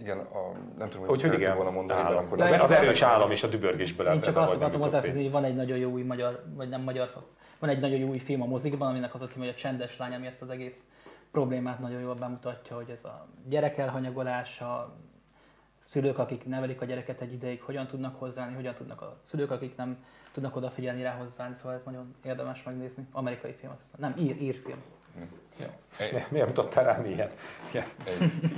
Igen, 0.00 0.18
a, 0.18 0.52
nem 0.78 0.88
tudom, 0.90 1.06
hogy 1.06 1.16
úgyhogy 1.16 1.38
igen, 1.38 1.56
volna 1.56 1.70
mondani, 1.70 2.00
de 2.00 2.06
állam. 2.06 2.24
akkor 2.24 2.40
az, 2.40 2.48
De 2.50 2.62
az 2.62 2.70
én- 2.70 2.76
erős 2.76 3.02
állam 3.02 3.30
és 3.30 3.42
a 3.42 3.46
dübörgésből 3.46 4.06
Én 4.06 4.20
csak 4.20 4.36
azt 4.36 4.52
akartam 4.54 4.80
hozzáfűzni, 4.80 5.22
hogy 5.22 5.30
van 5.32 5.44
egy 5.44 5.54
nagyon 5.54 5.78
jó 5.78 5.90
új 5.90 6.02
magyar, 6.02 6.44
vagy 6.54 6.68
nem 6.68 6.82
magyar, 6.82 7.12
van 7.58 7.70
egy 7.70 7.80
nagyon 7.80 7.98
jó 7.98 8.08
új 8.08 8.18
film 8.18 8.42
a 8.42 8.46
mozikban, 8.46 8.88
aminek 8.88 9.14
az 9.14 9.22
a 9.22 9.26
címe, 9.26 9.44
hogy 9.44 9.54
a 9.54 9.58
csendes 9.58 9.98
lány, 9.98 10.14
ami 10.14 10.26
ezt 10.26 10.42
az 10.42 10.50
egész 10.50 10.84
problémát 11.30 11.78
nagyon 11.78 12.00
jól 12.00 12.14
bemutatja, 12.14 12.76
hogy 12.76 12.90
ez 12.90 13.04
a 13.04 13.26
gyerek 13.48 13.78
elhanyagolása, 13.78 14.96
szülők, 15.84 16.18
akik 16.18 16.46
nevelik 16.46 16.80
a 16.80 16.84
gyereket 16.84 17.20
egy 17.20 17.32
ideig, 17.32 17.62
hogyan 17.62 17.86
tudnak 17.86 18.18
hozzáállni, 18.18 18.54
hogyan 18.54 18.74
tudnak 18.74 19.00
a 19.02 19.18
szülők, 19.22 19.50
akik 19.50 19.76
nem 19.76 20.04
tudnak 20.32 20.56
odafigyelni 20.56 21.02
rá 21.02 21.12
hozzáállni, 21.12 21.54
szóval 21.54 21.74
ez 21.74 21.84
nagyon 21.84 22.14
érdemes 22.24 22.62
megnézni. 22.62 23.06
Amerikai 23.12 23.52
film, 23.52 23.72
azt 23.72 23.80
hiszem. 23.82 24.00
Nem, 24.00 24.26
ír, 24.26 24.42
ír 24.42 24.60
film. 24.64 24.82
Ja. 25.60 25.70
Egy, 25.96 26.24
miért 26.28 26.46
mutattál 26.46 26.84
rám 26.84 27.04
ilyen? 27.04 27.30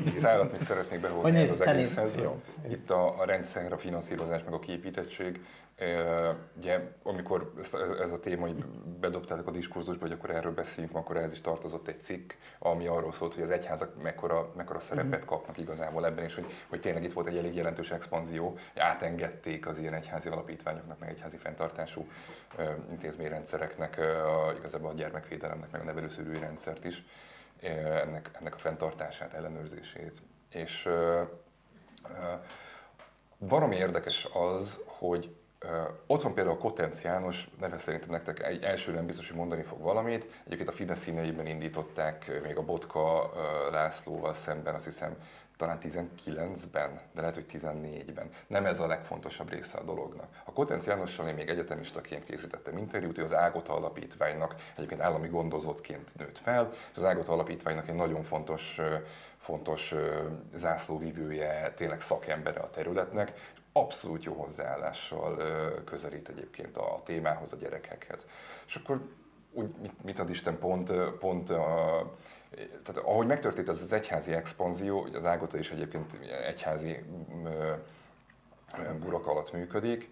Egy 0.05 0.13
szállat 0.13 0.53
még 0.53 0.61
szeretnék 0.61 1.01
behozni 1.01 1.49
az 1.49 1.61
egészhez. 1.61 2.17
Jó. 2.17 2.43
Itt 2.69 2.91
a, 2.91 3.21
a 3.21 3.25
rendszer, 3.25 3.73
a 3.73 3.79
finanszírozás, 3.79 4.43
meg 4.45 4.53
a 4.53 4.59
képítettség 4.59 5.41
Ugye, 6.57 6.81
amikor 7.03 7.53
ez 8.01 8.13
a 8.13 8.21
téma 8.21 8.47
bedobtátok 9.01 9.47
a 9.47 9.51
diskurzusba, 9.51 10.03
hogy 10.07 10.13
akkor 10.13 10.31
erről 10.31 10.53
beszéljünk, 10.53 10.97
akkor 10.97 11.17
ez 11.17 11.33
is 11.33 11.41
tartozott 11.41 11.89
egy 11.89 12.03
cikk, 12.03 12.33
ami 12.59 12.87
arról 12.87 13.13
szólt, 13.13 13.35
hogy 13.35 13.43
az 13.43 13.51
egyházak 13.51 14.03
mekkora, 14.03 14.53
mekkora 14.57 14.79
szerepet 14.79 15.21
mhm. 15.21 15.29
kapnak 15.29 15.59
igazából 15.59 16.07
ebben, 16.07 16.25
és 16.25 16.35
hogy, 16.35 16.47
hogy 16.69 16.81
tényleg 16.81 17.05
itt 17.05 17.13
volt 17.13 17.27
egy 17.27 17.37
elég 17.37 17.55
jelentős 17.55 17.91
expanzió, 17.91 18.59
átengedték 18.77 19.67
az 19.67 19.79
ilyen 19.79 19.95
egyházi 19.95 20.29
alapítványoknak, 20.29 20.99
meg 20.99 21.09
egyházi 21.09 21.37
fenntartású 21.37 22.09
intézményrendszereknek, 22.91 23.99
a, 23.99 24.53
igazából 24.59 24.91
a 24.91 24.95
gyermekvédelemnek, 24.95 25.71
meg 25.71 25.81
a 25.81 25.85
nevelőszülői 25.85 26.39
rendszert 26.39 26.85
is, 26.85 27.05
ennek, 27.61 28.31
ennek 28.33 28.55
a 28.55 28.59
fenntartását, 28.59 29.33
ellenőrzését. 29.33 30.23
És 30.51 30.89
baromi 33.39 33.77
érdekes 33.77 34.29
az, 34.33 34.81
hogy 34.85 35.37
ott 36.07 36.23
van 36.23 36.35
például 36.35 36.59
Kotenc 36.59 37.03
János, 37.03 37.49
neve 37.61 37.79
szerintem 37.79 38.11
nektek 38.11 38.43
egy 38.43 38.63
elsőre 38.63 39.01
biztos, 39.01 39.29
hogy 39.29 39.37
mondani 39.37 39.63
fog 39.63 39.81
valamit. 39.81 40.27
Egyébként 40.45 40.69
a 40.69 40.73
Fidesz 40.73 40.99
színeiben 40.99 41.47
indították 41.47 42.41
még 42.43 42.57
a 42.57 42.63
Botka 42.63 43.33
Lászlóval 43.71 44.35
szemben, 44.35 44.75
azt 44.75 44.85
hiszem 44.85 45.17
talán 45.57 45.79
19-ben, 45.83 47.01
de 47.13 47.21
lehet, 47.21 47.35
hogy 47.35 47.47
14-ben. 47.53 48.31
Nem 48.47 48.67
ez 48.67 48.81
a 48.81 48.87
legfontosabb 48.87 49.51
része 49.51 49.79
a 49.79 49.83
dolognak. 49.83 50.27
A 50.45 50.53
Kotenc 50.53 50.87
Jánossal 50.87 51.29
én 51.29 51.35
még 51.35 51.49
egyetemistaként 51.49 52.25
készítettem 52.25 52.77
interjút, 52.77 53.19
ő 53.19 53.23
az 53.23 53.35
Ágota 53.35 53.75
Alapítványnak 53.75 54.55
egyébként 54.77 55.01
állami 55.01 55.29
gondozottként 55.29 56.11
nőtt 56.19 56.39
fel, 56.39 56.71
és 56.73 56.97
az 56.97 57.05
Ágota 57.05 57.33
Alapítványnak 57.33 57.89
egy 57.89 57.95
nagyon 57.95 58.23
fontos 58.23 58.81
fontos 59.47 59.95
zászlóvivője, 60.55 61.73
tényleg 61.77 62.01
szakembere 62.01 62.61
a 62.61 62.71
területnek, 62.71 63.53
abszolút 63.73 64.25
jó 64.25 64.35
hozzáállással 64.35 65.37
közelít 65.85 66.29
egyébként 66.29 66.77
a 66.77 67.01
témához, 67.05 67.53
a 67.53 67.57
gyerekekhez. 67.57 68.27
És 68.67 68.77
akkor 68.77 69.01
úgy, 69.53 69.69
mit, 69.83 70.05
mit 70.05 70.19
ad 70.19 70.31
Isten 70.31 70.59
pont, 70.59 70.93
pont 71.19 71.51
a, 71.51 72.03
tehát 72.85 73.03
ahogy 73.03 73.27
megtörtént 73.27 73.69
ez 73.69 73.83
az 73.83 73.93
egyházi 73.93 74.33
expanzió, 74.33 75.09
az 75.15 75.25
Ágota 75.25 75.59
is 75.59 75.71
egyébként 75.71 76.13
egyházi 76.47 77.05
burak 79.01 79.27
alatt 79.27 79.53
működik, 79.53 80.11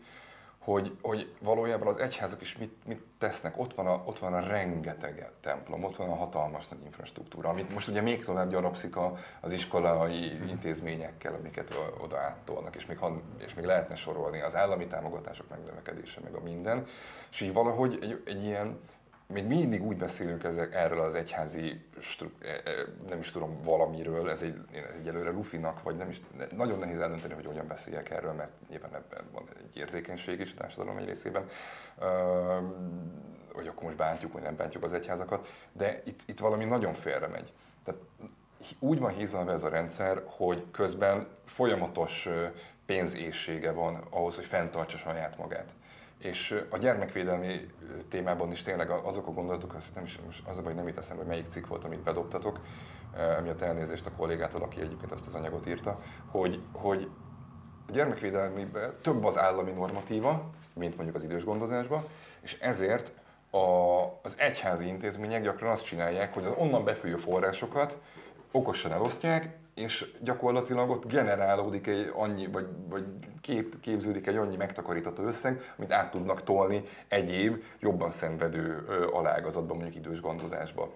hogy, 0.65 0.97
hogy 1.03 1.33
valójában 1.41 1.87
az 1.87 1.97
egyházak 1.97 2.41
is 2.41 2.57
mit, 2.59 2.87
mit 2.87 3.03
tesznek. 3.19 3.59
Ott 3.59 3.75
van, 3.75 3.87
a, 3.87 4.03
ott 4.05 4.19
van 4.19 4.35
a 4.35 4.41
rengeteg 4.41 5.31
templom, 5.41 5.85
ott 5.85 5.97
van 5.97 6.09
a 6.09 6.15
hatalmas 6.15 6.69
nagy 6.69 6.85
infrastruktúra, 6.85 7.49
amit 7.49 7.73
most 7.73 7.89
ugye 7.89 8.01
még 8.01 8.25
tovább 8.25 8.51
gyarapszik 8.51 8.97
a, 8.97 9.17
az 9.41 9.53
iskolai 9.53 10.49
intézményekkel, 10.49 11.35
amiket 11.35 11.75
oda 12.01 12.19
áttolnak, 12.19 12.77
és 12.77 12.87
még, 12.87 12.99
és 13.39 13.55
még 13.55 13.65
lehetne 13.65 13.95
sorolni 13.95 14.41
az 14.41 14.57
állami 14.57 14.87
támogatások 14.87 15.49
megnövekedése, 15.49 16.21
meg 16.21 16.35
a 16.35 16.41
minden. 16.41 16.87
És 17.31 17.41
így 17.41 17.53
valahogy 17.53 17.99
egy, 18.03 18.23
egy 18.27 18.45
ilyen 18.45 18.81
még 19.33 19.47
mindig 19.47 19.83
úgy 19.83 19.97
beszélünk 19.97 20.45
ezek, 20.45 20.75
erről 20.75 21.01
az 21.01 21.14
egyházi, 21.14 21.81
e, 22.41 22.47
e, 22.47 22.72
nem 23.09 23.18
is 23.18 23.31
tudom, 23.31 23.62
valamiről, 23.62 24.31
ez 24.31 24.43
egy, 24.43 24.57
egyelőre 25.01 25.31
lufinak, 25.31 25.83
vagy 25.83 25.97
nem 25.97 26.09
is, 26.09 26.20
nagyon 26.57 26.79
nehéz 26.79 27.01
eldönteni, 27.01 27.35
hogy 27.35 27.47
hogyan 27.47 27.66
beszéljek 27.66 28.11
erről, 28.11 28.33
mert 28.33 28.51
nyilván 28.68 28.95
ebben 28.95 29.25
van 29.33 29.49
egy 29.59 29.77
érzékenység 29.77 30.41
is 30.41 30.53
a 30.53 30.57
társadalom 30.57 30.97
egy 30.97 31.07
részében, 31.07 31.49
hogy 33.53 33.66
akkor 33.66 33.83
most 33.83 33.97
bántjuk, 33.97 34.33
vagy 34.33 34.43
nem 34.43 34.57
bántjuk 34.57 34.83
az 34.83 34.93
egyházakat, 34.93 35.49
de 35.72 36.03
itt, 36.05 36.20
itt 36.27 36.39
valami 36.39 36.64
nagyon 36.64 36.95
félre 36.95 37.27
megy. 37.27 37.53
Tehát 37.85 38.01
úgy 38.79 38.99
van 38.99 39.11
hízlalva 39.11 39.53
ez 39.53 39.62
a 39.62 39.68
rendszer, 39.68 40.22
hogy 40.27 40.64
közben 40.70 41.27
folyamatos 41.47 42.29
pénzészsége 42.87 43.72
van 43.72 44.07
ahhoz, 44.11 44.35
hogy 44.35 44.45
fenntartsa 44.45 44.99
saját 44.99 45.39
magát. 45.39 45.72
És 46.25 46.64
a 46.70 46.79
gyermekvédelmi 46.79 47.61
témában 48.09 48.51
is 48.51 48.62
tényleg 48.62 48.91
azok 48.91 49.27
a 49.27 49.31
gondolatok, 49.31 49.75
azt 49.75 49.95
nem 49.95 50.05
is, 50.05 50.18
az 50.45 50.59
a 50.59 50.62
baj, 50.62 50.75
nem 50.75 50.89
itt 50.89 50.99
eszembe, 50.99 51.22
hogy 51.22 51.31
melyik 51.31 51.49
cikk 51.49 51.66
volt, 51.66 51.85
amit 51.85 52.03
bedobtatok, 52.03 52.61
emiatt 53.16 53.61
elnézést 53.61 54.07
a 54.07 54.11
kollégától, 54.11 54.62
aki 54.62 54.81
egyébként 54.81 55.12
azt 55.12 55.27
az 55.27 55.35
anyagot 55.35 55.66
írta, 55.66 56.01
hogy, 56.27 56.61
hogy 56.72 57.11
a 57.89 57.93
gyermekvédelmiben 57.93 58.95
több 59.01 59.25
az 59.25 59.39
állami 59.39 59.70
normatíva, 59.70 60.51
mint 60.72 60.95
mondjuk 60.95 61.16
az 61.16 61.25
idős 61.25 61.45
gondozásban, 61.45 62.05
és 62.41 62.59
ezért 62.61 63.12
a, 63.51 63.59
az 64.22 64.35
egyházi 64.37 64.87
intézmények 64.87 65.43
gyakran 65.43 65.70
azt 65.70 65.85
csinálják, 65.85 66.35
hogy 66.35 66.45
az 66.45 66.55
onnan 66.57 66.85
befolyó 66.85 67.16
forrásokat 67.16 67.97
okosan 68.51 68.93
elosztják, 68.93 69.57
és 69.75 70.12
gyakorlatilag 70.20 70.91
ott 70.91 71.07
generálódik 71.07 71.87
egy 71.87 72.12
annyi, 72.14 72.47
vagy, 72.47 72.66
vagy 72.89 73.05
kép, 73.41 73.81
képződik 73.81 74.27
egy 74.27 74.37
annyi 74.37 74.57
megtakarított 74.57 75.18
összeg, 75.18 75.75
amit 75.77 75.93
át 75.93 76.11
tudnak 76.11 76.43
tolni 76.43 76.85
egyéb, 77.09 77.62
jobban 77.81 78.11
szenvedő 78.11 78.87
alágazatban, 79.12 79.77
mondjuk 79.77 80.05
idős 80.05 80.20
gondozásba. 80.20 80.93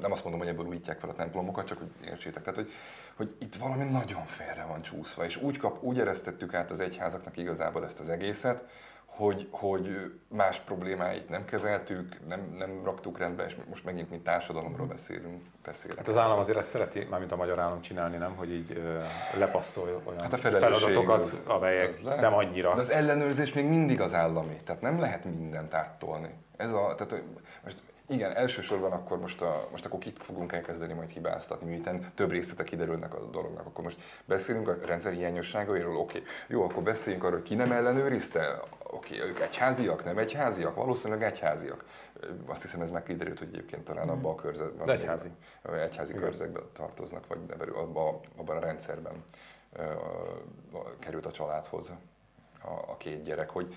Nem 0.00 0.12
azt 0.12 0.22
mondom, 0.22 0.40
hogy 0.40 0.50
ebből 0.50 0.66
újítják 0.66 1.00
fel 1.00 1.10
a 1.10 1.14
templomokat, 1.14 1.66
csak 1.66 1.78
hogy 1.78 1.90
értsétek. 2.04 2.42
Tehát, 2.42 2.58
hogy, 2.58 2.70
hogy 3.16 3.34
itt 3.38 3.54
valami 3.54 3.84
nagyon 3.84 4.26
félre 4.26 4.64
van 4.64 4.82
csúszva, 4.82 5.24
és 5.24 5.36
úgy, 5.36 5.58
kap, 5.58 5.82
úgy 5.82 6.00
eresztettük 6.00 6.54
át 6.54 6.70
az 6.70 6.80
egyházaknak 6.80 7.36
igazából 7.36 7.84
ezt 7.84 8.00
az 8.00 8.08
egészet, 8.08 8.64
hogy, 9.16 9.48
hogy 9.50 10.12
más 10.28 10.58
problémáit 10.60 11.28
nem 11.28 11.44
kezeltük, 11.44 12.16
nem, 12.28 12.54
nem 12.58 12.80
raktuk 12.84 13.18
rendbe, 13.18 13.44
és 13.44 13.56
most 13.68 13.84
megint 13.84 14.10
mi 14.10 14.18
társadalomról 14.18 14.86
beszélünk. 14.86 15.42
beszélünk. 15.64 15.98
Hát 15.98 16.08
az 16.08 16.16
állam 16.16 16.38
azért 16.38 16.58
ezt 16.58 16.68
szereti, 16.68 17.06
mármint 17.10 17.32
a 17.32 17.36
magyar 17.36 17.58
állam 17.58 17.80
csinálni, 17.80 18.16
nem? 18.16 18.36
Hogy 18.36 18.52
így 18.52 18.82
lepasszol 19.38 20.02
olyan 20.04 20.20
hát 20.20 20.32
a 20.32 20.36
feladatokat, 20.36 21.22
az, 21.22 21.42
amelyek 21.46 21.88
az 21.88 22.00
nem 22.20 22.34
annyira. 22.34 22.74
De 22.74 22.80
az 22.80 22.90
ellenőrzés 22.90 23.52
még 23.52 23.64
mindig 23.64 24.00
az 24.00 24.14
állami, 24.14 24.60
tehát 24.64 24.82
nem 24.82 25.00
lehet 25.00 25.24
mindent 25.24 25.74
áttolni. 25.74 26.34
Ez 26.56 26.72
a, 26.72 26.94
tehát 26.96 27.22
most 27.64 27.82
igen, 28.08 28.36
elsősorban 28.36 28.92
akkor 28.92 29.18
most, 29.18 29.42
a, 29.42 29.66
most 29.70 29.84
akkor 29.84 29.98
kit 29.98 30.22
fogunk 30.22 30.52
elkezdeni 30.52 30.92
majd 30.92 31.10
hibáztatni, 31.10 31.68
miután 31.68 32.12
több 32.14 32.30
részlete 32.30 32.64
kiderülnek 32.64 33.14
a 33.14 33.24
dolognak. 33.24 33.66
Akkor 33.66 33.84
most 33.84 34.00
beszélünk 34.24 34.68
a 34.68 34.76
rendszer 34.84 35.12
hiányosságairól, 35.12 35.96
oké. 35.96 36.18
Okay. 36.18 36.30
Jó, 36.48 36.62
akkor 36.62 36.82
beszéljünk 36.82 37.24
arról, 37.24 37.36
hogy 37.36 37.48
ki 37.48 37.54
nem 37.54 37.72
ellenőrizte, 37.72 38.62
oké, 38.82 39.16
okay. 39.16 39.28
ők 39.28 39.40
egyháziak, 39.40 40.04
nem 40.04 40.18
egyháziak, 40.18 40.74
valószínűleg 40.74 41.22
egyháziak. 41.22 41.84
Azt 42.46 42.62
hiszem 42.62 42.80
ez 42.80 42.90
kiderült, 43.04 43.38
hogy 43.38 43.48
egyébként 43.52 43.84
talán 43.84 44.08
abban 44.08 44.32
a 44.32 44.34
körzetben. 44.34 44.86
De 44.86 44.92
egyházi. 44.92 45.30
Egyházi 45.62 46.10
Igen. 46.10 46.22
körzetben 46.22 46.62
tartoznak, 46.72 47.26
vagy 47.26 47.38
abban, 47.74 48.20
abban 48.36 48.56
a 48.56 48.60
rendszerben 48.60 49.24
került 50.98 51.26
a 51.26 51.30
családhoz 51.30 51.92
a, 52.62 52.68
a 52.68 52.96
két 52.96 53.22
gyerek, 53.22 53.50
hogy 53.50 53.76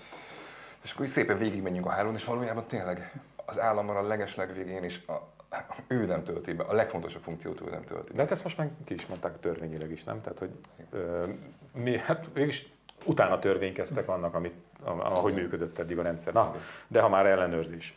és 0.82 0.92
akkor 0.92 1.06
szépen 1.06 1.38
végigmenjünk 1.38 1.86
a 1.86 1.90
hálón, 1.90 2.14
és 2.14 2.24
valójában 2.24 2.66
tényleg 2.66 3.12
az 3.50 3.60
állammal 3.60 3.96
a 3.96 4.06
legesleg 4.06 4.54
végén 4.54 4.84
is 4.84 5.02
a, 5.06 5.12
ő 5.94 6.06
nem 6.06 6.22
tölti 6.22 6.52
be, 6.52 6.64
a 6.64 6.74
legfontosabb 6.74 7.22
funkciót 7.22 7.60
ő 7.60 7.70
nem 7.70 7.84
tölti 7.84 8.08
be. 8.08 8.14
De 8.14 8.20
hát 8.22 8.30
ezt 8.30 8.42
most 8.42 8.56
meg 8.56 8.70
ki 8.84 8.94
is 8.94 9.06
mondták 9.06 9.40
törvényileg 9.40 9.90
is, 9.90 10.04
nem? 10.04 10.20
Tehát, 10.20 10.38
hogy 10.38 10.50
ö, 10.90 11.26
mi, 11.72 11.98
hát 11.98 12.28
mégis 12.34 12.72
utána 13.04 13.38
törvénykeztek 13.38 14.08
annak, 14.08 14.34
amit, 14.34 14.54
ahogy 14.84 15.34
működött 15.34 15.78
eddig 15.78 15.98
a 15.98 16.02
rendszer. 16.02 16.32
Na, 16.32 16.54
de 16.88 17.00
ha 17.00 17.08
már 17.08 17.26
ellenőrzés. 17.26 17.94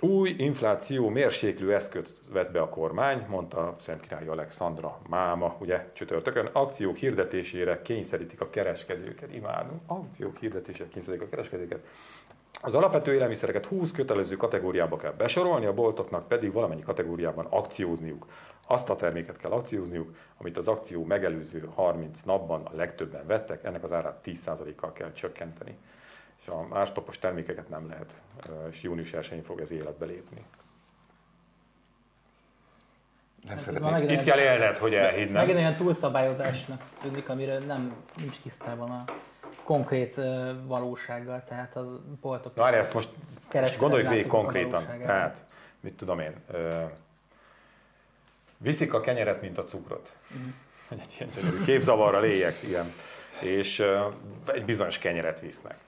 Új 0.00 0.34
infláció 0.38 1.08
mérséklő 1.08 1.74
eszközt 1.74 2.20
vett 2.32 2.50
be 2.50 2.60
a 2.60 2.68
kormány, 2.68 3.26
mondta 3.28 3.76
Szentkirály 3.80 4.26
Alexandra 4.26 4.98
máma, 5.08 5.56
ugye 5.58 5.90
csütörtökön. 5.92 6.48
Akciók 6.52 6.96
hirdetésére 6.96 7.82
kényszerítik 7.82 8.40
a 8.40 8.50
kereskedőket. 8.50 9.34
Imádunk. 9.34 9.80
Akciók 9.86 10.36
hirdetésére 10.36 10.88
kényszerítik 10.88 11.26
a 11.26 11.30
kereskedőket. 11.30 11.86
Az 12.62 12.74
alapvető 12.74 13.14
élelmiszereket 13.14 13.66
20 13.66 13.90
kötelező 13.90 14.36
kategóriába 14.36 14.96
kell 14.96 15.12
besorolni, 15.12 15.66
a 15.66 15.74
boltoknak 15.74 16.28
pedig 16.28 16.52
valamennyi 16.52 16.82
kategóriában 16.82 17.46
akciózniuk. 17.50 18.26
Azt 18.66 18.90
a 18.90 18.96
terméket 18.96 19.36
kell 19.36 19.50
akciózniuk, 19.50 20.16
amit 20.36 20.56
az 20.56 20.68
akció 20.68 21.04
megelőző 21.04 21.68
30 21.74 22.20
napban 22.22 22.62
a 22.64 22.76
legtöbben 22.76 23.26
vettek, 23.26 23.64
ennek 23.64 23.84
az 23.84 23.92
árát 23.92 24.20
10%-kal 24.24 24.92
kell 24.92 25.12
csökkenteni. 25.12 25.78
És 26.40 26.48
a 26.48 26.66
mástopos 26.68 27.18
termékeket 27.18 27.68
nem 27.68 27.88
lehet, 27.88 28.12
és 28.70 28.82
június 28.82 29.10
1-én 29.12 29.42
fog 29.42 29.60
ez 29.60 29.70
életbe 29.70 30.06
lépni. 30.06 30.44
Nem 33.46 33.82
hát 33.82 34.10
Itt 34.10 34.22
kell 34.22 34.38
élned, 34.38 34.76
hogy 34.76 34.94
elhidd. 34.94 35.30
Megint 35.30 35.58
olyan 35.58 35.76
túlszabályozásnak 35.76 36.82
tűnik, 37.00 37.28
amire 37.28 37.58
nem 37.58 37.94
nincs 38.16 38.40
tisztában 38.40 38.90
a 38.90 39.04
konkrét 39.66 40.20
valósággal, 40.66 41.42
tehát 41.48 41.76
a 41.76 42.00
boltok... 42.20 42.54
Várj, 42.54 42.76
ezt 42.76 42.94
most, 42.94 43.08
most 43.52 43.78
gondoljuk 43.78 44.08
végig 44.08 44.26
konkrétan. 44.26 44.86
Tehát, 44.86 45.44
mit 45.80 45.96
tudom 45.96 46.18
én, 46.18 46.32
ö, 46.50 46.82
viszik 48.58 48.94
a 48.94 49.00
kenyeret, 49.00 49.40
mint 49.40 49.58
a 49.58 49.64
cukrot. 49.64 50.12
Uh-huh. 50.30 51.02
Egy 51.02 51.16
ilyen 51.18 51.32
gyönyörű 51.34 51.64
képzavarra 51.64 52.20
léjek, 52.20 52.62
igen. 52.62 52.92
És 53.40 53.78
ö, 53.78 54.06
egy 54.46 54.64
bizonyos 54.64 54.98
kenyeret 54.98 55.40
visznek. 55.40 55.78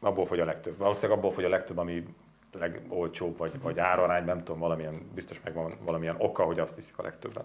Abból 0.00 0.26
fogy 0.26 0.40
a 0.40 0.44
legtöbb. 0.44 0.76
Valószínűleg 0.76 1.18
abból 1.18 1.32
fogy 1.32 1.44
a 1.44 1.48
legtöbb, 1.48 1.78
ami 1.78 2.06
legolcsóbb, 2.52 3.38
vagy, 3.38 3.60
vagy 3.60 3.78
árarány, 3.78 4.24
nem 4.24 4.38
tudom, 4.38 4.60
valamilyen, 4.60 5.10
biztos 5.14 5.40
megvan 5.44 5.72
valamilyen 5.80 6.14
oka, 6.18 6.44
hogy 6.44 6.58
azt 6.58 6.74
viszik 6.74 6.98
a 6.98 7.02
legtöbben. 7.02 7.44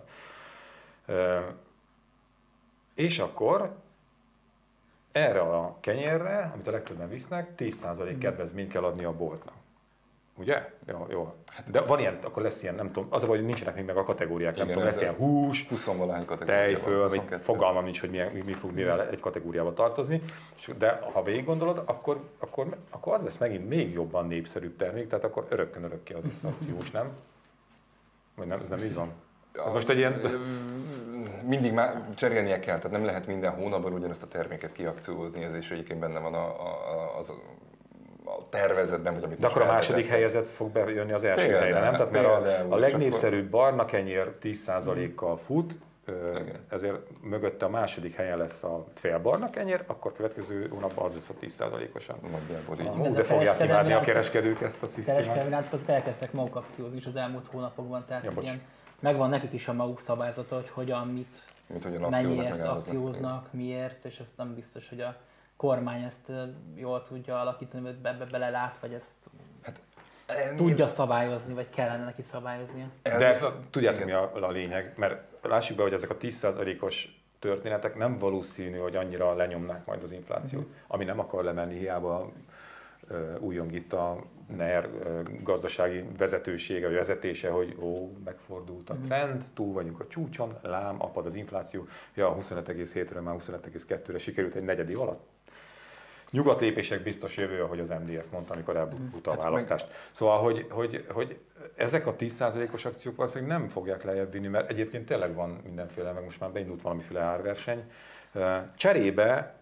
És 2.93 3.19
akkor 3.19 3.75
erre 5.11 5.39
a 5.39 5.77
kenyérre, 5.79 6.51
amit 6.53 6.67
a 6.67 6.71
legtöbben 6.71 7.09
visznek, 7.09 7.49
10% 7.57 8.15
kedvezményt 8.19 8.71
kell 8.71 8.83
adni 8.83 9.03
a 9.03 9.15
boltnak. 9.15 9.53
Ugye? 10.35 10.69
Jó, 10.87 11.07
jó. 11.09 11.33
Hát, 11.47 11.71
De 11.71 11.81
van 11.81 11.99
ilyen, 11.99 12.19
akkor 12.23 12.43
lesz 12.43 12.63
ilyen, 12.63 12.75
nem 12.75 12.91
tudom, 12.91 13.07
az 13.09 13.23
a 13.23 13.27
baj, 13.27 13.37
hogy 13.37 13.45
nincsenek 13.45 13.75
még 13.75 13.85
meg 13.85 13.97
a 13.97 14.03
kategóriák, 14.03 14.53
igen, 14.53 14.65
nem 14.65 14.75
tudom, 14.75 14.89
lesz 14.89 15.01
ilyen 15.01 15.13
hús, 15.13 15.67
20 15.67 15.85
kategória 15.85 16.35
tejföl, 16.45 17.09
fogalmam 17.41 17.83
nincs, 17.83 17.99
hogy 17.99 18.09
mi, 18.09 18.19
mi, 18.33 18.41
mi 18.41 18.53
fog 18.53 18.71
mivel 18.71 19.07
egy 19.07 19.19
kategóriába 19.19 19.73
tartozni. 19.73 20.21
De 20.77 20.99
ha 21.13 21.23
végig 21.23 21.45
gondolod, 21.45 21.81
akkor, 21.85 22.29
akkor, 22.39 22.77
akkor 22.89 23.13
az 23.13 23.23
lesz 23.23 23.37
megint 23.37 23.69
még 23.69 23.93
jobban 23.93 24.27
népszerűbb 24.27 24.75
termék, 24.75 25.07
tehát 25.07 25.23
akkor 25.23 25.45
örökkön 25.49 25.83
örökké 25.83 26.13
az 26.13 26.21
akciós, 26.43 26.91
nem? 26.91 27.11
Vagy 28.35 28.47
nem, 28.47 28.59
ez 28.59 28.69
nem 28.69 28.79
így 28.79 28.93
van? 28.93 29.11
Az 29.53 29.73
most 29.73 29.89
egy 29.89 29.97
ilyen... 29.97 30.21
Mindig 31.47 31.73
már 31.73 32.03
cserélnie 32.15 32.59
kell, 32.59 32.77
tehát 32.77 32.91
nem 32.91 33.05
lehet 33.05 33.27
minden 33.27 33.51
hónapban 33.51 33.93
ugyanazt 33.93 34.23
a 34.23 34.27
terméket 34.27 34.71
kiakciózni, 34.71 35.43
ez 35.43 35.55
is 35.55 35.71
egyébként 35.71 35.99
benne 35.99 36.19
van 36.19 36.33
a, 36.33 36.45
a, 36.45 37.17
az 37.17 37.29
a 38.25 38.49
tervezetben, 38.49 39.13
vagy 39.13 39.23
amit 39.23 39.39
De 39.39 39.47
akkor 39.47 39.61
a 39.61 39.65
második 39.65 40.07
helyezett 40.07 40.47
fog 40.47 40.71
bejönni 40.71 41.11
az 41.11 41.23
első 41.23 41.45
például, 41.45 41.63
helyre, 41.63 41.79
nem? 41.79 41.91
Tehát 41.91 42.11
mert 42.11 42.25
a, 42.25 42.73
a 42.73 42.77
legnépszerűbb 42.77 43.49
barna 43.49 43.85
kenyér 43.85 44.31
10%-kal 44.41 45.37
fut, 45.37 45.75
igen. 46.07 46.65
ezért 46.69 46.95
mögötte 47.21 47.65
a 47.65 47.69
második 47.69 48.15
helyen 48.15 48.37
lesz 48.37 48.63
a 48.63 48.85
félbarna 48.93 49.49
kenyér, 49.49 49.83
akkor 49.87 50.13
következő 50.13 50.67
hónapban 50.69 51.05
az 51.05 51.13
lesz 51.13 51.29
a 51.29 51.63
10%-osan. 51.65 52.15
Nagyjából 52.31 52.77
így. 52.79 52.87
Hú, 52.87 53.13
de 53.13 53.23
fogják 53.23 53.63
imádni 53.63 53.93
a 53.93 53.99
kereskedők 53.99 54.61
ezt 54.61 54.83
a 54.83 54.85
szisztémát. 54.85 55.19
Kereskedelmi 55.19 55.49
láncok 55.51 55.73
azok 55.73 55.89
elkezdtek 55.89 56.31
maguk 56.31 56.55
akciózni 56.55 56.97
is 56.97 57.05
az 57.05 57.15
elmúlt 57.15 57.47
hónapokban, 57.47 58.05
tehát 58.07 58.23
ja, 58.23 58.31
ilyen, 58.41 58.61
megvan 59.01 59.29
nekik 59.29 59.53
is 59.53 59.67
a 59.67 59.73
maguk 59.73 59.99
szabályzata, 59.99 60.55
hogy 60.55 60.69
hogyan, 60.69 61.07
mit, 61.07 61.41
Mint 61.67 61.83
hogyan 61.83 62.09
mennyiért 62.09 62.65
akcióznak, 62.65 63.53
miért, 63.53 64.05
és 64.05 64.19
ezt 64.19 64.37
nem 64.37 64.53
biztos, 64.55 64.89
hogy 64.89 65.01
a 65.01 65.15
kormány 65.55 66.01
ezt 66.01 66.31
jól 66.75 67.03
tudja 67.03 67.39
alakítani, 67.39 67.83
vagy 67.83 67.95
ebbe 68.01 68.25
belelát, 68.25 68.77
vagy 68.77 68.93
ezt 68.93 69.15
hát, 69.61 69.81
tudja 70.55 70.87
szabályozni, 70.87 71.53
vagy 71.53 71.69
kellene 71.69 72.03
neki 72.03 72.21
szabályoznia. 72.21 72.85
De 73.01 73.39
tudjátok 73.69 74.05
mi 74.05 74.11
a, 74.11 74.31
a 74.47 74.51
lényeg, 74.51 74.93
mert 74.95 75.21
lássuk 75.41 75.77
be, 75.77 75.83
hogy 75.83 75.93
ezek 75.93 76.09
a 76.09 76.17
10%-os 76.17 77.21
történetek 77.39 77.95
nem 77.95 78.17
valószínű, 78.17 78.77
hogy 78.77 78.95
annyira 78.95 79.35
lenyomnák 79.35 79.85
majd 79.85 80.03
az 80.03 80.11
inflációt, 80.11 80.63
uh-huh. 80.63 80.77
ami 80.87 81.03
nem 81.03 81.19
akar 81.19 81.43
lemenni, 81.43 81.77
hiába 81.77 82.31
újjong 83.39 83.73
itt 83.73 83.93
a 83.93 84.23
NER 84.55 84.89
gazdasági 85.43 86.03
vezetősége, 86.17 86.87
vagy 86.87 86.95
vezetése, 86.95 87.49
hogy 87.49 87.75
ó, 87.79 88.11
megfordult 88.25 88.89
a 88.89 88.93
mhm. 88.93 89.03
trend, 89.03 89.43
túl 89.53 89.73
vagyunk 89.73 89.99
a 89.99 90.07
csúcson, 90.07 90.57
lám, 90.61 90.95
apad 91.01 91.25
az 91.25 91.35
infláció, 91.35 91.87
ja, 92.13 92.37
25,7-ről 92.39 93.21
már 93.21 93.35
25,2-re 93.39 94.17
sikerült 94.17 94.55
egy 94.55 94.63
negyedi 94.63 94.93
alatt 94.93 95.29
nyugatlépések 96.31 97.03
biztos 97.03 97.37
jövő, 97.37 97.63
ahogy 97.63 97.79
az 97.79 97.89
MDF 97.89 98.25
mondta, 98.31 98.53
amikor 98.53 98.75
elbukta 98.75 99.29
a 99.29 99.33
hát 99.33 99.43
választást. 99.43 99.87
Szóval, 100.11 100.37
hogy, 100.37 100.65
hogy, 100.69 101.05
hogy 101.09 101.39
ezek 101.75 102.07
a 102.07 102.15
10%-os 102.15 102.85
akciók 102.85 103.15
valószínűleg 103.15 103.57
nem 103.57 103.67
fogják 103.67 104.03
lejjebb 104.03 104.31
vinni, 104.31 104.47
mert 104.47 104.69
egyébként 104.69 105.05
tényleg 105.05 105.33
van 105.33 105.59
mindenféle, 105.63 106.11
meg 106.11 106.23
most 106.23 106.39
már 106.39 106.51
beindult 106.51 106.81
valamiféle 106.81 107.19
árverseny. 107.21 107.83
Cserébe 108.75 109.60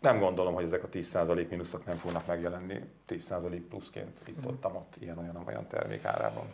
nem 0.00 0.18
gondolom, 0.18 0.54
hogy 0.54 0.64
ezek 0.64 0.84
a 0.84 0.88
10% 0.88 1.48
mínuszok 1.48 1.84
nem 1.86 1.96
fognak 1.96 2.26
megjelenni 2.26 2.80
10% 3.08 3.60
pluszként 3.68 4.18
itt 4.26 4.46
ott, 4.46 4.64
ott 4.64 4.94
ilyen 4.98 5.44
olyan 5.46 5.66
termék 5.66 6.04
árában. 6.04 6.52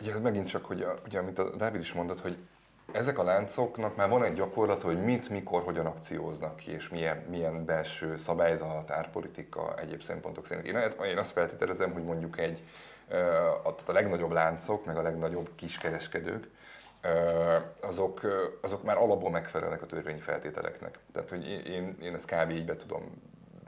Ugye 0.00 0.18
megint 0.18 0.48
csak, 0.48 0.64
hogy 0.64 0.82
a, 0.82 0.94
ugye, 1.06 1.18
amit 1.18 1.38
a 1.38 1.56
Dávid 1.56 1.80
is 1.80 1.92
mondott, 1.92 2.20
hogy 2.20 2.36
ezek 2.92 3.18
a 3.18 3.24
láncoknak 3.24 3.96
már 3.96 4.08
van 4.08 4.24
egy 4.24 4.34
gyakorlat, 4.34 4.82
hogy 4.82 5.04
mit, 5.04 5.28
mikor, 5.28 5.62
hogyan 5.62 5.86
akcióznak 5.86 6.56
ki, 6.56 6.70
és 6.70 6.88
milyen, 6.88 7.24
milyen 7.28 7.64
belső 7.64 8.16
szabályzat, 8.16 8.90
árpolitika, 8.90 9.74
egyéb 9.78 10.02
szempontok 10.02 10.46
szerint. 10.46 10.66
Én, 10.66 11.06
én 11.06 11.18
azt 11.18 11.32
feltételezem, 11.32 11.92
hogy 11.92 12.04
mondjuk 12.04 12.38
egy, 12.38 12.62
a, 13.62 13.68
a 13.86 13.92
legnagyobb 13.92 14.30
láncok, 14.30 14.84
meg 14.84 14.96
a 14.96 15.02
legnagyobb 15.02 15.48
kiskereskedők, 15.54 16.48
azok, 17.80 18.20
azok 18.60 18.82
már 18.82 18.96
alapból 18.96 19.30
megfelelnek 19.30 19.82
a 19.82 19.86
törvényi 19.86 20.20
feltételeknek. 20.20 20.98
Tehát, 21.12 21.30
hogy 21.30 21.48
én, 21.66 21.96
én 22.02 22.14
ezt 22.14 22.30
kb. 22.34 22.50
így 22.50 22.64
be 22.64 22.76
tudom 22.76 23.22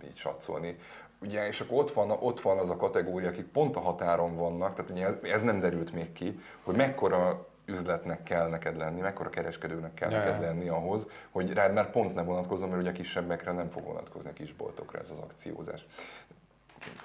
így 0.05 0.16
satszolni. 0.16 0.78
Ugye, 1.20 1.47
és 1.47 1.61
akkor 1.61 1.78
ott 1.78 1.91
van, 1.91 2.11
ott 2.11 2.41
van 2.41 2.59
az 2.59 2.70
a 2.70 2.76
kategória, 2.76 3.28
akik 3.28 3.47
pont 3.47 3.76
a 3.76 3.80
határon 3.80 4.37
vannak, 4.37 4.74
tehát 4.74 4.91
ugye 4.91 5.07
ez, 5.07 5.14
ez 5.22 5.43
nem 5.43 5.61
derült 5.61 5.93
még 5.93 6.12
ki, 6.12 6.41
hogy 6.62 6.76
mekkora 6.76 7.47
üzletnek 7.64 8.22
kell 8.22 8.49
neked 8.49 8.76
lenni, 8.76 9.01
mekkora 9.01 9.30
kereskedőnek 9.30 9.95
kell 9.95 10.11
ja. 10.11 10.18
neked 10.18 10.41
lenni 10.41 10.68
ahhoz, 10.68 11.07
hogy 11.30 11.53
rád 11.53 11.72
már 11.72 11.91
pont 11.91 12.14
ne 12.14 12.22
vonatkozzon, 12.22 12.68
mert 12.68 12.80
ugye 12.80 12.91
a 12.91 12.93
kisebbekre 12.93 13.53
nem 13.53 13.70
fog 13.70 13.85
vonatkozni 13.85 14.30
a 14.30 14.33
kisboltokra 14.33 14.99
ez 14.99 15.11
az 15.11 15.18
akciózás. 15.18 15.87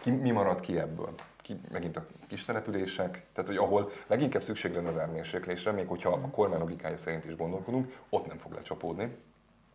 Ki, 0.01 0.11
mi 0.11 0.31
marad 0.31 0.59
ki 0.59 0.79
ebből? 0.79 1.13
Ki, 1.41 1.59
megint 1.71 1.97
a 1.97 2.05
kis 2.27 2.45
települések, 2.45 3.25
tehát 3.33 3.49
hogy 3.49 3.57
ahol 3.57 3.91
leginkább 4.07 4.43
szükség 4.43 4.73
lenne 4.73 4.89
az 4.89 4.97
ármérséklésre, 4.97 5.71
még 5.71 5.87
hogyha 5.87 6.09
a 6.09 6.29
kormány 6.29 6.59
logikája 6.59 6.97
szerint 6.97 7.25
is 7.25 7.35
gondolkodunk, 7.35 7.93
ott 8.09 8.27
nem 8.27 8.37
fog 8.37 8.53
lecsapódni, 8.53 9.17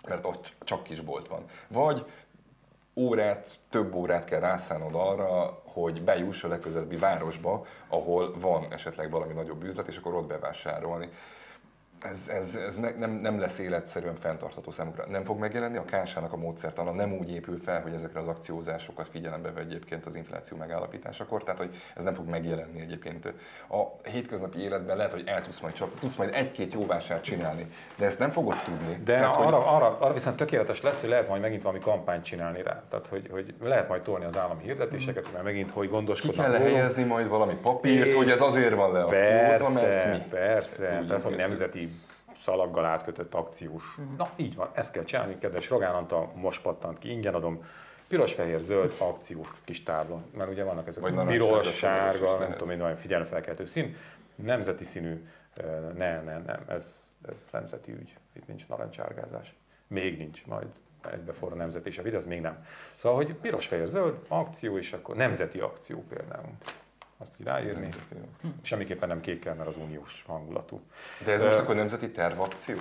mert 0.08 0.26
ott 0.26 0.52
csak 0.64 0.82
kisbolt 0.82 1.28
van. 1.28 1.44
Vagy 1.68 2.06
órát, 2.94 3.58
több 3.70 3.94
órát 3.94 4.24
kell 4.24 4.40
rászánod 4.40 4.94
arra, 4.94 5.62
hogy 5.64 6.02
bejuss 6.02 6.44
a 6.44 6.48
legközelebbi 6.48 6.96
városba, 6.96 7.66
ahol 7.88 8.38
van 8.40 8.72
esetleg 8.72 9.10
valami 9.10 9.32
nagyobb 9.32 9.62
üzlet, 9.62 9.88
és 9.88 9.96
akkor 9.96 10.14
ott 10.14 10.26
bevásárolni 10.26 11.08
ez, 12.04 12.28
ez, 12.28 12.54
ez 12.54 12.76
nem, 12.98 13.10
nem 13.10 13.40
lesz 13.40 13.58
életszerűen 13.58 14.14
fenntartható 14.14 14.70
számukra. 14.70 15.04
Nem 15.08 15.24
fog 15.24 15.38
megjelenni, 15.38 15.76
a 15.76 15.84
kásának 15.84 16.32
a 16.32 16.36
módszertana 16.36 16.92
nem 16.92 17.12
úgy 17.12 17.30
épül 17.30 17.58
fel, 17.64 17.82
hogy 17.82 17.92
ezekre 17.92 18.20
az 18.20 18.28
akciózásokat 18.28 19.08
figyelembe 19.08 19.52
vegy 19.52 19.66
egyébként 19.66 20.06
az 20.06 20.14
infláció 20.14 20.56
megállapításakor, 20.56 21.42
tehát 21.42 21.58
hogy 21.58 21.74
ez 21.96 22.04
nem 22.04 22.14
fog 22.14 22.28
megjelenni 22.28 22.80
egyébként. 22.80 23.26
A 23.68 24.08
hétköznapi 24.08 24.58
életben 24.58 24.96
lehet, 24.96 25.12
hogy 25.12 25.24
el 25.26 25.42
tudsz 25.42 25.60
majd, 25.60 25.74
csak, 25.74 25.98
tudsz 25.98 26.16
majd 26.16 26.34
egy-két 26.34 26.72
jó 26.72 26.86
vásárt 26.86 27.22
csinálni, 27.22 27.66
de 27.96 28.06
ezt 28.06 28.18
nem 28.18 28.30
fogod 28.30 28.56
tudni. 28.64 29.00
De 29.04 29.14
tehát, 29.14 29.36
arra, 29.36 29.56
hogy... 29.56 29.74
arra, 29.74 29.98
arra, 29.98 30.12
viszont 30.14 30.36
tökéletes 30.36 30.82
lesz, 30.82 31.00
hogy 31.00 31.08
lehet 31.08 31.28
majd 31.28 31.40
megint 31.40 31.62
valami 31.62 31.80
kampányt 31.80 32.24
csinálni 32.24 32.62
rá. 32.62 32.82
Tehát, 32.90 33.06
hogy, 33.06 33.28
hogy 33.30 33.54
lehet 33.60 33.88
majd 33.88 34.02
tolni 34.02 34.24
az 34.24 34.38
állami 34.38 34.62
hirdetéseket, 34.62 35.32
mert 35.32 35.44
megint, 35.44 35.70
hogy 35.70 35.88
gondoskodnak. 35.88 36.46
Ki 36.46 36.52
kell 36.52 36.60
helyezni 36.60 37.02
majd 37.02 37.28
valami 37.28 37.54
papírt, 37.54 38.12
hogy 38.12 38.30
ez 38.30 38.40
azért 38.40 38.74
van 38.74 38.92
le 38.92 39.04
persze, 39.04 39.68
mert 39.68 40.12
mi? 40.12 40.24
Persze, 40.30 41.04
persze, 41.08 41.28
hogy 41.28 41.36
nemzeti 41.36 41.91
szalaggal 42.42 42.84
átkötött 42.84 43.34
akciós. 43.34 43.98
Uh-huh. 43.98 44.16
Na 44.16 44.30
így 44.36 44.54
van, 44.54 44.70
ezt 44.74 44.92
kell 44.92 45.04
csinálni, 45.04 45.38
kedves 45.38 45.68
Rogán 45.68 45.94
Antal, 45.94 46.32
most 46.34 46.62
pattant 46.62 46.98
ki, 46.98 47.10
ingyen 47.10 47.34
adom. 47.34 47.64
Piros, 48.08 48.32
fehér, 48.32 48.60
zöld 48.60 48.94
akciós 48.98 49.48
kis 49.64 49.82
tábla, 49.82 50.22
mert 50.36 50.50
ugye 50.50 50.64
vannak 50.64 50.88
ezek 50.88 51.04
a 51.04 51.24
piros, 51.24 51.76
sárga, 51.76 52.38
nem 52.38 52.52
tudom 52.52 52.70
én, 52.70 52.80
olyan 52.80 52.96
figyelemfelkeltő 52.96 53.66
szín. 53.66 53.96
Nemzeti 54.34 54.84
színű, 54.84 55.28
nem, 55.96 56.24
nem, 56.24 56.42
nem, 56.46 56.64
ez, 56.68 56.94
ez 57.28 57.36
nemzeti 57.52 57.92
ügy, 57.92 58.16
itt 58.32 58.46
nincs 58.46 58.68
narancsárgázás. 58.68 59.54
Még 59.86 60.18
nincs, 60.18 60.46
majd 60.46 60.66
egybeforra 61.12 61.54
nemzet 61.54 61.86
és 61.86 61.98
a 61.98 62.02
vid, 62.02 62.14
ez 62.14 62.26
még 62.26 62.40
nem. 62.40 62.66
Szóval, 62.96 63.16
hogy 63.16 63.34
piros, 63.34 63.66
fehér, 63.66 63.88
zöld, 63.88 64.18
akció, 64.28 64.78
és 64.78 64.92
akkor 64.92 65.16
nemzeti 65.16 65.58
akció 65.58 66.04
például 66.08 66.52
azt 67.22 67.36
ki 67.36 67.42
ráírni. 67.42 67.88
Hm. 68.40 68.48
Semmiképpen 68.62 69.08
nem 69.08 69.20
kékkel, 69.20 69.54
mert 69.54 69.68
az 69.68 69.76
uniós 69.76 70.24
hangulatú. 70.26 70.80
De 71.24 71.32
ez 71.32 71.42
most 71.42 71.56
akkor 71.56 71.74
nemzeti 71.74 72.10
tervakció? 72.10 72.76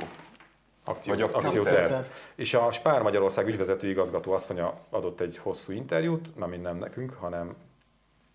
Akció, 0.84 1.14
Vagy 1.14 1.22
akcióterv. 1.22 1.92
Akció 1.94 2.12
És 2.36 2.54
a 2.54 2.72
Spár 2.72 3.02
Magyarország 3.02 3.48
ügyvezető 3.48 3.90
igazgató 3.90 4.32
asszonya 4.32 4.80
adott 4.90 5.20
egy 5.20 5.38
hosszú 5.38 5.72
interjút, 5.72 6.36
nem 6.36 6.62
nem 6.62 6.78
nekünk, 6.78 7.14
hanem... 7.14 7.56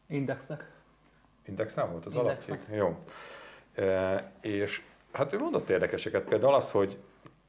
Indexnek. 0.06 0.70
Indexen 1.44 1.90
volt 1.90 2.06
az 2.06 2.16
alapcég? 2.16 2.58
Jó. 2.70 2.98
E, 3.74 4.30
és 4.40 4.82
hát 5.12 5.32
ő 5.32 5.38
mondott 5.38 5.68
érdekeseket, 5.68 6.22
például 6.22 6.54
az, 6.54 6.70
hogy 6.70 6.98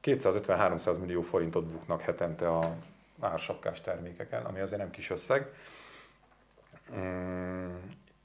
250-300 0.02 0.98
millió 0.98 1.22
forintot 1.22 1.64
buknak 1.64 2.00
hetente 2.00 2.48
a 2.48 2.74
ársapkás 3.20 3.80
termékeken, 3.80 4.44
ami 4.44 4.60
azért 4.60 4.80
nem 4.80 4.90
kis 4.90 5.10
összeg. 5.10 5.52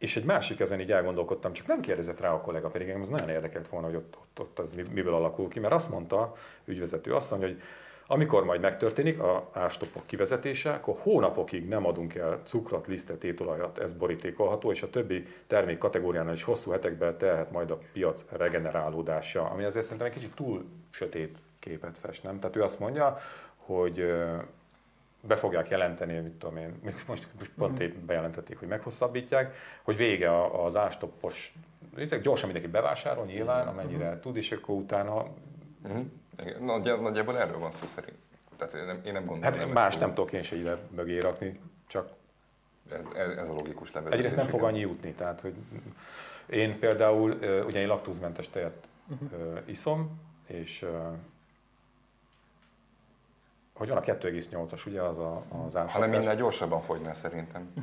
És 0.04 0.16
egy 0.16 0.24
másik 0.24 0.60
ezen 0.60 0.80
így 0.80 0.91
elgondolkodtam, 0.91 1.54
csak 1.54 1.68
nem 1.68 1.80
kérdezett 1.80 2.20
rá 2.20 2.34
a 2.34 2.41
kollega, 2.41 2.68
pedig 2.68 2.88
engem 2.88 3.01
az 3.01 3.10
nagyon 3.10 3.30
érdekelt 3.30 3.68
volna, 3.68 3.88
hogy 3.88 3.95
ott, 3.95 4.18
ott, 4.22 4.39
ott 4.39 4.60
az 4.60 4.72
miből 4.93 5.14
alakul 5.14 5.49
ki, 5.49 5.60
mert 5.60 5.74
azt 5.74 5.89
mondta 5.89 6.34
ügyvezető 6.66 7.14
mondja, 7.14 7.49
hogy 7.49 7.62
amikor 8.08 8.43
majd 8.43 8.62
megtörténik 8.62 9.20
a 9.20 9.49
ástopok 9.54 10.06
kivezetése, 10.06 10.72
akkor 10.72 10.95
hónapokig 10.99 11.68
nem 11.68 11.86
adunk 11.86 12.16
el 12.16 12.41
cukrot, 12.45 12.88
lisztet, 12.88 13.24
étolajat, 13.24 13.78
ez 13.78 13.93
borítékolható, 13.93 14.72
és 14.72 14.82
a 14.84 14.89
többi 14.89 15.28
termék 15.47 15.78
kategóriánál 15.78 16.34
is 16.34 16.43
hosszú 16.43 16.72
hetekben 16.72 17.18
telhet 17.18 17.51
majd 17.51 17.72
a 17.72 17.80
piac 17.93 18.26
regenerálódása, 18.30 19.49
ami 19.49 19.64
azért 19.64 19.84
szerintem 19.84 20.08
egy 20.08 20.14
kicsit 20.14 20.36
túl 20.36 20.66
sötét 20.89 21.38
képet 21.60 21.97
fest, 21.97 22.24
nem? 22.24 22.39
Tehát 22.39 22.56
ő 22.56 22.62
azt 22.62 22.80
mondja, 22.80 23.18
hogy 23.56 24.14
be 25.28 25.36
fogják 25.36 25.69
jelenteni, 25.69 26.19
mit 26.19 26.32
tudom 26.32 26.57
én, 26.57 26.80
most, 27.07 27.28
most 27.39 27.51
pont 27.57 27.80
épp 27.80 27.95
bejelentették, 27.95 28.59
hogy 28.59 28.67
meghosszabbítják, 28.67 29.55
hogy 29.84 29.95
vége 29.95 30.45
az 30.63 30.76
ástoppos, 30.76 31.53
ezek 31.97 32.21
gyorsan 32.21 32.49
mindenki 32.49 32.71
bevásárol 32.71 33.26
nyilván, 33.26 33.67
amennyire 33.67 34.19
tud, 34.19 34.36
és 34.36 34.51
akkor 34.51 34.76
utána... 34.76 35.26
Uh-huh. 35.84 36.05
Igen. 36.39 36.63
Nagyjá, 36.63 36.95
nagyjából 36.95 37.38
erről 37.38 37.59
van 37.59 37.71
szó 37.71 37.88
szerint. 37.88 38.17
Tehát 38.57 38.74
én 38.74 38.86
nem, 38.86 39.01
én 39.05 39.13
nem 39.13 39.26
gondolom. 39.26 39.53
Hát 39.53 39.74
más 39.74 39.97
nem 39.97 40.13
tudok 40.13 40.32
én 40.32 40.43
se 40.43 40.55
ide 40.55 40.78
mögé 40.95 41.19
rakni, 41.19 41.59
csak 41.88 42.09
ez, 42.91 43.07
ez, 43.15 43.38
ez 43.38 43.49
a 43.49 43.53
logikus 43.53 43.91
levezetés. 43.91 44.19
Egyrészt 44.19 44.36
nem 44.36 44.47
fog 44.47 44.63
annyi 44.63 44.80
jutni, 44.80 45.11
tehát 45.11 45.41
hogy 45.41 45.53
én 46.45 46.80
például, 46.80 47.32
ugye 47.65 47.80
én 47.80 47.88
laktózmentes 47.88 48.49
tejet 48.49 48.88
uh-huh. 49.07 49.59
iszom, 49.65 50.21
és 50.47 50.86
hogy 53.84 53.92
van 53.92 54.16
a 54.16 54.20
2,8-as, 54.20 54.88
ugye 54.88 55.02
az 55.02 55.18
a, 55.18 55.44
az 55.66 55.76
ásapás. 55.76 55.94
Hanem 55.94 56.10
minél 56.10 56.36
gyorsabban 56.36 56.82
fogynál 56.82 57.14
szerintem. 57.14 57.74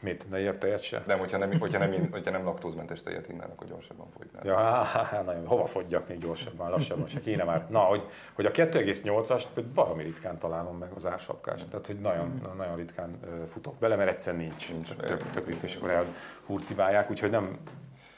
Mit? 0.00 0.30
Ne 0.30 0.40
ilyek 0.40 0.58
tejet 0.58 0.82
se? 0.82 1.02
Nem, 1.06 1.18
hogyha 1.18 1.38
nem, 1.38 1.58
hogyha 1.58 1.78
nem, 1.78 2.08
hogyha 2.10 2.30
nem 2.30 2.44
laktózmentes 2.44 3.02
tejet 3.02 3.28
innál, 3.28 3.50
akkor 3.50 3.66
gyorsabban 3.66 4.06
fogynál. 4.10 4.44
Ja, 4.44 5.22
nagyon. 5.24 5.46
Hova 5.46 5.66
fogyjak 5.66 6.08
még 6.08 6.18
gyorsabban, 6.18 6.70
lassabban 6.70 7.08
se 7.08 7.20
kéne 7.20 7.44
már. 7.44 7.66
Na, 7.70 7.78
hogy, 7.78 8.06
hogy 8.32 8.46
a 8.46 8.50
2,8-as 8.50 9.44
baromi 9.74 10.02
ritkán 10.02 10.38
találom 10.38 10.78
meg 10.78 10.90
az 10.94 11.06
ásapkást. 11.06 11.68
Tehát, 11.68 11.86
hogy 11.86 12.00
nagyon, 12.00 12.26
mm. 12.26 12.56
nagyon 12.56 12.76
ritkán 12.76 13.20
futok 13.52 13.74
bele, 13.78 13.96
mert 13.96 14.10
egyszerűen 14.10 14.42
nincs. 14.42 14.72
nincs 14.72 14.94
tök, 14.94 15.22
tök 15.30 15.54
és 15.62 15.76
akkor 15.76 15.90
elhurcibálják, 15.90 17.10
úgyhogy 17.10 17.30
nem, 17.30 17.58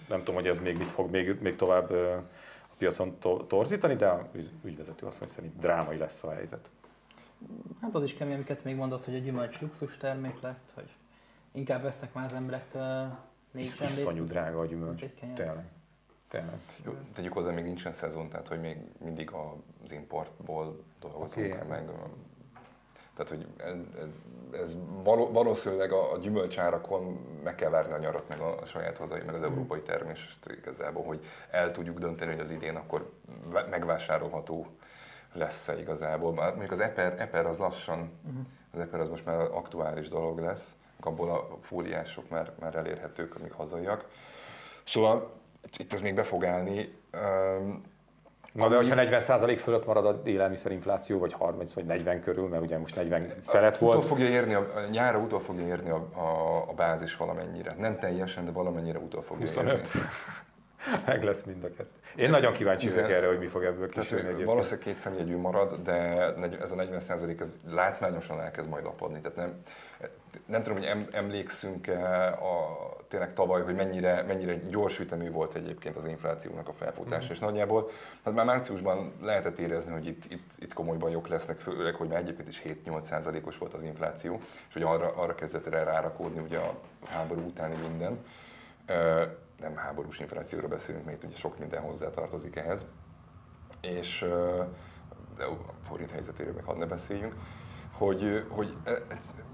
nem 0.08 0.18
tudom, 0.18 0.34
hogy 0.34 0.46
ez 0.46 0.58
még 0.58 0.78
mit 0.78 0.90
fog 0.90 1.10
még, 1.10 1.40
még 1.40 1.56
tovább 1.56 1.92
piacon 2.78 3.18
torzítani, 3.48 3.94
de 3.94 4.06
a 4.06 4.28
ügyvezető 4.64 5.06
azt 5.06 5.20
mondja, 5.20 5.38
szerint 5.38 5.58
drámai 5.58 5.96
lesz 5.96 6.24
a 6.24 6.32
helyzet. 6.32 6.70
Hát 7.80 7.94
az 7.94 8.02
is 8.02 8.14
kemény, 8.14 8.34
amiket 8.34 8.64
még 8.64 8.76
mondott, 8.76 9.04
hogy 9.04 9.14
a 9.14 9.18
gyümölcs 9.18 9.60
luxus 9.60 9.96
termék 9.96 10.40
lett, 10.40 10.70
hogy 10.74 10.90
inkább 11.52 11.82
vesznek 11.82 12.12
már 12.12 12.24
az 12.24 12.32
emberek 12.32 12.66
uh, 12.74 12.82
négy 13.50 13.64
Is, 13.64 13.80
Iszonyú 13.80 14.24
drága 14.24 14.58
a 14.58 14.66
gyümölcs, 14.66 15.04
tényleg. 15.34 15.64
Tényleg. 16.28 16.58
Jó, 16.84 16.92
tegyük 17.14 17.32
hozzá, 17.32 17.50
még 17.50 17.64
nincsen 17.64 17.92
szezon, 17.92 18.28
tehát 18.28 18.48
hogy 18.48 18.60
még 18.60 18.76
mindig 18.98 19.30
az 19.84 19.92
importból 19.92 20.84
dolgozunk 21.00 21.54
okay. 21.54 21.68
meg. 21.68 21.90
Tehát, 23.14 23.28
hogy 23.28 23.46
ez, 23.56 23.76
ez 24.60 24.76
valószínűleg 25.32 25.92
a, 25.92 26.12
a 26.12 26.18
gyümölcsárakon 26.18 27.02
meg 27.44 27.54
kell 27.54 27.70
várni 27.70 27.92
a 27.92 27.98
nyarat, 27.98 28.28
meg 28.28 28.40
a 28.40 28.66
saját 28.66 28.96
hazai, 28.96 29.20
meg 29.26 29.34
az 29.34 29.40
mhm. 29.40 29.50
európai 29.50 29.80
termést 29.80 30.50
igazából, 30.58 31.04
hogy 31.04 31.24
el 31.50 31.72
tudjuk 31.72 31.98
dönteni, 31.98 32.30
hogy 32.30 32.40
az 32.40 32.50
idén 32.50 32.76
akkor 32.76 33.12
megvásárolható 33.70 34.66
lesz-e 35.32 35.78
igazából. 35.78 36.32
Mondjuk 36.32 36.70
az 36.70 36.80
Eper, 36.80 37.14
Eper 37.18 37.46
az 37.46 37.58
lassan, 37.58 37.98
uh-huh. 37.98 38.44
az 38.72 38.80
Eper 38.80 39.00
az 39.00 39.08
most 39.08 39.24
már 39.24 39.40
aktuális 39.40 40.08
dolog 40.08 40.38
lesz, 40.38 40.74
abból 41.00 41.30
a 41.30 41.58
fóliások 41.62 42.28
már, 42.28 42.52
már 42.60 42.74
elérhetők, 42.74 43.34
amik 43.34 43.52
hazaiak. 43.52 44.08
Szóval 44.84 45.32
itt 45.76 45.92
ez 45.92 46.00
még 46.00 46.14
be 46.14 46.22
fog 46.22 46.44
állni. 46.44 46.98
Um, 47.12 47.82
Na 48.52 48.68
de 48.68 48.76
hogyha 48.76 48.94
40% 48.98 49.58
fölött 49.58 49.86
marad 49.86 50.06
a 50.06 50.20
élelmiszerinfláció, 50.24 51.18
vagy 51.18 51.32
30 51.32 51.72
vagy 51.72 51.84
40 51.84 52.20
körül, 52.20 52.48
mert 52.48 52.62
ugye 52.62 52.78
most 52.78 52.96
40 52.96 53.32
felett 53.42 53.78
volt. 53.78 53.96
Utol 53.96 54.08
fogja 54.08 54.28
érni, 54.28 54.54
a, 54.54 54.66
nyára 54.90 55.18
utol 55.18 55.40
fogja 55.40 55.66
érni 55.66 55.90
a, 55.90 56.08
a, 56.14 56.64
a 56.68 56.72
bázis 56.72 57.16
valamennyire. 57.16 57.74
Nem 57.78 57.98
teljesen, 57.98 58.44
de 58.44 58.50
valamennyire 58.50 58.98
utol 58.98 59.22
fogja 59.22 59.46
25. 59.46 59.78
érni. 59.78 60.08
Meg 61.06 61.24
lesz 61.24 61.42
mind 61.42 61.64
a 61.64 61.68
kettő. 61.68 61.88
Én 62.14 62.30
nagyon 62.30 62.52
kíváncsi 62.52 62.88
vagyok 62.88 63.10
erre, 63.10 63.26
hogy 63.26 63.38
mi 63.38 63.46
fog 63.46 63.64
ebből 63.64 63.88
kisülni. 63.88 64.44
Valószínűleg 64.44 64.84
két 64.84 64.98
szemjegyű 64.98 65.36
marad, 65.36 65.82
de 65.82 65.92
ez 66.60 66.70
a 66.70 66.74
40 66.74 67.00
ez 67.38 67.56
látványosan 67.70 68.40
elkezd 68.40 68.68
majd 68.68 68.84
apadni. 68.86 69.20
Tehát 69.20 69.36
nem, 69.36 69.62
nem 70.46 70.62
tudom, 70.62 70.78
hogy 70.78 71.06
emlékszünk-e 71.10 72.26
a, 72.26 72.76
tényleg 73.08 73.32
tavaly, 73.32 73.62
hogy 73.62 73.74
mennyire, 73.74 74.22
mennyire 74.22 74.54
gyors 74.54 74.98
ütemű 74.98 75.30
volt 75.30 75.54
egyébként 75.54 75.96
az 75.96 76.06
inflációnak 76.06 76.68
a 76.68 76.72
felfutása, 76.72 77.28
mm. 77.28 77.32
és 77.32 77.38
nagyjából 77.38 77.90
hát 78.24 78.34
már 78.34 78.44
márciusban 78.44 79.12
lehetett 79.22 79.58
érezni, 79.58 79.92
hogy 79.92 80.06
itt, 80.06 80.24
itt, 80.32 80.50
itt 80.58 80.72
komoly 80.72 80.96
bajok 80.96 81.28
lesznek, 81.28 81.58
főleg, 81.58 81.94
hogy 81.94 82.08
már 82.08 82.18
egyébként 82.18 82.48
is 82.48 82.62
7-8 82.86 83.00
százalékos 83.02 83.58
volt 83.58 83.74
az 83.74 83.82
infláció, 83.82 84.40
és 84.68 84.72
hogy 84.72 84.82
arra, 84.82 85.12
arra 85.16 85.34
kezdett 85.34 85.66
erre 85.66 85.84
rárakódni 85.84 86.40
ugye 86.40 86.58
a 86.58 86.74
háború 87.04 87.40
utáni 87.40 87.74
minden 87.88 88.18
nem 89.60 89.76
háborús 89.76 90.18
inflációra 90.20 90.68
beszélünk, 90.68 91.04
mert 91.04 91.24
ugye 91.24 91.36
sok 91.36 91.58
minden 91.58 91.82
hozzá 91.82 92.10
tartozik 92.10 92.56
ehhez. 92.56 92.86
És 93.80 94.26
de 95.36 95.44
a 95.44 95.56
forint 95.86 96.10
helyzetéről 96.10 96.52
meg 96.52 96.64
hadd 96.64 96.78
ne 96.78 96.86
beszéljünk, 96.86 97.34
hogy, 98.00 98.44
hogy 98.48 98.76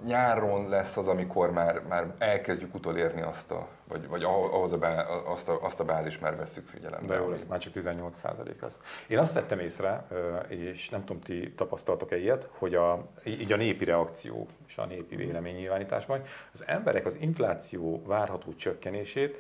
nyáron 0.05 0.69
lesz 0.69 0.97
az, 0.97 1.09
amikor 1.09 1.51
már, 1.51 1.83
már 1.89 2.15
elkezdjük 2.19 2.75
utolérni 2.75 3.23
azt 3.23 3.51
a, 3.51 3.69
vagy, 3.89 4.09
vagy 4.09 4.23
ahhoz 4.23 4.73
a, 4.73 4.79
bá, 4.79 5.03
azt, 5.05 5.49
a, 5.49 5.59
azt 5.63 5.81
a 5.81 5.85
bázis 5.85 6.19
már 6.19 6.37
veszük 6.37 6.69
figyelembe. 6.69 7.07
De 7.07 7.15
jó 7.15 7.29
lesz, 7.29 7.47
már 7.49 7.59
csak 7.59 7.73
18 7.73 8.19
százalék 8.19 8.63
az. 8.63 8.79
Én 9.07 9.19
azt 9.19 9.33
vettem 9.33 9.59
észre, 9.59 10.07
és 10.49 10.89
nem 10.89 11.05
tudom, 11.05 11.21
ti 11.21 11.53
tapasztaltok-e 11.57 12.17
ilyet, 12.17 12.49
hogy 12.51 12.75
a, 12.75 13.05
így 13.25 13.53
a 13.53 13.57
népi 13.57 13.85
reakció 13.85 14.49
és 14.67 14.77
a 14.77 14.87
népi 14.87 15.17
véleménynyilvánításban, 15.17 16.23
az 16.53 16.65
emberek 16.67 17.07
az 17.07 17.17
infláció 17.21 18.03
várható 18.05 18.55
csökkenését 18.55 19.37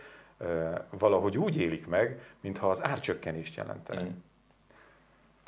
valahogy 0.90 1.38
úgy 1.38 1.60
élik 1.60 1.86
meg, 1.86 2.20
mintha 2.40 2.70
az 2.70 2.84
árcsökkenést 2.84 3.56
jelentene. 3.56 4.02
Mm. 4.02 4.08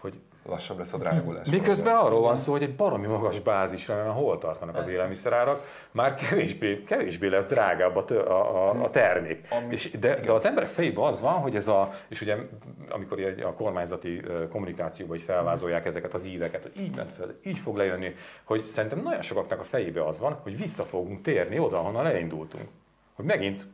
Hogy 0.01 0.21
lassabb 0.49 0.79
lesz 0.79 0.93
a 0.93 0.99
drágulás. 0.99 1.51
Miközben 1.51 1.97
arról 1.97 2.21
van 2.21 2.37
szó, 2.37 2.53
hogy 2.53 2.63
egy 2.63 2.75
baromi 2.75 3.07
magas 3.07 3.41
bázisra, 3.41 3.95
mert 3.95 4.15
hol 4.17 4.39
tartanak 4.39 4.77
az 4.77 4.87
élelmiszerárak, 4.87 5.87
már 5.91 6.15
kevésbé, 6.15 6.85
kevésbé 6.85 7.27
lesz 7.27 7.47
drágább 7.47 7.97
a, 7.97 8.05
a, 8.11 8.71
a, 8.71 8.83
a 8.85 8.91
termék. 8.91 9.47
Ami, 9.51 9.73
és 9.73 9.91
de, 9.91 10.21
de 10.21 10.33
az 10.33 10.47
emberek 10.47 10.69
fejében 10.69 11.05
az 11.05 11.21
van, 11.21 11.33
hogy 11.33 11.57
ez 11.57 11.69
a, 11.69 11.91
és 12.09 12.21
ugye 12.21 12.37
amikor 12.89 13.35
a 13.45 13.53
kormányzati 13.53 14.23
kommunikációban 14.51 15.17
is 15.17 15.23
felvázolják 15.23 15.87
ezeket 15.87 16.15
az 16.15 16.25
íveket, 16.25 16.63
hogy 16.63 16.81
így 16.81 16.97
ment 16.97 17.13
fel, 17.13 17.35
így 17.45 17.59
fog 17.59 17.77
lejönni, 17.77 18.15
hogy 18.45 18.63
szerintem 18.63 19.03
nagyon 19.03 19.23
sokaknak 19.23 19.61
a 19.61 19.65
fejében 19.65 20.07
az 20.07 20.19
van, 20.19 20.39
hogy 20.43 20.59
vissza 20.59 20.83
fogunk 20.83 21.23
térni 21.23 21.59
oda, 21.59 21.79
ahonnan 21.79 22.07
elindultunk. 22.07 22.69
Hogy 23.15 23.25
megint 23.25 23.67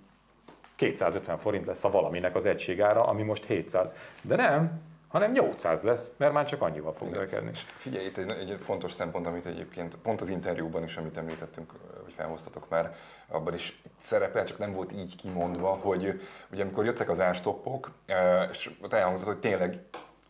250 0.76 1.38
forint 1.38 1.66
lesz 1.66 1.84
a 1.84 1.90
valaminek 1.90 2.36
az 2.36 2.44
egységára, 2.44 3.02
ami 3.02 3.22
most 3.22 3.44
700. 3.44 3.92
De 4.22 4.36
nem, 4.36 4.82
hanem 5.08 5.32
800 5.32 5.82
lesz, 5.82 6.12
mert 6.16 6.32
már 6.32 6.44
csak 6.44 6.62
annyival 6.62 6.92
fog 6.92 7.08
növekedni. 7.08 7.50
Figyelj, 7.76 8.06
itt 8.06 8.16
egy, 8.16 8.30
egy 8.30 8.58
fontos 8.60 8.92
szempont, 8.92 9.26
amit 9.26 9.46
egyébként 9.46 9.96
pont 9.96 10.20
az 10.20 10.28
interjúban 10.28 10.82
is, 10.82 10.96
amit 10.96 11.16
említettünk, 11.16 11.72
hogy 12.02 12.12
felhoztatok 12.12 12.68
már, 12.68 12.94
abban 13.28 13.54
is 13.54 13.82
szerepel, 14.00 14.44
csak 14.44 14.58
nem 14.58 14.72
volt 14.72 14.92
így 14.92 15.16
kimondva, 15.16 15.68
hogy 15.68 16.20
ugye 16.52 16.62
amikor 16.62 16.84
jöttek 16.84 17.10
az 17.10 17.20
ástoppok, 17.20 17.90
eh, 18.06 18.48
és 18.50 18.70
ott 18.82 18.92
elhangzott, 18.92 19.26
hogy 19.26 19.38
tényleg 19.38 19.80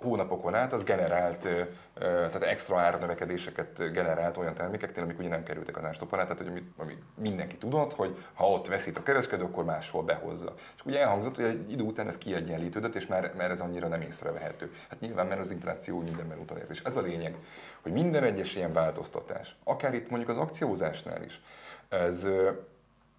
hónapokon 0.05 0.55
át 0.55 0.73
az 0.73 0.85
generált, 0.85 1.49
tehát 1.95 2.43
extra 2.43 2.81
árnövekedéseket 2.81 3.93
generált 3.93 4.37
olyan 4.37 4.55
termékeknél, 4.55 5.05
amik 5.05 5.19
ugye 5.19 5.29
nem 5.29 5.43
kerültek 5.43 5.77
az 5.77 5.85
ástop 5.85 6.13
alá, 6.13 6.23
tehát 6.23 6.39
hogy 6.39 6.63
ami 6.77 6.99
mindenki 7.15 7.57
tudott, 7.57 7.93
hogy 7.93 8.25
ha 8.35 8.51
ott 8.51 8.67
veszít 8.67 8.97
a 8.97 9.03
kereskedő, 9.03 9.43
akkor 9.43 9.65
máshol 9.65 10.03
behozza. 10.03 10.55
És 10.77 10.85
ugye 10.85 11.01
elhangzott, 11.01 11.37
hogy 11.37 11.45
egy 11.45 11.71
idő 11.71 11.83
után 11.83 12.09
ez 12.09 12.19
kiegyenlítődött, 12.19 12.95
és 12.95 13.07
már, 13.07 13.33
már 13.37 13.51
ez 13.51 13.61
annyira 13.61 13.89
nem 13.89 14.01
észrevehető. 14.01 14.73
Hát 14.89 15.01
nyilván, 15.01 15.27
mert 15.27 15.41
az 15.41 15.51
infláció 15.51 16.01
mindenben 16.01 16.39
utalért. 16.39 16.71
És 16.71 16.83
ez 16.85 16.97
a 16.97 17.03
lényeg, 17.03 17.37
hogy 17.83 17.93
minden 17.93 18.23
egyes 18.23 18.57
ilyen 18.57 18.73
változtatás, 18.73 19.57
akár 19.65 19.95
itt 19.95 20.11
mondjuk 20.11 20.31
az 20.31 20.39
akciózásnál 20.39 21.23
is, 21.23 21.41
ez 21.89 22.27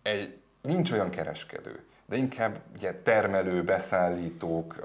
egy, 0.01 0.37
nincs 0.61 0.91
olyan 0.91 1.09
kereskedő, 1.09 1.83
de 2.05 2.15
inkább 2.15 2.59
ugye, 2.75 2.93
termelő, 2.93 3.63
beszállítók, 3.63 4.75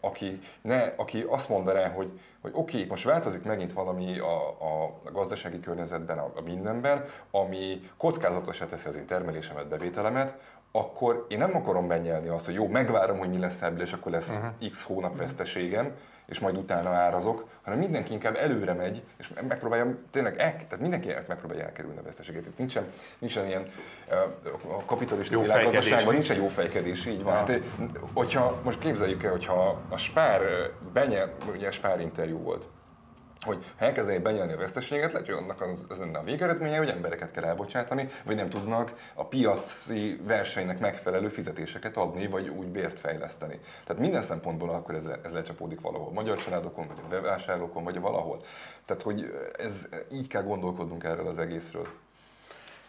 aki, 0.00 0.40
ne, 0.62 0.92
aki 0.96 1.24
azt 1.28 1.48
mondaná, 1.48 1.88
hogy, 1.88 2.20
hogy 2.40 2.50
oké, 2.54 2.76
okay, 2.76 2.88
most 2.88 3.04
változik 3.04 3.42
megint 3.42 3.72
valami 3.72 4.18
a, 4.18 4.48
a, 4.48 5.00
gazdasági 5.12 5.60
környezetben, 5.60 6.18
a, 6.18 6.32
a 6.36 6.40
mindenben, 6.40 7.04
ami 7.30 7.90
kockázatosá 7.96 8.66
teszi 8.66 8.88
az 8.88 8.96
én 8.96 9.06
termelésemet, 9.06 9.68
bevételemet, 9.68 10.38
akkor 10.72 11.26
én 11.28 11.38
nem 11.38 11.56
akarom 11.56 11.88
benyelni 11.88 12.28
azt, 12.28 12.44
hogy 12.44 12.54
jó, 12.54 12.66
megvárom, 12.66 13.18
hogy 13.18 13.30
mi 13.30 13.38
lesz 13.38 13.62
ebből, 13.62 13.82
és 13.82 13.92
akkor 13.92 14.12
lesz 14.12 14.34
uh-huh. 14.34 14.70
x 14.70 14.82
hónap 14.82 15.16
veszteségem, 15.16 15.94
és 16.28 16.38
majd 16.38 16.56
utána 16.56 16.90
árazok, 16.90 17.48
hanem 17.62 17.78
mindenki 17.78 18.12
inkább 18.12 18.36
előre 18.36 18.72
megy, 18.72 19.02
és 19.18 19.30
megpróbálja 19.48 19.98
tényleg, 20.10 20.38
el, 20.38 20.52
tehát 20.52 20.80
mindenki 20.80 21.08
megpróbálja 21.26 21.64
elkerülni 21.64 21.98
a 21.98 22.02
veszteséget. 22.02 22.46
Itt 22.46 22.58
nincsen, 22.58 22.84
nincsen 23.18 23.46
ilyen 23.46 23.66
a 24.68 24.84
kapitalista 24.86 25.40
világgazdaságban 25.40 26.14
nincsen 26.14 26.36
jó 26.36 26.46
fejkedés, 26.46 27.06
így 27.06 27.22
van. 27.22 27.34
Hát, 27.34 27.60
hogyha 28.12 28.60
most 28.64 28.78
képzeljük 28.78 29.22
el, 29.22 29.30
hogyha 29.30 29.82
a 29.88 29.96
Spár 29.96 30.40
benye, 30.92 31.24
ugye 31.54 31.70
Spár 31.70 32.00
interjú 32.00 32.38
volt, 32.38 32.66
hogy 33.40 33.64
ha 33.78 33.84
elkezdenék 33.84 34.22
benyelni 34.22 34.52
a 34.52 34.56
veszteséget, 34.56 35.12
lehet, 35.12 35.26
hogy 35.26 35.36
annak 35.36 35.60
az, 35.60 35.86
az 35.88 35.98
lenne 35.98 36.18
a 36.18 36.22
végeredménye, 36.22 36.78
hogy 36.78 36.88
embereket 36.88 37.30
kell 37.30 37.44
elbocsátani, 37.44 38.08
vagy 38.24 38.36
nem 38.36 38.48
tudnak 38.48 39.10
a 39.14 39.24
piaci 39.24 40.20
versenynek 40.24 40.78
megfelelő 40.78 41.28
fizetéseket 41.28 41.96
adni, 41.96 42.26
vagy 42.26 42.48
úgy 42.48 42.66
bért 42.66 42.98
fejleszteni. 42.98 43.60
Tehát 43.84 44.02
minden 44.02 44.22
szempontból 44.22 44.70
akkor 44.70 44.94
ez, 44.94 45.04
ez 45.22 45.32
lecsapódik 45.32 45.80
valahol. 45.80 46.12
Magyar 46.12 46.38
családokon, 46.38 46.86
vagy 46.86 47.16
a 47.18 47.20
vásárlókon, 47.20 47.84
vagy 47.84 48.00
valahol. 48.00 48.42
Tehát, 48.84 49.02
hogy 49.02 49.50
ez, 49.58 49.88
így 50.12 50.26
kell 50.26 50.42
gondolkodnunk 50.42 51.04
erről 51.04 51.26
az 51.26 51.38
egészről. 51.38 51.88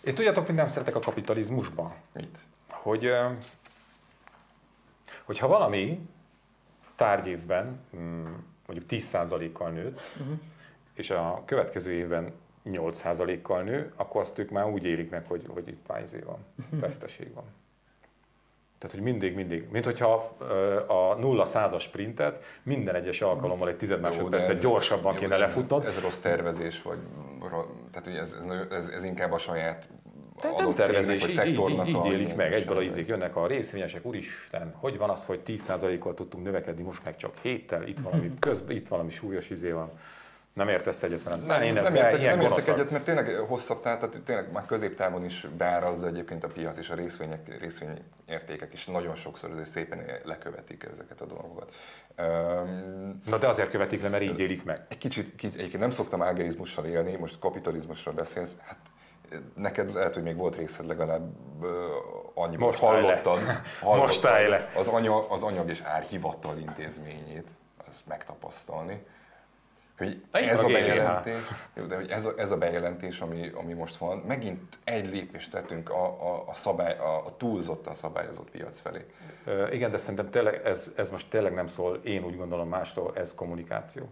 Én 0.01 0.15
tudjátok, 0.15 0.47
mit 0.47 0.55
nem 0.55 0.67
szeretek 0.67 0.95
a 0.95 0.99
kapitalizmusban? 0.99 1.93
Mit? 2.13 2.37
Hogy, 2.69 3.11
hogyha 5.25 5.47
valami 5.47 6.09
tárgyévben 6.95 7.79
mm, 7.95 8.33
mondjuk 8.69 9.03
10%-kal 9.03 9.69
nőtt, 9.69 9.99
uh-huh. 10.19 10.37
és 10.93 11.09
a 11.09 11.41
következő 11.45 11.91
évben 11.91 12.31
8%-kal 12.65 13.63
nő, 13.63 13.93
akkor 13.95 14.21
azt 14.21 14.37
ők 14.37 14.49
már 14.49 14.65
úgy 14.65 14.83
élik 14.83 15.09
meg, 15.09 15.25
hogy, 15.27 15.45
hogy 15.47 15.67
itt 15.67 15.81
pályzé 15.87 16.19
van, 16.19 16.45
uh-huh. 16.59 16.79
veszteség 16.79 17.33
van. 17.33 17.43
Tehát, 18.77 18.95
hogy 18.95 19.05
mindig, 19.05 19.35
mindig, 19.35 19.67
mint 19.71 19.85
hogyha 19.85 20.13
a 20.87 21.15
nulla 21.15 21.45
százas 21.45 21.83
sprintet 21.83 22.43
minden 22.63 22.95
egyes 22.95 23.21
alkalommal 23.21 23.67
egy 23.67 23.77
tized 23.77 24.01
másodpercet 24.01 24.59
gyorsabban 24.59 25.15
kéne 25.15 25.37
lefutnod. 25.37 25.85
Ez, 25.85 25.95
ez 25.95 26.01
rossz 26.01 26.19
tervezés, 26.19 26.81
vagy 26.81 26.97
tehát 27.91 28.07
hogy 28.07 28.15
ez, 28.15 28.37
ez, 28.39 28.67
ez, 28.71 28.87
ez 28.87 29.03
inkább 29.03 29.31
a 29.31 29.37
saját 29.37 29.89
tehát 30.39 30.57
nem 30.57 30.73
tervezés, 30.73 31.23
így, 31.23 31.45
így, 31.45 31.69
így, 31.69 31.87
így 31.87 32.05
élik 32.05 32.35
meg, 32.35 32.53
egyből 32.53 32.81
izék 32.81 33.07
jönnek 33.07 33.35
a 33.35 33.47
részvényesek, 33.47 34.05
úristen, 34.05 34.73
hogy 34.75 34.97
van 34.97 35.09
az, 35.09 35.23
hogy 35.25 35.39
10%-kal 35.45 36.13
tudtunk 36.13 36.43
növekedni, 36.43 36.83
most 36.83 37.03
meg 37.03 37.15
csak 37.15 37.37
héttel, 37.41 37.87
itt 37.87 37.99
valami, 37.99 38.31
közben, 38.39 38.75
itt 38.75 38.87
valami 38.87 39.11
súlyos 39.11 39.49
izé 39.49 39.71
van. 39.71 39.91
Nem 40.53 40.67
értesz 40.67 41.03
egyet 41.03 41.23
velem? 41.23 41.39
Nem, 41.39 41.73
nem, 41.73 41.83
nem, 41.83 41.95
értek, 41.95 42.21
nem 42.21 42.39
értek 42.39 42.67
egyet, 42.67 42.91
mert 42.91 43.03
tényleg 43.03 43.27
hosszabb 43.27 43.81
távon, 43.81 44.09
tehát 44.09 44.25
tényleg 44.25 44.51
már 44.51 44.65
középtávon 44.65 45.25
is 45.25 45.47
beárazza 45.57 46.07
egyébként 46.07 46.43
a 46.43 46.47
piac 46.47 46.77
és 46.77 46.89
a 46.89 46.95
részvények, 46.95 47.59
részvényértékek 47.59 48.73
is 48.73 48.85
nagyon 48.85 49.15
sokszor 49.15 49.49
azért 49.51 49.67
szépen 49.67 50.05
lekövetik 50.23 50.87
ezeket 50.91 51.21
a 51.21 51.25
dolgokat. 51.25 51.73
Na 53.25 53.37
de 53.37 53.47
azért 53.47 53.69
követik 53.69 54.01
le, 54.01 54.09
mert 54.09 54.23
így 54.23 54.39
élik 54.39 54.63
meg. 54.63 54.85
Egy 54.87 54.97
kicsit, 54.97 55.35
kicsit 55.35 55.57
egyébként 55.57 55.81
nem 55.81 55.91
szoktam 55.91 56.21
ágeizmussal 56.21 56.85
élni, 56.85 57.15
most 57.15 57.39
kapitalizmusról 57.39 58.13
beszélsz, 58.13 58.55
hát 58.65 58.79
neked 59.55 59.93
lehet, 59.93 60.13
hogy 60.13 60.23
még 60.23 60.35
volt 60.35 60.55
részed 60.55 60.85
legalább 60.85 61.33
annyi, 62.33 62.55
most 62.55 62.79
hallottad, 62.79 63.39
hallottad 63.81 64.01
Most 64.01 64.23
le. 64.49 64.71
Az, 64.75 64.87
anyag, 64.87 65.31
az 65.31 65.43
anyag 65.43 65.69
és 65.69 65.81
árhivatal 65.81 66.57
intézményét, 66.57 67.47
azt 67.89 68.07
megtapasztalni. 68.07 69.05
Hogy 69.97 70.21
ez 70.31 70.63
a, 70.63 70.65
bejelentés, 70.65 71.41
de 71.87 71.95
hogy 71.95 72.09
ez 72.09 72.25
a, 72.25 72.33
ez 72.37 72.51
a 72.51 72.57
bejelentés, 72.57 73.19
ami, 73.19 73.51
ami 73.53 73.73
most 73.73 73.95
van, 73.95 74.17
megint 74.17 74.77
egy 74.83 75.09
lépést 75.09 75.51
tettünk 75.51 75.89
a, 75.89 76.03
a, 76.05 76.43
a, 76.47 76.53
szabály, 76.53 76.97
a, 76.97 77.25
a 77.25 77.37
túlzottan 77.37 77.93
szabályozott 77.93 78.49
piac 78.49 78.79
felé. 78.79 79.05
Igen, 79.71 79.91
de 79.91 79.97
szerintem 79.97 80.29
tényleg 80.29 80.61
ez, 80.65 80.91
ez 80.95 81.09
most 81.09 81.29
tényleg 81.29 81.53
nem 81.53 81.67
szól, 81.67 81.99
én 82.03 82.23
úgy 82.23 82.37
gondolom 82.37 82.69
másról, 82.69 83.11
ez 83.15 83.35
kommunikáció 83.35 84.09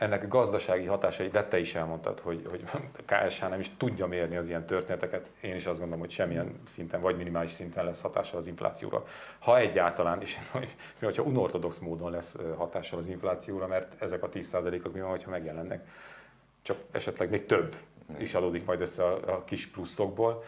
ennek 0.00 0.28
gazdasági 0.28 0.86
hatásai, 0.86 1.28
de 1.28 1.44
te 1.44 1.58
is 1.58 1.74
elmondtad, 1.74 2.20
hogy, 2.20 2.46
hogy 2.48 2.64
a 3.06 3.14
KSH 3.14 3.48
nem 3.48 3.60
is 3.60 3.70
tudja 3.76 4.06
mérni 4.06 4.36
az 4.36 4.48
ilyen 4.48 4.66
történeteket. 4.66 5.30
Én 5.40 5.54
is 5.54 5.66
azt 5.66 5.78
gondolom, 5.78 6.00
hogy 6.00 6.10
semmilyen 6.10 6.60
szinten, 6.66 7.00
vagy 7.00 7.16
minimális 7.16 7.52
szinten 7.52 7.84
lesz 7.84 8.00
hatással 8.00 8.40
az 8.40 8.46
inflációra. 8.46 9.06
Ha 9.38 9.58
egyáltalán, 9.58 10.20
és 10.20 10.38
hogyha 11.00 11.22
unortodox 11.22 11.78
módon 11.78 12.10
lesz 12.10 12.36
hatással 12.56 12.98
az 12.98 13.06
inflációra, 13.06 13.66
mert 13.66 14.02
ezek 14.02 14.22
a 14.22 14.28
10%-ok 14.28 14.92
mi 14.92 15.00
van, 15.00 15.10
hogyha 15.10 15.30
megjelennek, 15.30 15.88
csak 16.62 16.76
esetleg 16.90 17.30
még 17.30 17.46
több 17.46 17.76
is 18.18 18.34
adódik 18.34 18.64
majd 18.64 18.80
össze 18.80 19.04
a, 19.04 19.34
a 19.34 19.44
kis 19.44 19.66
pluszokból. 19.66 20.44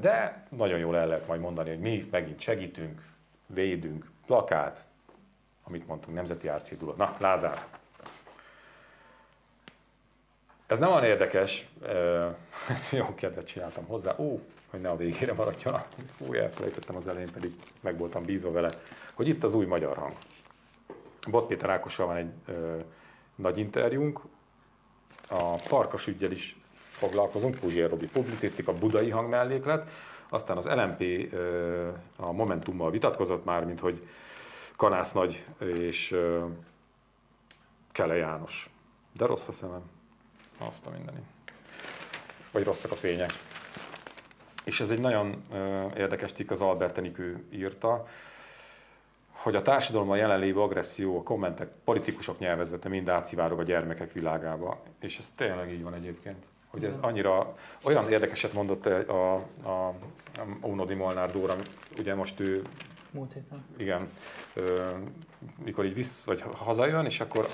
De 0.00 0.46
nagyon 0.48 0.78
jól 0.78 0.96
el 0.96 1.06
lehet 1.06 1.26
majd 1.26 1.40
mondani, 1.40 1.68
hogy 1.68 1.80
mi 1.80 2.08
megint 2.10 2.40
segítünk, 2.40 3.02
védünk, 3.46 4.10
plakát, 4.26 4.84
amit 5.64 5.86
mondtunk, 5.86 6.16
nemzeti 6.16 6.48
árcédula. 6.48 6.94
Na, 6.96 7.16
Lázár, 7.18 7.66
ez 10.66 10.78
nem 10.78 10.90
olyan 10.90 11.04
érdekes, 11.04 11.68
ezt 12.68 12.90
jó 13.00 13.14
kedvet 13.14 13.46
csináltam 13.46 13.84
hozzá, 13.86 14.14
ó, 14.18 14.40
hogy 14.70 14.80
ne 14.80 14.90
a 14.90 14.96
végére 14.96 15.32
maradjon, 15.32 15.82
ó, 16.28 16.34
elfelejtettem 16.34 16.96
az 16.96 17.06
elején, 17.06 17.30
pedig 17.30 17.54
meg 17.80 17.98
voltam 17.98 18.24
bízva 18.24 18.50
vele, 18.50 18.70
hogy 19.14 19.28
itt 19.28 19.44
az 19.44 19.54
új 19.54 19.66
magyar 19.66 19.96
hang. 19.96 20.12
Bot 21.30 21.46
Péter 21.46 21.70
Ákossal 21.70 22.06
van 22.06 22.16
egy 22.16 22.30
ö, 22.46 22.76
nagy 23.34 23.58
interjúnk, 23.58 24.20
a 25.28 25.56
Farkas 25.56 26.06
ügyel 26.06 26.30
is 26.30 26.56
foglalkozunk, 26.74 27.58
Puzsér 27.58 27.90
Robi 27.90 28.06
publicisztika, 28.06 28.72
budai 28.72 29.10
hang 29.10 29.28
melléklet, 29.28 29.90
aztán 30.28 30.56
az 30.56 30.66
LMP 30.66 31.00
ö, 31.32 31.88
a 32.16 32.32
Momentummal 32.32 32.90
vitatkozott 32.90 33.44
már, 33.44 33.64
mint 33.64 33.80
hogy 33.80 34.06
Kanász 34.76 35.12
Nagy 35.12 35.44
és 35.58 36.12
ö, 36.12 36.44
Kele 37.92 38.14
János. 38.14 38.70
De 39.12 39.26
rossz 39.26 39.48
a 39.48 39.52
szemem. 39.52 39.82
Azt 40.58 40.86
a 40.86 40.90
mindeni. 40.90 41.18
Vagy 42.50 42.64
rosszak 42.64 42.90
a 42.90 42.94
fények. 42.94 43.30
És 44.64 44.80
ez 44.80 44.90
egy 44.90 45.00
nagyon 45.00 45.44
érdekes 45.96 46.32
cikk, 46.32 46.50
az 46.50 46.60
Albert 46.60 46.98
Enikő 46.98 47.44
írta, 47.50 48.08
hogy 49.30 49.54
a 49.54 49.62
társadalomban 49.62 50.16
jelenlévő 50.16 50.60
agresszió, 50.60 51.18
a 51.18 51.22
kommentek, 51.22 51.68
politikusok 51.84 52.38
nyelvezete 52.38 52.88
mind 52.88 53.08
átszivárog 53.08 53.58
a 53.58 53.62
gyermekek 53.62 54.12
világába. 54.12 54.82
És 55.00 55.18
ez 55.18 55.32
tényleg 55.36 55.72
így 55.72 55.82
van 55.82 55.94
egyébként. 55.94 56.44
Hogy 56.66 56.84
ez 56.84 56.98
annyira, 57.00 57.56
olyan 57.82 58.10
érdekeset 58.10 58.52
mondott 58.52 58.86
a, 58.86 59.34
a, 59.62 59.66
a 59.70 59.94
Ónodi 60.62 60.94
Molnár 60.94 61.32
Dóra, 61.32 61.56
ugye 61.98 62.14
most 62.14 62.40
ő 62.40 62.62
Múlt 63.14 63.32
héten. 63.32 63.64
Igen. 63.76 64.10
Ö, 64.54 64.90
mikor 65.64 65.84
így 65.84 65.94
visz, 65.94 66.24
vagy 66.24 66.40
hazajön, 66.40 67.04
és 67.04 67.20
akkor 67.20 67.46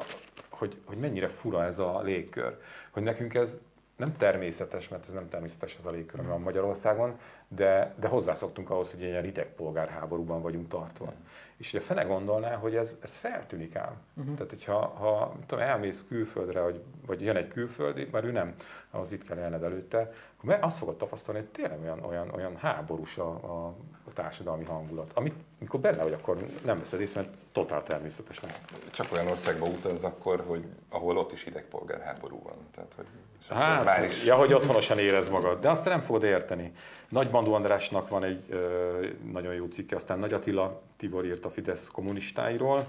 hogy, 0.61 0.77
hogy 0.85 0.99
mennyire 0.99 1.29
fura 1.29 1.65
ez 1.65 1.79
a 1.79 2.01
légkör. 2.03 2.61
Hogy 2.91 3.03
nekünk 3.03 3.35
ez 3.35 3.59
nem 3.97 4.17
természetes, 4.17 4.89
mert 4.89 5.07
ez 5.07 5.13
nem 5.13 5.29
természetes 5.29 5.77
az 5.79 5.87
a 5.87 5.91
légkör, 5.91 6.21
ami 6.21 6.29
van 6.29 6.41
Magyarországon, 6.41 7.19
de, 7.49 7.95
de 8.01 8.09
hozzászoktunk 8.09 8.71
ahhoz, 8.71 8.91
hogy 8.91 9.01
ilyen 9.01 9.23
rideg 9.23 9.55
polgárháborúban 9.55 10.43
vagyunk 10.43 10.69
tartva. 10.69 11.05
Mm. 11.05 11.25
És 11.57 11.73
ugye 11.73 11.83
fene 11.83 12.03
gondolná, 12.03 12.55
hogy 12.55 12.77
ez, 12.77 12.97
ez 13.03 13.17
feltűnik 13.17 13.77
ám. 13.77 13.97
Uh-huh. 14.15 14.35
Tehát, 14.35 14.51
hogyha 14.51 14.79
ha, 14.79 15.37
tudom, 15.47 15.65
elmész 15.65 16.05
külföldre, 16.09 16.61
vagy, 16.61 16.83
vagy 17.07 17.23
jön 17.23 17.37
egy 17.37 17.49
külföldi, 17.49 18.09
mert 18.13 18.25
ő 18.25 18.31
nem, 18.31 18.53
ahhoz 18.91 19.13
itt 19.13 19.25
kell 19.25 19.39
élned 19.39 19.63
előtte, 19.63 20.13
akkor 20.37 20.59
azt 20.61 20.79
fogod 20.79 20.97
tapasztalni, 20.97 21.41
hogy 21.41 21.49
tényleg 21.49 21.81
olyan, 21.83 22.05
olyan, 22.05 22.31
olyan 22.31 22.57
háborús 22.57 23.19
a, 23.19 23.29
a, 23.29 23.75
a 24.09 24.13
társadalmi 24.13 24.65
hangulat. 24.65 25.11
Amit, 25.15 25.35
mikor 25.59 25.81
benne 25.81 26.03
vagy, 26.03 26.13
akkor 26.13 26.37
nem 26.65 26.79
veszed 26.79 27.01
észre, 27.01 27.21
mert 27.21 27.35
totál 27.53 27.83
természetes 27.83 28.41
nem. 28.41 28.51
Csak 28.91 29.07
olyan 29.13 29.27
országba 29.27 29.67
utaz 29.67 30.05
akkor, 30.05 30.45
hogy 30.47 30.65
ahol 30.89 31.17
ott 31.17 31.33
is 31.33 31.45
hidegpolgárháború 31.45 32.43
van. 32.43 32.57
Tehát, 32.75 32.93
hogy 32.97 33.07
hát, 33.49 34.05
is... 34.05 34.25
ja, 34.25 34.37
hogy 34.37 34.53
otthonosan 34.53 34.99
érez 34.99 35.29
magad. 35.29 35.61
De 35.61 35.71
azt 35.71 35.85
nem 35.85 36.01
fogod 36.01 36.23
érteni. 36.23 36.73
Nagy 37.09 37.31
Bandó 37.31 37.55
Andrásnak 37.55 38.09
van 38.09 38.25
egy 38.25 38.43
ö, 38.49 39.07
nagyon 39.33 39.55
jó 39.55 39.67
cikke, 39.67 39.97
aztán 39.97 40.19
Nagy 40.19 40.33
Attila 40.33 40.83
Tibor 40.97 41.25
írt 41.25 41.45
a 41.45 41.51
Fidesz 41.51 41.89
kommunistáiról. 41.89 42.87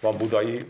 Van 0.00 0.16
Budai, 0.16 0.66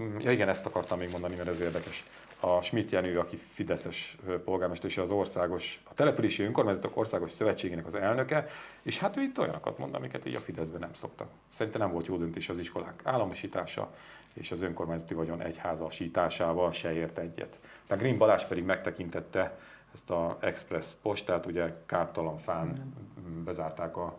mm, 0.00 0.18
ja 0.18 0.30
igen, 0.30 0.48
ezt 0.48 0.66
akartam 0.66 0.98
még 0.98 1.10
mondani, 1.10 1.34
mert 1.34 1.48
ez 1.48 1.60
érdekes 1.60 2.04
a 2.40 2.60
Schmidt 2.60 2.90
Jenő, 2.90 3.18
aki 3.18 3.36
Fideszes 3.36 4.16
polgármester, 4.44 4.90
és 4.90 4.98
az 4.98 5.10
országos, 5.10 5.80
a 5.90 5.94
települési 5.94 6.42
önkormányzatok 6.42 6.96
országos 6.96 7.32
szövetségének 7.32 7.86
az 7.86 7.94
elnöke, 7.94 8.46
és 8.82 8.98
hát 8.98 9.16
ő 9.16 9.22
itt 9.22 9.38
olyanokat 9.38 9.78
mond, 9.78 9.94
amiket 9.94 10.26
így 10.26 10.34
a 10.34 10.40
Fideszben 10.40 10.80
nem 10.80 10.94
szoktak. 10.94 11.28
Szerintem 11.54 11.80
nem 11.80 11.92
volt 11.92 12.06
jó 12.06 12.16
döntés 12.16 12.48
az 12.48 12.58
iskolák 12.58 13.00
államosítása, 13.04 13.94
és 14.32 14.50
az 14.50 14.62
önkormányzati 14.62 15.14
vagyon 15.14 15.42
egyházasításával 15.42 16.72
se 16.72 16.92
ért 16.92 17.18
egyet. 17.18 17.58
A 17.86 17.96
Green 17.96 18.18
Balázs 18.18 18.44
pedig 18.44 18.64
megtekintette 18.64 19.58
ezt 19.94 20.10
a 20.10 20.36
Express 20.40 20.86
postát, 21.02 21.46
ugye 21.46 21.74
kártalan 21.86 22.38
fán 22.38 22.94
bezárták 23.44 23.96
a 23.96 24.18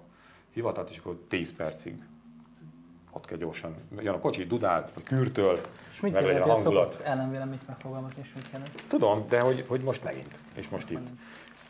hivatalt, 0.53 0.89
és 0.89 0.97
akkor 0.97 1.19
10 1.27 1.55
percig 1.55 2.03
ott 3.19 3.25
kell 3.25 3.37
gyorsan, 3.37 3.75
jön 3.99 4.13
a 4.13 4.19
kocsi, 4.19 4.45
dudál, 4.45 4.89
a 4.95 5.03
kürtől, 5.03 5.59
és 5.91 5.99
mit 5.99 6.13
meg 6.13 6.25
legyen 6.25 6.41
a 6.41 6.53
hangulat. 6.53 7.01
ellenvéleményt 7.03 7.67
megfogalmazni, 7.67 8.21
és 8.21 8.33
mit 8.35 8.49
kellene? 8.49 8.69
Tudom, 8.87 9.25
de 9.27 9.39
hogy, 9.39 9.65
hogy 9.67 9.81
most 9.81 10.03
megint, 10.03 10.39
és 10.53 10.67
most 10.69 10.89
itt. 10.89 11.07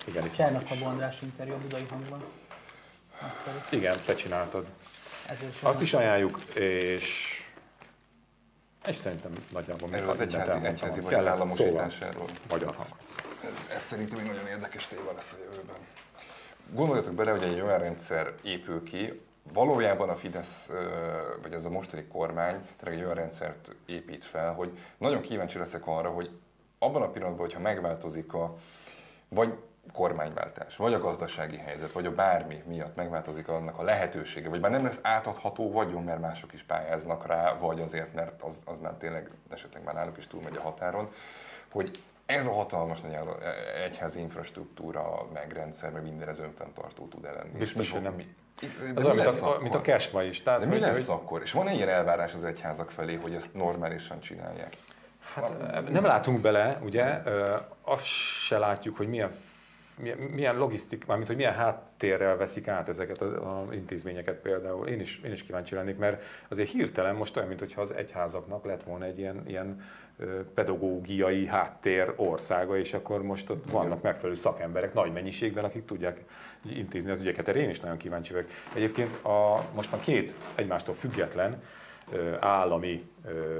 Igen, 0.07 0.25
itt 0.25 0.35
Cserna 0.35 0.61
Szabó 0.61 0.85
András 0.85 1.21
interjú 1.21 1.53
a 1.53 1.57
Budai 1.57 1.85
Hangban. 1.89 2.23
Nagyszerű. 3.21 3.77
Igen, 3.81 3.95
te 4.05 4.15
csináltad. 4.15 4.65
Ezért 5.27 5.63
Azt 5.63 5.81
is 5.81 5.93
ajánljuk, 5.93 6.39
és 6.55 7.33
és 8.87 8.95
szerintem 8.95 9.31
nagyjából 9.51 9.89
Erről 9.91 10.09
az 10.09 10.19
egyházi, 10.19 10.65
egyházi 10.65 10.99
vagy 10.99 11.13
államosításáról. 11.13 12.25
Magyar 12.49 12.73
hang. 12.73 12.89
Ez, 13.43 13.69
ez 13.73 13.81
szerintem 13.81 14.19
egy 14.19 14.27
nagyon 14.27 14.47
érdekes 14.47 14.87
téma 14.87 15.11
lesz 15.15 15.37
a 15.39 15.43
jövőben. 15.43 15.75
Gondoljatok 16.73 17.13
bele, 17.13 17.31
hogy 17.31 17.43
egy 17.45 17.61
olyan 17.61 17.79
rendszer 17.79 18.33
épül 18.43 18.83
ki, 18.83 19.21
valójában 19.53 20.09
a 20.09 20.15
Fidesz, 20.15 20.71
vagy 21.41 21.53
ez 21.53 21.65
a 21.65 21.69
mostani 21.69 22.05
kormány 22.07 22.67
tényleg 22.77 22.99
egy 22.99 23.05
olyan 23.05 23.17
rendszert 23.17 23.75
épít 23.85 24.25
fel, 24.25 24.53
hogy 24.53 24.77
nagyon 24.97 25.21
kíváncsi 25.21 25.57
leszek 25.57 25.87
arra, 25.87 26.09
hogy 26.09 26.29
abban 26.79 27.01
a 27.01 27.09
pillanatban, 27.09 27.45
hogyha 27.45 27.59
megváltozik 27.59 28.33
a, 28.33 28.55
vagy 29.29 29.53
kormányváltás, 29.93 30.75
vagy 30.75 30.93
a 30.93 30.99
gazdasági 30.99 31.57
helyzet, 31.57 31.91
vagy 31.91 32.05
a 32.05 32.11
bármi 32.11 32.63
miatt 32.67 32.95
megváltozik 32.95 33.47
annak 33.47 33.79
a 33.79 33.83
lehetősége, 33.83 34.49
vagy 34.49 34.59
már 34.59 34.71
nem 34.71 34.83
lesz 34.83 34.99
átadható 35.01 35.71
vagyon, 35.71 36.03
mert 36.03 36.19
mások 36.19 36.53
is 36.53 36.63
pályáznak 36.63 37.27
rá, 37.27 37.57
vagy 37.57 37.81
azért, 37.81 38.13
mert 38.13 38.41
az, 38.41 38.59
az 38.65 38.79
már 38.79 38.93
tényleg 38.93 39.29
esetleg 39.49 39.83
már 39.83 39.93
náluk 39.93 40.17
is 40.17 40.27
túlmegy 40.27 40.55
a 40.55 40.61
határon, 40.61 41.11
hogy 41.71 41.91
ez 42.25 42.47
a 42.47 42.51
hatalmas 42.51 43.01
nagy 43.01 43.17
egyházi 43.83 44.19
infrastruktúra, 44.19 45.27
meg 45.33 45.51
rendszer, 45.51 45.91
meg 45.91 46.03
minden 46.03 46.27
ez 46.27 46.39
önfenntartó 46.39 47.07
tud 47.07 47.23
lenni. 47.23 47.57
Biztos, 47.57 47.91
hogy 47.91 48.01
nem. 48.01 48.15
Mi, 48.61 48.67
ez 48.95 49.05
olyan, 49.05 49.15
mint 49.15 49.27
a, 49.27 49.57
mint 49.61 49.75
a 49.75 49.81
kesma 49.81 50.23
is. 50.23 50.41
Tehát, 50.41 50.59
De 50.59 50.65
mi 50.65 50.71
hogy, 50.71 50.81
lesz 50.81 51.05
hogy... 51.05 51.15
akkor? 51.15 51.41
És 51.41 51.51
van 51.51 51.67
egy 51.67 51.75
ilyen 51.75 51.89
elvárás 51.89 52.33
az 52.33 52.43
egyházak 52.43 52.91
felé, 52.91 53.15
hogy 53.15 53.33
ezt 53.33 53.53
normálisan 53.53 54.19
csinálják? 54.19 54.77
Hát 55.33 55.89
nem 55.89 56.03
látunk 56.05 56.41
bele, 56.41 56.79
ugye, 56.83 57.21
azt 57.81 58.05
se 58.45 58.57
látjuk, 58.57 58.97
hogy 58.97 59.07
milyen 59.07 59.31
milyen, 59.99 60.17
milyen 60.17 60.57
logisztik, 60.57 61.05
mármint 61.05 61.27
hogy 61.27 61.37
milyen 61.37 61.53
háttérrel 61.53 62.37
veszik 62.37 62.67
át 62.67 62.89
ezeket 62.89 63.21
az 63.21 63.71
intézményeket 63.71 64.35
például. 64.35 64.87
Én 64.87 64.99
is, 64.99 65.21
én 65.25 65.31
is 65.31 65.43
kíváncsi 65.43 65.75
lennék, 65.75 65.97
mert 65.97 66.23
azért 66.47 66.69
hirtelen 66.69 67.15
most 67.15 67.37
olyan, 67.37 67.47
mintha 67.47 67.81
az 67.81 67.91
egyházaknak 67.91 68.65
lett 68.65 68.83
volna 68.83 69.05
egy 69.05 69.19
ilyen, 69.19 69.43
ilyen 69.47 69.83
pedagógiai 70.53 71.45
háttér 71.45 72.13
országa, 72.15 72.77
és 72.77 72.93
akkor 72.93 73.21
most 73.21 73.49
ott 73.49 73.69
vannak 73.71 74.01
megfelelő 74.01 74.35
szakemberek 74.35 74.93
nagy 74.93 75.13
mennyiségben, 75.13 75.63
akik 75.63 75.85
tudják 75.85 76.23
intézni 76.75 77.11
az 77.11 77.19
ügyeket. 77.19 77.47
Erre 77.47 77.59
én 77.59 77.69
is 77.69 77.79
nagyon 77.79 77.97
kíváncsi 77.97 78.33
vagyok. 78.33 78.49
Egyébként 78.73 79.23
a, 79.23 79.65
most 79.73 79.91
már 79.91 80.01
két 80.01 80.35
egymástól 80.55 80.95
független 80.95 81.61
állami 82.39 83.09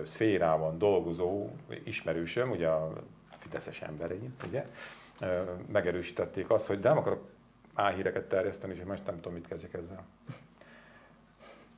szférában 0.05 0.77
dolgozó 0.77 1.49
ismerősöm, 1.83 2.49
ugye 2.49 2.67
a 2.67 2.93
fideszes 3.37 3.81
emberei, 3.81 4.29
ugye, 4.47 4.65
megerősítették 5.71 6.49
azt, 6.49 6.67
hogy 6.67 6.79
de 6.79 6.89
nem 6.89 6.97
akarok 6.97 7.29
álhíreket 7.73 8.29
terjeszteni, 8.29 8.73
és 8.73 8.83
most 8.85 9.05
nem 9.05 9.15
tudom, 9.15 9.33
mit 9.33 9.47
kezdjek 9.47 9.73
ezzel. 9.73 10.05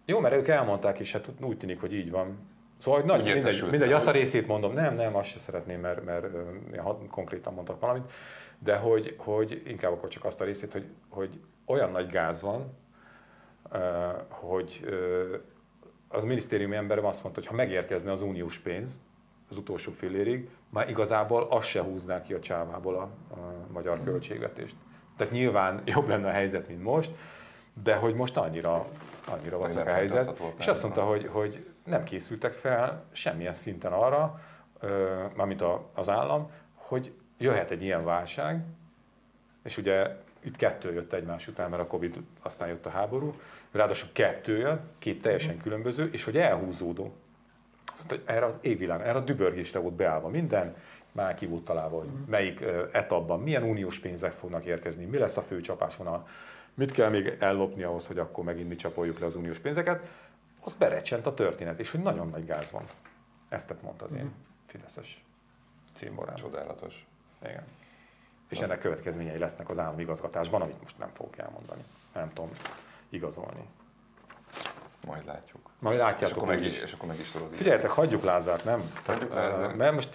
Jó, 0.05 0.19
mert 0.19 0.36
ők 0.36 0.47
elmondták, 0.47 0.99
és 0.99 1.11
hát 1.11 1.32
úgy 1.39 1.57
tűnik, 1.57 1.79
hogy 1.79 1.93
így 1.93 2.11
van. 2.11 2.38
Szóval, 2.82 2.99
hogy 2.99 3.09
nagy, 3.09 3.34
mindegy, 3.34 3.67
mindegy, 3.69 3.91
azt 3.91 4.07
a 4.07 4.11
részét 4.11 4.47
mondom, 4.47 4.73
nem, 4.73 4.95
nem, 4.95 5.15
azt 5.15 5.29
se 5.29 5.39
szeretném, 5.39 5.79
mert, 5.79 6.05
mert, 6.05 6.25
mert 6.71 7.07
konkrétan 7.09 7.53
mondtak 7.53 7.79
valamit, 7.79 8.11
de 8.59 8.75
hogy, 8.75 9.15
hogy 9.17 9.61
inkább 9.65 9.91
akkor 9.91 10.09
csak 10.09 10.25
azt 10.25 10.41
a 10.41 10.43
részét, 10.43 10.71
hogy, 10.71 10.86
hogy 11.09 11.39
olyan 11.65 11.91
nagy 11.91 12.09
gáz 12.09 12.41
van, 12.41 12.77
hogy 14.29 14.86
az 16.07 16.23
minisztériumi 16.23 16.75
emberem 16.75 17.05
azt 17.05 17.23
mondta, 17.23 17.41
hogy 17.41 17.49
ha 17.49 17.55
megérkezne 17.55 18.11
az 18.11 18.21
uniós 18.21 18.57
pénz, 18.57 19.01
az 19.49 19.57
utolsó 19.57 19.91
fillérig, 19.91 20.49
már 20.69 20.89
igazából 20.89 21.47
azt 21.49 21.67
se 21.67 21.82
húzná 21.82 22.21
ki 22.21 22.34
a 22.34 22.39
csávából 22.39 22.95
a, 22.95 23.01
a 23.34 23.67
magyar 23.71 23.99
mm. 23.99 24.03
költségvetést. 24.03 24.75
Tehát 25.17 25.34
nyilván 25.34 25.82
jobb 25.86 26.07
lenne 26.07 26.27
a 26.27 26.32
helyzet, 26.32 26.67
mint 26.67 26.84
most, 26.84 27.11
de 27.84 27.95
hogy 27.95 28.15
most 28.15 28.38
annyira, 28.38 28.88
annyira 29.27 29.57
vacak 29.57 29.88
a 29.88 29.91
helyzet. 29.91 30.41
És 30.57 30.67
azt 30.67 30.84
mondta, 30.84 31.03
hogy, 31.03 31.27
hogy 31.27 31.65
nem 31.84 32.03
készültek 32.03 32.53
fel 32.53 33.03
semmilyen 33.11 33.53
szinten 33.53 33.91
arra, 33.91 34.41
mármint 35.36 35.63
az 35.93 36.09
állam, 36.09 36.51
hogy 36.75 37.11
jöhet 37.38 37.71
egy 37.71 37.84
ilyen 37.84 38.03
válság, 38.03 38.63
és 39.63 39.77
ugye 39.77 40.15
itt 40.39 40.55
kettő 40.55 40.93
jött 40.93 41.13
egymás 41.13 41.47
után, 41.47 41.69
mert 41.69 41.82
a 41.82 41.88
Covid, 41.88 42.17
aztán 42.41 42.67
jött 42.67 42.86
a 42.86 42.89
háború, 42.89 43.36
ráadásul 43.71 44.09
kettő 44.13 44.57
jön, 44.57 44.79
két 44.97 45.21
teljesen 45.21 45.57
különböző, 45.57 46.09
és 46.11 46.23
hogy 46.23 46.38
elhúzódó. 46.38 47.13
Azt 47.91 48.09
mondta, 48.09 48.15
hogy 48.15 48.36
erre 48.36 48.45
az 48.45 48.57
égvilág, 48.61 49.01
erre 49.01 49.17
a 49.17 49.23
dübörgésre 49.23 49.79
volt 49.79 49.93
beállva 49.93 50.27
minden, 50.27 50.75
már 51.11 51.36
ki 51.36 51.45
volt 51.45 51.63
találva, 51.63 51.97
hogy 51.97 52.07
mhm. 52.07 52.29
melyik 52.29 52.63
etapban 52.91 53.39
milyen 53.39 53.63
uniós 53.63 53.99
pénzek 53.99 54.32
fognak 54.32 54.65
érkezni, 54.65 55.05
mi 55.05 55.17
lesz 55.17 55.38
a 55.38 55.41
fő 55.41 55.61
csapásvonal, 55.61 56.27
mit 56.73 56.91
kell 56.91 57.09
még 57.09 57.36
ellopni 57.39 57.84
ahhoz, 57.84 58.07
hogy 58.07 58.17
akkor 58.17 58.43
megint 58.43 58.69
mi 58.69 58.75
csapoljuk 58.75 59.19
le 59.19 59.25
az 59.25 59.36
uniós 59.36 59.59
pénzeket, 59.59 60.07
az 60.64 60.74
berecsent 60.74 61.26
a 61.26 61.34
történet, 61.34 61.80
és 61.80 61.91
hogy 61.91 62.01
nagyon 62.01 62.30
nagy 62.30 62.45
gáz 62.45 62.72
van. 62.72 62.86
Ezt 63.49 63.76
mondta 63.82 64.05
az 64.05 64.12
én 64.12 64.24
mhm. 64.24 64.34
Fideszes 64.66 65.24
címborán. 65.97 66.36
Csodálatos. 66.36 67.07
Igen. 67.43 67.64
És 68.49 68.59
ennek 68.59 68.80
következményei 68.80 69.38
lesznek 69.38 69.70
az 69.70 69.78
állami 69.78 70.01
igazgatásban, 70.01 70.62
amit 70.62 70.82
most 70.82 70.97
nem 70.97 71.09
fogok 71.14 71.38
elmondani. 71.38 71.84
Nem 72.14 72.34
tudom 72.34 72.51
igazolni. 73.09 73.68
Majd 75.05 75.26
látjuk. 75.26 75.70
Majd 75.80 75.97
látjátok 75.97 76.30
és 76.30 76.36
akkor 76.36 76.47
meg 76.47 76.64
is. 76.64 76.82
És 76.82 76.93
akkor 76.93 77.07
meg 77.07 77.20
is 77.20 77.32
tudod. 77.32 77.51
Figyeljetek, 77.51 77.89
hagyjuk 77.89 78.24
Lázárt, 78.24 78.64
nem? 78.64 78.82
Hagyjuk 79.05 79.34
Lázárt. 79.34 79.76
Mert 79.76 79.93
most 79.93 80.09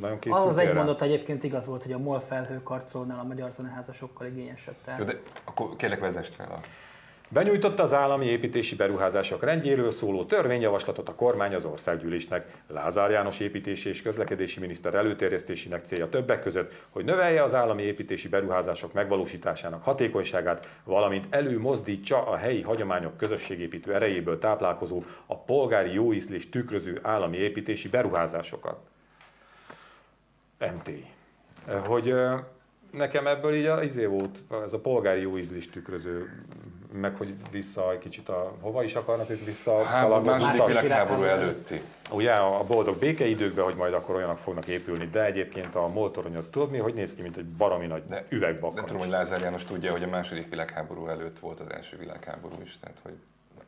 nagyon 0.00 0.18
készült 0.18 0.46
Az 0.46 0.58
egy 0.58 0.74
mondat 0.74 1.02
egyébként 1.02 1.42
igaz 1.42 1.66
volt, 1.66 1.82
hogy 1.82 1.92
a 1.92 1.98
MOL 1.98 2.20
felhőkarcolnál 2.20 3.18
a 3.18 3.22
magyar 3.22 3.50
zeneháza 3.50 3.92
sokkal 3.92 4.26
igényesebb. 4.26 4.74
Jó, 4.98 5.04
de 5.04 5.20
akkor 5.44 5.76
kérlek 5.76 6.00
vezest 6.00 6.34
fel 6.34 6.50
a 6.50 6.60
Benyújtotta 7.32 7.82
az 7.82 7.92
állami 7.92 8.26
építési 8.26 8.74
beruházások 8.76 9.44
rendjéről 9.44 9.90
szóló 9.90 10.24
törvényjavaslatot 10.24 11.08
a 11.08 11.14
kormány 11.14 11.54
az 11.54 11.64
országgyűlésnek. 11.64 12.62
Lázár 12.66 13.10
János 13.10 13.40
építési 13.40 13.88
és 13.88 14.02
közlekedési 14.02 14.60
miniszter 14.60 14.94
előterjesztésének 14.94 15.84
célja 15.84 16.08
többek 16.08 16.40
között, 16.40 16.72
hogy 16.90 17.04
növelje 17.04 17.42
az 17.42 17.54
állami 17.54 17.82
építési 17.82 18.28
beruházások 18.28 18.92
megvalósításának 18.92 19.84
hatékonyságát, 19.84 20.68
valamint 20.84 21.26
előmozdítsa 21.30 22.26
a 22.26 22.36
helyi 22.36 22.62
hagyományok 22.62 23.16
közösségépítő 23.16 23.94
erejéből 23.94 24.38
táplálkozó 24.38 25.02
a 25.26 25.38
polgári 25.38 25.92
jóízlés 25.92 26.48
tükröző 26.48 26.98
állami 27.02 27.36
építési 27.36 27.88
beruházásokat. 27.88 28.78
MT. 30.58 30.90
Hogy 31.86 32.14
nekem 32.92 33.26
ebből 33.26 33.54
így 33.54 33.66
a, 33.66 33.82
izé 33.82 34.04
volt, 34.04 34.38
ez 34.64 34.72
a 34.72 34.78
polgári 34.78 35.20
jóízlés 35.20 35.70
tükröző 35.70 36.30
meg 36.92 37.16
hogy 37.16 37.34
vissza 37.50 37.92
egy 37.92 37.98
kicsit 37.98 38.28
a, 38.28 38.56
hova 38.60 38.82
is 38.82 38.94
akarnak 38.94 39.30
ők 39.30 39.44
vissza 39.44 39.84
hát, 39.84 40.10
a 40.10 40.20
második 40.20 40.66
világháború 40.66 41.22
előtti. 41.22 41.80
Ugye 42.12 42.32
a 42.32 42.64
boldog 42.64 42.98
békeidőkben, 42.98 43.64
hogy 43.64 43.74
majd 43.74 43.94
akkor 43.94 44.14
olyanok 44.14 44.38
fognak 44.38 44.66
épülni, 44.66 45.08
de 45.12 45.24
egyébként 45.24 45.74
a 45.74 45.88
moltorony 45.88 46.36
az 46.36 46.48
tudod 46.50 46.70
mi, 46.70 46.78
hogy 46.78 46.94
néz 46.94 47.14
ki, 47.14 47.22
mint 47.22 47.36
egy 47.36 47.46
baromi 47.46 47.86
nagy 47.86 48.02
de, 48.08 48.26
üvegbakkan. 48.28 48.74
De 48.74 48.86
tudom, 48.86 49.02
hogy 49.02 49.10
Lázár 49.10 49.40
János 49.40 49.64
tudja, 49.64 49.90
hogy 49.90 50.02
a 50.02 50.08
második 50.08 50.48
világháború 50.48 51.06
előtt 51.06 51.38
volt 51.38 51.60
az 51.60 51.70
első 51.70 51.96
világháború 51.96 52.54
is, 52.62 52.78
tehát 52.78 52.98
hogy 53.02 53.14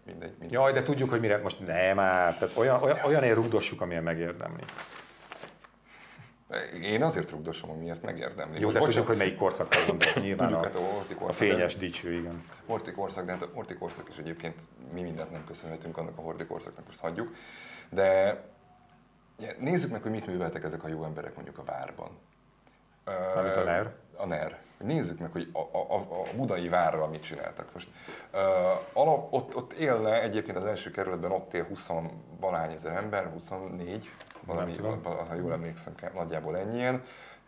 mindegy. 0.06 0.30
mindegy. 0.30 0.52
Jaj, 0.52 0.72
de 0.72 0.82
tudjuk, 0.82 1.10
hogy 1.10 1.20
mire 1.20 1.38
most 1.42 1.66
nem 1.66 1.96
már, 1.96 2.38
tehát 2.38 2.56
olyan, 2.56 2.82
olyan, 2.82 2.98
olyan 3.04 3.34
rugdossuk, 3.34 3.80
amilyen 3.80 4.02
megérdemli. 4.02 4.62
Én 6.82 7.03
azért 7.03 7.30
rugdosom, 7.30 7.70
amiért 7.70 8.03
megérdemli. 8.03 8.61
Jó, 8.61 8.70
de 8.70 8.78
tudjuk, 8.78 9.07
hogy 9.07 9.16
melyik 9.16 9.36
korszakra 9.36 9.84
gondolok. 9.86 10.14
Nyilván 10.14 10.49
tudjuk, 10.49 10.61
a, 10.61 10.64
hát 10.64 10.74
a, 10.74 11.14
korszak, 11.14 11.28
a 11.28 11.32
fényes 11.32 11.76
dicső, 11.76 12.12
igen. 12.12 12.45
Horti 12.66 12.92
korszak, 12.92 13.24
de 13.24 13.32
hát 13.32 13.42
a 13.42 13.49
Horti 13.55 13.74
korszak 13.74 14.09
is 14.09 14.16
egyébként 14.16 14.68
mi 14.92 15.03
mindent 15.03 15.30
nem 15.30 15.45
köszönhetünk 15.47 15.97
annak 15.97 16.18
a 16.18 16.20
Horti 16.20 16.45
korszaknak, 16.45 16.86
most 16.86 17.01
hagyjuk. 17.01 17.34
De 17.90 18.40
nézzük 19.59 19.90
meg, 19.90 20.03
hogy 20.03 20.11
mit 20.11 20.26
műveltek 20.26 20.64
ezek 20.64 20.84
a 20.84 20.88
jó 20.88 21.05
emberek 21.05 21.34
mondjuk 21.34 21.59
a 21.59 21.64
várban. 21.64 22.18
Mármint 23.05 23.57
a 23.57 23.64
NER? 23.64 23.95
A 24.16 24.26
NER. 24.26 24.59
Nézzük 24.78 25.18
meg, 25.18 25.32
hogy 25.32 25.48
a, 25.52 25.78
a, 25.78 25.96
a 25.96 26.36
budai 26.36 26.68
várral 26.68 27.08
mit 27.08 27.22
csináltak 27.22 27.72
most. 27.72 27.88
Uh, 28.32 28.40
alap, 28.92 29.32
ott, 29.32 29.56
ott 29.56 29.72
élne 29.72 30.22
egyébként 30.22 30.56
az 30.56 30.66
első 30.66 30.90
kerületben, 30.90 31.30
ott 31.30 31.54
él 31.54 31.64
20 31.64 31.90
valány 32.40 32.72
ezer 32.72 32.96
ember, 32.96 33.30
24, 33.32 34.10
valami, 34.44 34.76
ha 35.28 35.34
jól 35.34 35.52
emlékszem, 35.52 35.94
nagyjából 36.14 36.56
ennyien, 36.56 37.02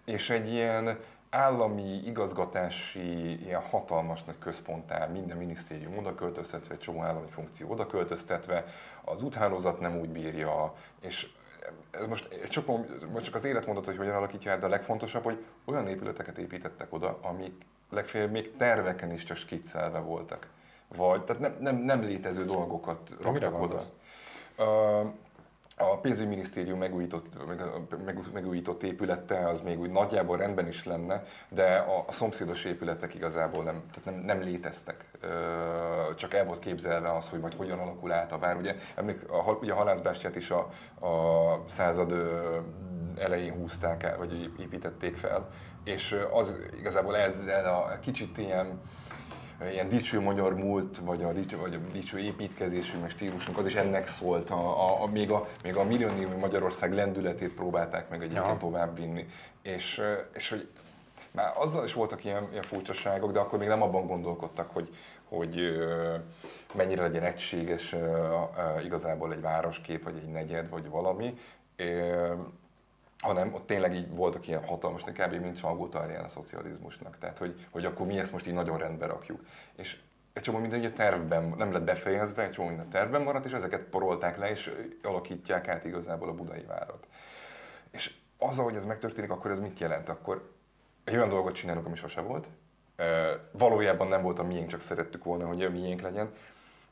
és 0.04 0.30
egy 0.30 0.52
ilyen 0.52 0.98
állami 1.30 2.02
igazgatási 2.04 3.44
ilyen 3.44 3.60
hatalmas 3.60 4.24
nagy 4.24 4.38
központtá 4.38 5.06
minden 5.06 5.36
minisztérium 5.36 5.98
oda 5.98 6.14
költöztetve, 6.14 6.74
egy 6.74 6.80
csomó 6.80 7.02
állami 7.02 7.28
funkció 7.30 7.70
oda 7.70 7.86
költöztetve, 7.86 8.64
az 9.04 9.22
úthálózat 9.22 9.80
nem 9.80 9.98
úgy 9.98 10.08
bírja, 10.08 10.74
és 11.00 11.28
most 12.08 12.48
csak, 12.48 12.66
most 13.12 13.24
csak 13.24 13.34
az 13.34 13.44
élet 13.44 13.66
mondott, 13.66 13.84
hogy 13.84 13.96
hogyan 13.96 14.14
alakítja 14.14 14.50
el, 14.50 14.58
de 14.58 14.66
a 14.66 14.68
legfontosabb, 14.68 15.22
hogy 15.22 15.44
olyan 15.64 15.88
épületeket 15.88 16.38
építettek 16.38 16.92
oda, 16.92 17.18
amik 17.22 17.62
legfeljebb 17.90 18.30
még 18.30 18.56
terveken 18.56 19.12
is 19.12 19.24
csak 19.24 19.36
skiccelve 19.36 19.98
voltak. 19.98 20.48
Vagy, 20.96 21.24
tehát 21.24 21.42
nem, 21.42 21.56
nem, 21.60 21.76
nem 21.76 22.00
létező 22.00 22.44
dolgokat 22.44 23.14
raktak 23.20 23.62
oda. 23.62 23.82
Uh, 24.58 25.10
a 25.78 25.98
pénzügyminisztérium 25.98 26.78
megújított, 26.78 27.46
meg, 27.46 27.62
meg, 28.04 28.18
megújított 28.32 28.82
épülete 28.82 29.48
az 29.48 29.60
még 29.60 29.80
úgy 29.80 29.90
nagyjából 29.90 30.36
rendben 30.36 30.66
is 30.66 30.84
lenne, 30.84 31.24
de 31.48 31.76
a, 31.76 32.04
a 32.06 32.12
szomszédos 32.12 32.64
épületek 32.64 33.14
igazából 33.14 33.64
nem, 33.64 33.82
tehát 33.86 34.04
nem, 34.04 34.24
nem 34.24 34.40
léteztek. 34.40 35.04
Csak 36.16 36.34
el 36.34 36.44
volt 36.44 36.58
képzelve 36.58 37.16
az, 37.16 37.30
hogy 37.30 37.40
majd 37.40 37.54
hogyan 37.54 37.78
alakul 37.78 38.12
át 38.12 38.32
a 38.32 38.38
vár. 38.38 38.56
Ugye, 38.56 38.76
emlék, 38.94 39.28
a, 39.28 39.52
ugye 39.60 39.72
a 39.72 39.76
halászbástyát 39.76 40.36
is 40.36 40.50
a, 40.50 40.58
a 41.06 41.64
század 41.68 42.14
elején 43.18 43.52
húzták 43.52 44.02
el, 44.02 44.16
vagy 44.16 44.52
építették 44.58 45.16
fel, 45.16 45.48
és 45.84 46.18
az 46.32 46.60
igazából 46.78 47.16
ezzel 47.16 47.74
a 47.74 47.98
kicsit 48.00 48.38
ilyen 48.38 48.80
ilyen 49.70 49.88
dicső 49.88 50.20
magyar 50.20 50.54
múlt, 50.54 50.98
vagy 50.98 51.22
a 51.22 51.32
dicső, 51.32 51.56
vagy 51.56 51.74
a 51.74 51.92
dicső 51.92 52.18
építkezésünk, 52.18 53.00
meg 53.00 53.10
stílusunk, 53.10 53.58
az 53.58 53.66
is 53.66 53.74
ennek 53.74 54.06
szólt. 54.06 54.50
A, 54.50 54.88
a, 54.88 55.02
a, 55.02 55.06
még, 55.06 55.30
a, 55.30 55.48
még 55.62 55.76
a 55.76 55.84
milliónyi 55.84 56.24
Magyarország 56.24 56.94
lendületét 56.94 57.54
próbálták 57.54 58.08
meg 58.08 58.22
egyébként 58.22 58.46
ja. 58.46 58.56
tovább 58.58 58.96
vinni. 58.96 59.26
És, 59.62 60.02
és 60.34 60.48
hogy 60.48 60.68
már 61.30 61.52
azzal 61.56 61.84
is 61.84 61.92
voltak 61.92 62.24
ilyen, 62.24 62.48
ilyen 62.50 62.62
furcsaságok, 62.62 63.32
de 63.32 63.38
akkor 63.38 63.58
még 63.58 63.68
nem 63.68 63.82
abban 63.82 64.06
gondolkodtak, 64.06 64.70
hogy, 64.70 64.94
hogy 65.28 65.76
mennyire 66.74 67.02
legyen 67.02 67.22
egységes 67.22 67.96
igazából 68.84 69.32
egy 69.32 69.40
városkép, 69.40 70.04
vagy 70.04 70.16
egy 70.16 70.32
negyed, 70.32 70.68
vagy 70.68 70.88
valami 70.88 71.38
hanem 73.18 73.54
ott 73.54 73.66
tényleg 73.66 73.94
így 73.94 74.14
voltak 74.14 74.48
ilyen 74.48 74.64
hatalmas, 74.64 75.02
kb. 75.02 75.34
mint 75.34 75.56
salgótarján 75.56 76.24
a 76.24 76.28
szocializmusnak. 76.28 77.18
Tehát, 77.18 77.38
hogy, 77.38 77.66
hogy 77.70 77.84
akkor 77.84 78.06
mi 78.06 78.18
ezt 78.18 78.32
most 78.32 78.46
így 78.46 78.54
nagyon 78.54 78.78
rendbe 78.78 79.06
rakjuk. 79.06 79.40
És 79.76 80.00
egy 80.32 80.42
csomó 80.42 80.58
minden 80.58 80.78
ugye 80.78 80.92
tervben 80.92 81.54
nem 81.56 81.72
lett 81.72 81.82
befejezve, 81.82 82.42
egy 82.42 82.50
csomó 82.50 82.68
minden 82.68 82.88
tervben 82.88 83.22
maradt, 83.22 83.44
és 83.44 83.52
ezeket 83.52 83.82
porolták 83.82 84.38
le, 84.38 84.50
és 84.50 84.72
alakítják 85.02 85.68
át 85.68 85.84
igazából 85.84 86.28
a 86.28 86.34
budai 86.34 86.62
várat. 86.62 87.06
És 87.90 88.14
az, 88.38 88.58
ahogy 88.58 88.76
ez 88.76 88.84
megtörténik, 88.84 89.30
akkor 89.30 89.50
ez 89.50 89.58
mit 89.58 89.78
jelent? 89.78 90.08
Akkor 90.08 90.52
egy 91.04 91.16
olyan 91.16 91.28
dolgot 91.28 91.54
csinálunk, 91.54 91.86
ami 91.86 91.96
sose 91.96 92.20
volt. 92.20 92.46
Valójában 93.50 94.08
nem 94.08 94.22
volt 94.22 94.38
a 94.38 94.42
miénk, 94.42 94.68
csak 94.68 94.80
szerettük 94.80 95.24
volna, 95.24 95.46
hogy 95.46 95.64
a 95.64 95.70
miénk 95.70 96.00
legyen. 96.00 96.32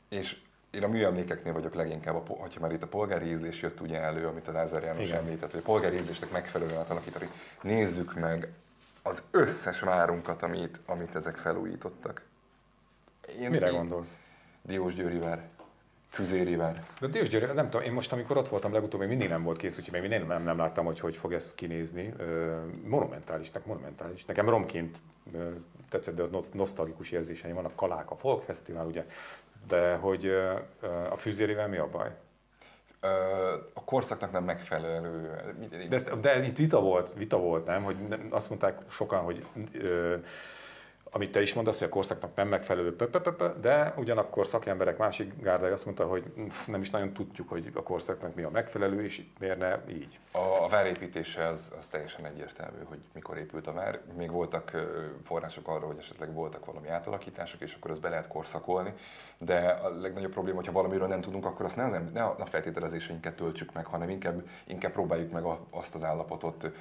És 0.09 0.41
én 0.75 0.83
a 0.83 0.87
műemlékeknél 0.87 1.53
vagyok 1.53 1.73
leginkább, 1.73 2.15
a, 2.15 2.33
hogyha 2.33 2.59
már 2.59 2.71
itt 2.71 2.83
a 2.83 2.87
polgári 2.87 3.29
ízlés 3.29 3.61
jött 3.61 3.81
ugye 3.81 3.99
elő, 3.99 4.27
amit 4.27 4.47
a 4.47 4.51
Lázár 4.51 4.83
János 4.83 5.07
Igen. 5.07 5.17
említett, 5.17 5.51
hogy 5.51 5.59
a 5.59 5.63
polgári 5.63 5.97
ízlésnek 5.97 6.31
megfelelően 6.31 6.79
átalakítani. 6.79 7.29
Nézzük 7.61 8.19
meg 8.19 8.49
az 9.03 9.21
összes 9.31 9.79
várunkat, 9.79 10.41
amit, 10.41 10.79
amit 10.85 11.15
ezek 11.15 11.35
felújítottak. 11.35 12.21
Én, 13.39 13.49
Mire 13.49 13.67
én, 13.67 13.73
gondolsz? 13.73 14.23
Diós 14.61 14.93
Győri 14.93 15.17
vár, 15.17 15.47
Füzéri 16.09 16.55
vár. 16.55 16.85
De 16.99 17.07
Diós 17.07 17.29
Győri, 17.29 17.45
nem 17.45 17.69
tudom, 17.69 17.85
én 17.85 17.93
most 17.93 18.11
amikor 18.11 18.37
ott 18.37 18.49
voltam 18.49 18.73
legutóbb, 18.73 18.99
még 18.99 19.09
mindig 19.09 19.29
nem 19.29 19.43
volt 19.43 19.57
kész, 19.57 19.77
úgyhogy 19.77 20.01
még 20.01 20.09
nem, 20.09 20.27
nem, 20.27 20.43
nem 20.43 20.57
láttam, 20.57 20.85
hogy 20.85 20.99
hogy 20.99 21.15
fog 21.15 21.33
ez 21.33 21.51
kinézni. 21.55 22.13
Monumentálisnak, 22.83 23.65
monumentális. 23.65 24.25
Nekem 24.25 24.49
romként 24.49 24.97
tetszett, 25.89 26.15
de 26.15 26.23
nosztalgikus 26.53 27.11
érzéseim 27.11 27.55
vannak. 27.55 27.75
Kalák, 27.75 28.11
a 28.11 28.15
Folk 28.15 28.41
Fesztivál, 28.41 28.85
ugye 28.85 29.05
de 29.67 29.95
hogy 29.95 30.25
a 31.09 31.15
fűzérével 31.15 31.67
mi 31.67 31.77
a 31.77 31.89
baj? 31.89 32.09
A 33.73 33.83
korszaknak 33.83 34.31
nem 34.31 34.43
megfelelő. 34.43 35.35
De, 35.89 35.95
ezt, 35.95 36.19
de 36.19 36.45
itt 36.45 36.57
vita 36.57 36.81
volt, 36.81 37.13
vita 37.13 37.37
volt, 37.37 37.65
nem? 37.65 37.83
Hogy 37.83 37.97
azt 38.29 38.49
mondták 38.49 38.79
sokan, 38.89 39.23
hogy 39.23 39.47
amit 41.15 41.31
te 41.31 41.41
is 41.41 41.53
mondasz, 41.53 41.79
hogy 41.79 41.87
a 41.87 41.91
korszaknak 41.91 42.35
nem 42.35 42.47
megfelelő, 42.47 42.95
de 43.61 43.93
ugyanakkor 43.97 44.47
szakemberek 44.47 44.97
másik 44.97 45.41
gárdai 45.41 45.71
azt 45.71 45.85
mondta, 45.85 46.05
hogy 46.07 46.23
nem 46.67 46.81
is 46.81 46.89
nagyon 46.89 47.13
tudjuk, 47.13 47.49
hogy 47.49 47.71
a 47.73 47.83
korszaknak 47.83 48.35
mi 48.35 48.43
a 48.43 48.49
megfelelő, 48.49 49.03
és 49.03 49.23
miért 49.39 49.57
ne 49.57 49.77
így. 49.89 50.19
A, 50.31 50.63
a 50.63 50.67
várépítése 50.67 51.47
az, 51.47 51.75
az 51.79 51.87
teljesen 51.87 52.25
egyértelmű, 52.25 52.77
hogy 52.83 52.97
mikor 53.13 53.37
épült 53.37 53.67
a 53.67 53.73
vár. 53.73 53.99
Még 54.17 54.31
voltak 54.31 54.71
források 55.23 55.67
arra, 55.67 55.85
hogy 55.85 55.97
esetleg 55.97 56.33
voltak 56.33 56.65
valami 56.65 56.87
átalakítások, 56.87 57.61
és 57.61 57.73
akkor 57.73 57.91
azt 57.91 58.01
be 58.01 58.09
lehet 58.09 58.27
korszakolni, 58.27 58.93
de 59.37 59.59
a 59.59 59.89
legnagyobb 59.89 60.31
probléma, 60.31 60.57
hogyha 60.57 60.71
valamiről 60.71 61.07
nem 61.07 61.21
tudunk, 61.21 61.45
akkor 61.45 61.65
azt 61.65 61.75
nem, 61.75 62.09
ne 62.13 62.23
a 62.23 62.45
feltételezéseinket 62.45 63.35
töltsük 63.35 63.73
meg, 63.73 63.85
hanem 63.85 64.09
inkább, 64.09 64.47
inkább 64.65 64.91
próbáljuk 64.91 65.31
meg 65.31 65.43
azt 65.69 65.95
az 65.95 66.03
állapotot 66.03 66.71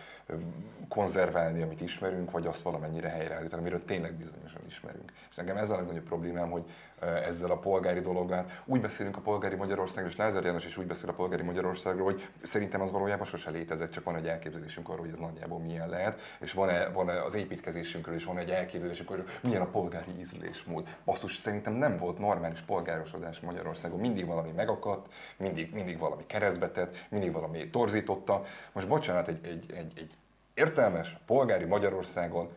konzerválni, 0.88 1.62
amit 1.62 1.80
ismerünk, 1.80 2.30
vagy 2.30 2.46
azt 2.46 2.62
valamennyire 2.62 3.08
helyreállítani, 3.08 3.60
amiről 3.60 3.84
tényleg 3.84 4.23
bizonyosan 4.24 4.62
ismerünk. 4.66 5.12
És 5.30 5.36
nekem 5.36 5.56
ez 5.56 5.70
a 5.70 5.76
legnagyobb 5.76 6.04
problémám, 6.04 6.50
hogy 6.50 6.64
ezzel 7.00 7.50
a 7.50 7.58
polgári 7.58 8.00
dologgal, 8.00 8.46
úgy 8.64 8.80
beszélünk 8.80 9.16
a 9.16 9.20
polgári 9.20 9.54
Magyarországról, 9.54 10.10
és 10.10 10.16
Lázár 10.16 10.44
János 10.44 10.66
is 10.66 10.76
úgy 10.76 10.86
beszél 10.86 11.08
a 11.08 11.12
polgári 11.12 11.42
Magyarországról, 11.42 12.04
hogy 12.04 12.28
szerintem 12.42 12.80
az 12.80 12.90
valójában 12.90 13.26
sose 13.26 13.50
létezett, 13.50 13.90
csak 13.90 14.04
van 14.04 14.16
egy 14.16 14.26
elképzelésünk 14.26 14.88
arról, 14.88 15.00
hogy 15.00 15.12
ez 15.12 15.18
nagyjából 15.18 15.58
milyen 15.58 15.88
lehet, 15.88 16.20
és 16.40 16.52
van-e, 16.52 16.88
van-e 16.88 17.22
az 17.22 17.34
építkezésünkről 17.34 18.14
is 18.14 18.24
van 18.24 18.38
egy 18.38 18.50
elképzelésünk 18.50 19.10
arról, 19.10 19.24
hogy 19.24 19.50
milyen 19.50 19.62
a 19.62 19.70
polgári 19.70 20.18
ízlésmód. 20.18 20.96
Basszus, 21.04 21.36
szerintem 21.36 21.72
nem 21.72 21.98
volt 21.98 22.18
normális 22.18 22.60
polgárosodás 22.60 23.40
Magyarországon, 23.40 24.00
mindig 24.00 24.26
valami 24.26 24.50
megakadt, 24.50 25.12
mindig, 25.36 25.72
mindig 25.72 25.98
valami 25.98 26.26
keresztbetett, 26.26 27.06
mindig 27.08 27.32
valami 27.32 27.70
torzította. 27.70 28.44
Most 28.72 28.88
bocsánat, 28.88 29.28
egy, 29.28 29.46
egy, 29.46 29.72
egy, 29.72 29.92
egy 29.96 30.10
értelmes 30.54 31.16
polgári 31.26 31.64
Magyarországon 31.64 32.48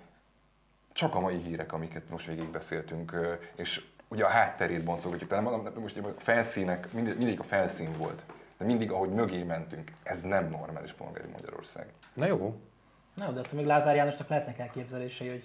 csak 0.98 1.16
a 1.16 1.20
mai 1.20 1.38
hírek, 1.38 1.74
amiket 1.74 2.10
most 2.10 2.26
végig 2.26 2.50
beszéltünk, 2.50 3.16
és 3.56 3.86
ugye 4.08 4.24
a 4.24 4.28
hátterét 4.28 4.84
boncolgatjuk. 4.84 5.30
Tehát 5.30 5.44
mondom, 5.44 5.82
most 5.82 5.98
a 5.98 6.14
felszínek, 6.18 6.92
mindig, 6.94 7.18
mindig 7.18 7.40
a 7.40 7.44
felszín 7.44 7.98
volt. 7.98 8.22
De 8.58 8.66
mindig, 8.66 8.92
ahogy 8.92 9.10
mögé 9.10 9.44
mentünk, 9.44 9.92
ez 10.04 10.22
nem 10.22 10.50
normális 10.50 10.92
polgári 10.92 11.28
Magyarország. 11.32 11.86
Na 12.14 12.26
jó. 12.26 12.60
Na, 13.14 13.32
de 13.32 13.40
attól 13.40 13.58
még 13.58 13.66
Lázár 13.66 13.96
Jánosnak 13.96 14.28
lehetnek 14.28 14.60
elképzelései, 14.60 15.28
hogy 15.28 15.44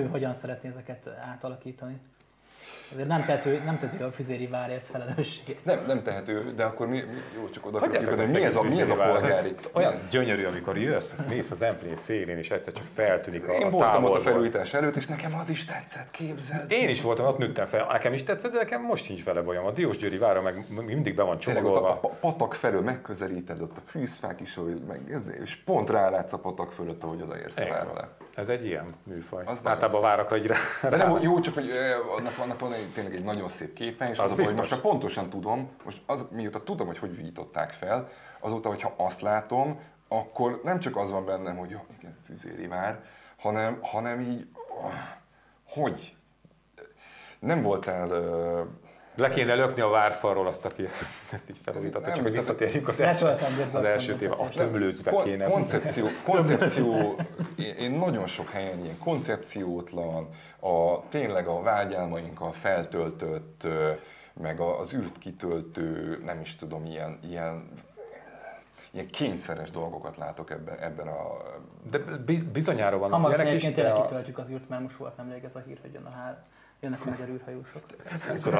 ő 0.00 0.06
hogyan 0.06 0.34
szeretné 0.34 0.68
ezeket 0.68 1.08
átalakítani. 1.08 2.00
Ezért 2.92 3.08
nem 3.08 3.24
tehető, 3.24 3.62
nem 3.64 3.78
tehető 3.78 4.04
a 4.04 4.10
füzéri 4.10 4.46
várért 4.46 4.86
felelősség. 4.86 5.58
Nem, 5.62 5.84
nem 5.86 6.02
tehető, 6.02 6.52
de 6.54 6.64
akkor 6.64 6.86
mi, 6.86 6.96
mi 6.96 7.20
jó, 7.40 7.48
csak 7.48 7.66
oda 7.66 7.80
kell 7.80 8.04
hogy 8.04 8.28
mi 8.28 8.44
ez 8.44 8.56
a, 8.56 8.62
mi 8.62 8.80
ez 8.80 8.90
a 8.90 8.94
polgári? 8.94 9.54
Olyan 9.72 9.94
gyönyörű, 10.10 10.44
amikor 10.44 10.78
jössz, 10.78 11.12
mész 11.28 11.50
az 11.50 11.62
Emplén 11.62 11.96
szélén, 11.96 12.36
és 12.38 12.50
egyszer 12.50 12.72
csak 12.72 12.86
feltűnik 12.94 13.48
a 13.48 13.52
Én 13.52 13.70
voltam 13.70 14.04
ott 14.04 14.14
a 14.14 14.20
felújítás 14.20 14.74
előtt, 14.74 14.96
és 14.96 15.06
nekem 15.06 15.34
az 15.34 15.48
is 15.48 15.64
tetszett, 15.64 16.10
képzeld. 16.10 16.70
Én 16.70 16.88
is 16.88 17.02
voltam, 17.02 17.26
ott 17.26 17.38
nőttem 17.38 17.66
fel. 17.66 17.86
Nekem 17.86 18.12
is 18.12 18.22
tetszett, 18.22 18.52
de 18.52 18.58
nekem 18.58 18.82
most 18.82 19.04
sincs 19.04 19.24
vele 19.24 19.40
bajom. 19.40 19.64
A 19.64 19.70
Diós 19.70 19.96
Győri 19.96 20.18
vára 20.18 20.42
meg 20.42 20.64
mindig 20.68 21.14
be 21.14 21.22
van 21.22 21.38
csomagolva. 21.38 21.98
A 22.02 22.08
patak 22.08 22.54
felől 22.54 22.82
megközelíted, 22.82 23.60
ott 23.60 23.76
a 23.76 23.80
fűzfák 23.84 24.40
is, 24.40 24.58
meg, 24.86 25.00
és 25.42 25.56
pont 25.56 25.90
rálátsz 25.90 26.32
a 26.32 26.38
patak 26.38 26.72
fölött, 26.72 27.02
ahogy 27.02 27.22
odaérsz 27.22 27.58
várra 27.58 28.16
Ez 28.36 28.48
egy 28.48 28.64
ilyen 28.64 28.86
műfaj. 29.02 29.44
Az 29.46 29.60
Általában 29.64 30.00
a 30.00 30.00
várakra 30.00 30.36
egy 30.36 30.46
rá. 30.46 30.56
De 30.90 30.96
nem, 30.96 31.18
jó, 31.20 31.40
csak 31.40 31.54
hogy 31.54 31.70
annak, 32.18 32.38
annak 32.38 32.60
van 32.60 32.72
egy, 32.72 32.92
tényleg 32.92 33.14
egy 33.14 33.24
nagyon 33.24 33.48
szép 33.48 33.72
képe, 33.72 34.10
és 34.10 34.18
az, 34.18 34.30
az 34.30 34.38
hogy 34.38 34.54
most 34.54 34.70
már 34.70 34.80
pontosan 34.80 35.30
tudom, 35.30 35.70
most 35.84 36.02
az, 36.06 36.26
mióta 36.30 36.62
tudom, 36.62 36.86
hogy 36.86 36.98
hogy 36.98 37.16
vították 37.16 37.70
fel, 37.70 38.08
azóta, 38.40 38.68
hogyha 38.68 38.94
azt 38.96 39.20
látom, 39.20 39.80
akkor 40.08 40.60
nem 40.64 40.80
csak 40.80 40.96
az 40.96 41.10
van 41.10 41.24
bennem, 41.24 41.56
hogy 41.56 41.70
jó, 41.70 41.86
igen, 41.98 42.18
fűzéri 42.26 42.66
vár, 42.66 43.04
hanem, 43.36 43.78
hanem 43.82 44.20
így, 44.20 44.48
hogy? 45.68 46.16
Nem 47.38 47.62
voltál 47.62 48.08
le 49.16 49.28
kéne 49.28 49.54
lökni 49.54 49.80
a 49.80 49.88
várfalról 49.88 50.46
azt, 50.46 50.64
aki 50.64 50.88
ezt 51.32 51.50
így 51.50 51.60
felújította, 51.62 52.12
csak 52.12 52.22
hogy 52.22 52.32
visszatérjünk 52.32 52.88
az 52.88 53.00
első, 53.00 53.36
az 53.72 53.84
első 53.84 54.14
téma. 54.14 54.36
A 54.38 54.48
tömlőcbe 54.48 55.22
kéne. 55.24 55.44
Koncepció, 55.44 56.06
koncepció 56.32 57.16
én, 57.78 57.90
nagyon 57.90 58.26
sok 58.26 58.50
helyen 58.50 58.84
ilyen 58.84 58.98
koncepciótlan, 58.98 60.28
a, 60.60 61.08
tényleg 61.08 61.46
a 61.46 61.62
vágyálmainkkal 61.62 62.52
feltöltött, 62.52 63.66
meg 64.32 64.60
az 64.60 64.94
űrt 64.94 65.18
kitöltő, 65.18 66.18
nem 66.24 66.40
is 66.40 66.56
tudom, 66.56 66.84
ilyen, 66.84 67.18
ilyen 67.22 67.84
ilyen 68.90 69.08
kényszeres 69.08 69.70
dolgokat 69.70 70.16
látok 70.16 70.50
ebben, 70.50 70.78
ebben 70.78 71.06
a... 71.08 71.36
De 71.90 71.98
bizonyára 72.52 72.98
vannak 72.98 73.14
Hamarosan 73.14 73.44
ilyenek 73.44 73.62
is. 73.62 73.74
Hamarosan 73.76 74.06
kitöltjük 74.06 74.38
az 74.38 74.50
űrt, 74.50 74.68
mert 74.68 74.82
most 74.82 74.96
volt 74.96 75.16
nemrég 75.16 75.44
ez 75.44 75.56
a 75.56 75.62
hír, 75.66 75.78
hogy 75.82 75.92
jön 75.92 76.04
a 76.04 76.10
hár 76.10 76.42
Jönnek 76.80 77.06
a 77.06 77.10
magyar 77.10 77.28
űrhajósok. 77.28 77.82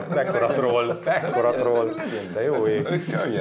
Mekkora 0.09 0.47
troll, 0.47 1.01
mekkora 1.05 1.51
troll. 1.51 1.95
De 2.33 2.43
jó 2.43 2.67
ég. 2.67 2.89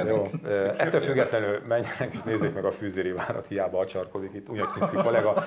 Jó. 0.06 0.30
Ettől 0.76 1.00
függetlenül 1.00 1.60
menjenek 1.66 2.12
és 2.12 2.22
nézzék 2.24 2.54
meg 2.54 2.64
a 2.64 2.72
fűzéri 2.72 3.12
várat, 3.12 3.46
hiába 3.46 3.78
acsarkodik 3.78 4.34
itt. 4.34 4.48
Úgy 4.48 4.58
a 4.58 5.02
kollega. 5.02 5.46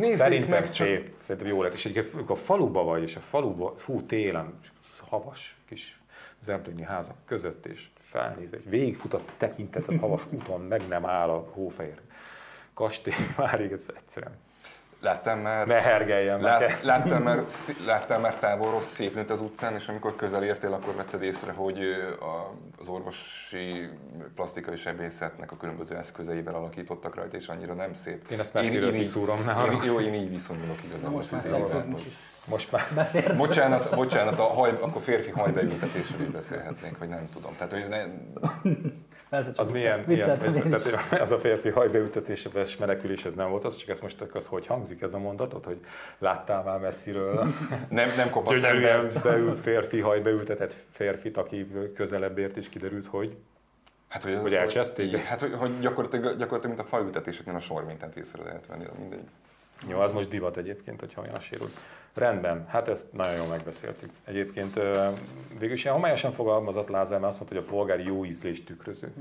Szerintem 0.00 0.50
meg 0.50 0.66
szép, 0.66 1.12
szerintem 1.20 1.50
jó 1.50 1.62
lett. 1.62 1.72
És 1.72 1.84
egyébként 1.84 2.30
a 2.30 2.34
faluba 2.34 2.84
vagy, 2.84 3.02
és 3.02 3.16
a 3.16 3.20
faluba, 3.20 3.74
fú, 3.76 4.02
télen, 4.02 4.58
havas 5.08 5.56
kis 5.68 6.00
zempléni 6.40 6.82
házak 6.82 7.16
között, 7.24 7.66
és 7.66 7.88
felnéz, 8.02 8.52
egy 8.52 8.68
végigfut 8.68 9.14
a 9.14 9.20
tekintetet 9.36 10.00
havas 10.00 10.22
úton, 10.30 10.60
meg 10.60 10.82
nem 10.88 11.06
áll 11.06 11.28
a 11.28 11.48
hófehér 11.52 12.00
kastély, 12.74 13.14
már 13.36 13.60
egyszerűen 13.60 14.36
Láttam 15.00 15.38
már, 15.38 15.66
ne 15.66 15.80
hergeljen 15.80 16.40
lát, 16.40 16.82
láttam, 16.82 17.22
már, 17.22 17.44
láttam 17.86 18.20
már 18.20 18.36
távolról 18.36 18.80
szép 18.80 19.14
nőtt 19.14 19.30
az 19.30 19.40
utcán, 19.40 19.74
és 19.74 19.88
amikor 19.88 20.16
közel 20.16 20.44
értél, 20.44 20.72
akkor 20.72 20.94
vetted 20.94 21.22
észre, 21.22 21.52
hogy 21.52 21.78
az 22.78 22.88
orvosi 22.88 23.88
plastikai 24.34 24.76
sebészetnek 24.76 25.52
a 25.52 25.56
különböző 25.56 25.96
eszközeivel 25.96 26.54
alakítottak 26.54 27.14
rajta, 27.14 27.36
és 27.36 27.48
annyira 27.48 27.74
nem 27.74 27.92
szép. 27.92 28.30
Én 28.30 28.38
ezt 28.38 28.54
messziről 28.54 28.92
kiszúrom. 28.92 29.44
Ne 29.44 29.72
én, 29.72 29.82
jó, 29.84 30.00
én 30.00 30.14
így 30.14 30.30
viszonyulok 30.30 30.78
igazából. 30.84 31.22
Most 31.30 31.30
már 31.30 31.84
most 32.48 32.72
már. 32.72 33.36
Bocsánat, 33.36 33.94
bocsánat 33.94 34.38
a 34.38 34.42
haj, 34.42 34.70
akkor 34.80 35.02
férfi 35.02 35.30
hajbeültetésről 35.30 36.20
is 36.20 36.28
beszélhetnénk, 36.28 36.98
vagy 36.98 37.08
nem 37.08 37.28
tudom. 37.32 37.52
Tehát, 37.56 37.72
hogy 37.72 37.88
ne... 37.88 38.04
Csak 39.30 39.46
Az 39.56 39.70
milyen, 39.70 40.04
milyen 40.06 40.56
is. 40.56 40.62
tehát 40.62 41.20
az 41.20 41.32
a 41.32 41.38
férfi 41.38 41.68
hajbeültetésebes 41.68 42.76
menekülés, 42.76 43.24
ez 43.24 43.34
nem 43.34 43.50
volt 43.50 43.64
az, 43.64 43.76
csak 43.76 43.88
ezt 43.88 44.02
most 44.02 44.20
az 44.32 44.46
hogy 44.46 44.66
hangzik 44.66 45.02
ez 45.02 45.12
a 45.12 45.18
mondatot, 45.18 45.64
hogy 45.64 45.80
láttál 46.18 46.62
már 46.62 46.78
messziről 46.78 47.34
Nem, 47.88 48.08
nem 48.16 48.30
kopasz 48.30 48.60
beül, 49.22 49.56
férfi 49.56 50.00
hajbeültetett 50.00 50.76
férfit, 50.90 51.36
aki 51.36 51.72
közelebb 51.94 52.38
ért, 52.38 52.56
és 52.56 52.68
kiderült, 52.68 53.06
hogy 53.06 53.36
Hát, 54.08 54.22
hogy, 54.22 54.38
Hogy 54.40 54.54
elcseszték? 54.54 55.16
Hát, 55.16 55.40
hogy, 55.40 55.54
hogy 55.54 55.78
gyakorlatilag, 55.78 56.24
gyakorlatilag, 56.24 56.76
mint 56.76 56.78
a 56.78 56.96
faültetéseknél 56.96 57.54
a 57.54 57.60
sormintent 57.60 58.16
észre 58.16 58.42
lehet 58.42 58.66
venni, 58.66 58.84
mindegy. 58.98 59.24
Jó, 59.86 59.98
az 60.00 60.12
most 60.12 60.28
divat 60.28 60.56
egyébként, 60.56 61.00
hogyha 61.00 61.22
olyan 61.22 61.40
sérült. 61.40 61.70
Rendben, 62.14 62.66
hát 62.68 62.88
ezt 62.88 63.12
nagyon 63.12 63.36
jól 63.36 63.46
megbeszéltük. 63.46 64.10
Egyébként 64.24 64.74
végül 65.58 65.72
is 65.74 65.86
homályosan 65.86 66.32
fogalmazott 66.32 66.88
Lázár, 66.88 67.20
mert 67.20 67.32
azt 67.32 67.38
mondta, 67.38 67.56
hogy 67.56 67.66
a 67.66 67.70
polgári 67.70 68.04
jó 68.04 68.24
ízlés 68.24 68.64
tükröző. 68.64 69.12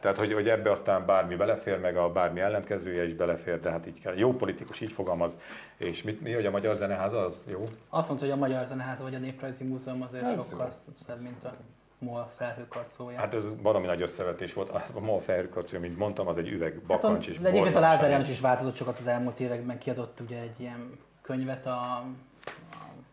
Tehát, 0.00 0.18
hogy, 0.18 0.32
hogy 0.32 0.48
ebbe 0.48 0.70
aztán 0.70 1.06
bármi 1.06 1.36
belefér, 1.36 1.80
meg 1.80 1.96
a 1.96 2.12
bármi 2.12 2.40
ellenkezője 2.40 3.06
is 3.06 3.14
belefér, 3.14 3.60
de 3.60 3.70
hát 3.70 3.86
így 3.86 4.00
kell. 4.00 4.16
Jó 4.16 4.32
politikus 4.32 4.80
így 4.80 4.92
fogalmaz. 4.92 5.32
És 5.76 6.02
mit, 6.02 6.20
mi, 6.20 6.32
hogy 6.32 6.46
a 6.46 6.50
Magyar 6.50 6.76
Zeneháza 6.76 7.24
az 7.24 7.40
jó? 7.46 7.68
Azt 7.88 8.08
mondta, 8.08 8.26
hogy 8.26 8.34
a 8.34 8.38
Magyar 8.38 8.66
Zeneház 8.66 9.00
vagy 9.00 9.14
a 9.14 9.18
Néprajzi 9.18 9.64
Múzeum 9.64 10.02
azért 10.02 10.24
Ez 10.24 10.48
sokkal 10.48 10.70
szebb, 11.06 11.20
mint 11.20 11.44
a 11.44 11.54
MOL 12.00 12.30
felhőkarcolója. 12.36 13.18
Hát 13.18 13.34
ez 13.34 13.44
valami 13.62 13.86
nagy 13.86 14.02
összevetés 14.02 14.52
volt. 14.52 14.70
A 14.94 15.00
MOL 15.00 15.20
felhőkarcoló, 15.20 15.80
mint 15.80 15.98
mondtam, 15.98 16.26
az 16.26 16.38
egy 16.38 16.48
üveg 16.48 16.80
bakancs 16.80 17.26
Hát 17.26 17.40
de 17.40 17.48
egyébként 17.48 17.76
a. 17.76 17.80
Lázár 17.80 18.10
János 18.10 18.28
is 18.28 18.40
változott 18.40 18.76
sokat 18.76 18.98
az 18.98 19.06
elmúlt 19.06 19.40
években, 19.40 19.78
kiadott 19.78 20.20
ugye 20.20 20.38
egy 20.38 20.60
ilyen 20.60 20.98
könyvet 21.22 21.66
a, 21.66 21.70
a 21.70 22.04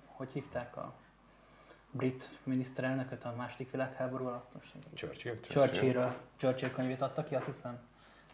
hogy 0.06 0.30
hívták 0.34 0.78
a 0.78 0.94
brit 1.92 2.30
miniszterelnököt 2.44 3.24
a 3.24 3.34
második 3.38 3.72
világháború 3.72 4.26
alatt 4.26 4.50
most 4.54 4.72
Churchill. 4.94 5.36
Churchillről, 5.42 6.14
Churchill 6.38 6.72
könyvét 6.72 7.02
adta 7.02 7.24
ki, 7.24 7.36
azt 7.36 7.46
hiszem, 7.46 7.80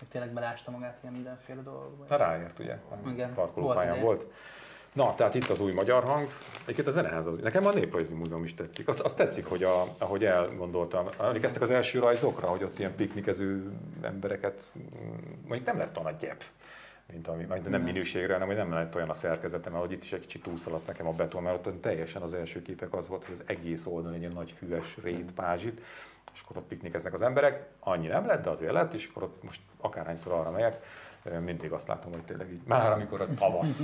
tényleg 0.10 0.34
belásta 0.34 0.72
magát 0.72 0.98
ilyen 1.02 1.14
mindenféle 1.14 1.62
dolgokba. 1.62 2.18
Ráért, 2.18 2.60
ugye? 2.60 2.80
Igen, 3.08 3.34
Parkolópályán 3.34 4.02
volt 4.02 4.22
volt. 4.22 4.34
Na, 4.94 5.16
tehát 5.16 5.36
itt 5.36 5.48
az 5.48 5.60
új 5.60 5.72
magyar 5.72 6.04
hang. 6.04 6.28
Egyébként 6.64 6.88
a 6.88 6.92
zeneház 6.92 7.28
az. 7.28 7.40
Nekem 7.40 7.66
a 7.66 7.72
Néprajzi 7.74 8.14
Múzeum 8.14 8.44
is 8.44 8.54
tetszik. 8.54 8.88
Azt, 8.88 9.00
azt 9.00 9.16
tetszik, 9.16 9.46
hogy 9.46 9.64
a, 9.64 9.96
ahogy 9.98 10.26
elgondoltam. 10.26 11.08
Emlékeztek 11.20 11.62
az 11.62 11.72
első 11.72 12.00
rajzokra, 12.00 12.48
hogy 12.48 12.64
ott 12.64 12.80
ilyen 12.80 12.96
piknikező 12.96 13.72
embereket, 14.02 14.64
mm, 14.78 14.82
mondjuk 15.48 15.66
nem 15.66 15.78
lett 15.78 15.98
olyan 16.00 16.16
gyep, 16.20 16.44
mint 17.12 17.28
ami, 17.28 17.44
nem 17.44 17.62
Nem. 17.70 17.82
minőségre, 17.82 18.34
hanem 18.34 18.48
hogy 18.48 18.56
nem 18.58 18.74
lett 18.74 18.96
olyan 18.96 19.10
a 19.10 19.14
szerkezete, 19.14 19.70
mert 19.70 19.84
hogy 19.84 19.92
itt 19.92 20.04
is 20.04 20.12
egy 20.14 20.20
kicsit 20.20 20.44
túlszaladt 20.44 20.88
nekem 20.88 21.08
a 21.08 21.12
beton, 21.14 21.44
mert 21.44 21.68
ott 21.68 21.82
teljesen 21.82 22.22
az 22.22 22.34
első 22.34 22.62
képek 22.62 22.94
az 22.94 23.08
volt, 23.08 23.26
hogy 23.26 23.34
az 23.34 23.44
egész 23.46 23.86
oldalon 23.86 24.14
egy 24.14 24.20
ilyen 24.20 24.34
nagy 24.34 24.54
füves 24.58 24.98
rét 25.04 25.32
pázsit, 25.32 25.82
és 26.34 26.42
akkor 26.44 26.58
ott 26.58 26.68
piknikeznek 26.68 27.14
az 27.14 27.22
emberek, 27.22 27.68
annyi 27.80 28.08
nem 28.08 28.26
lett, 28.26 28.44
de 28.44 28.50
azért 28.50 28.72
lett, 28.72 28.94
és 28.94 29.08
akkor 29.10 29.24
ott 29.24 29.44
most 29.44 29.62
akárhányszor 29.82 30.32
arra 30.32 30.52
megyek, 30.52 30.86
mindig 31.46 31.72
azt 31.72 31.88
látom, 31.88 32.12
hogy 32.12 32.24
tényleg 32.24 32.52
így, 32.52 32.62
már 32.66 32.92
amikor 32.92 33.22
a 33.22 33.34
tavasz 33.34 33.82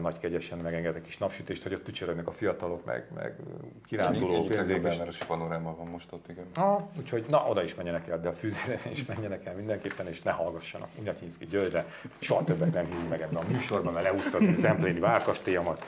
nagy 0.00 0.18
kegyesen 0.18 0.58
megengedek 0.58 1.02
kis 1.02 1.18
napsütést, 1.18 1.62
hogy 1.62 1.74
ott 1.74 1.84
tücsörögnek 1.84 2.26
a 2.26 2.32
fiatalok, 2.32 2.84
meg, 2.84 3.06
meg 3.14 3.36
kirándulók, 3.84 4.36
Egyik 4.36 4.50
és 4.50 4.56
legbevárosi 4.56 5.26
panoráma 5.26 5.76
van 5.76 5.86
most 5.86 6.12
ott, 6.12 6.28
igen. 6.28 6.44
Ah, 6.54 6.82
úgyhogy 6.98 7.24
na, 7.28 7.46
oda 7.48 7.62
is 7.62 7.74
menjenek 7.74 8.08
el, 8.08 8.20
de 8.20 8.28
a 8.28 8.32
fűzére 8.32 8.80
is 8.92 9.04
menjenek 9.04 9.44
el 9.44 9.54
mindenképpen, 9.54 10.08
és 10.08 10.22
ne 10.22 10.30
hallgassanak 10.30 10.88
Unyakinszki 10.98 11.46
Györgyre. 11.46 11.86
Soha 12.18 12.44
többet 12.44 12.72
nem 12.72 12.84
hívunk 12.84 13.08
meg 13.08 13.20
ebben 13.20 13.42
a 13.42 13.48
műsorban, 13.48 13.92
mert 13.92 14.06
leúszta 14.06 14.36
az 14.36 14.42
én 14.42 14.56
szempléni 14.56 15.00
várkastélyamat. 15.00 15.84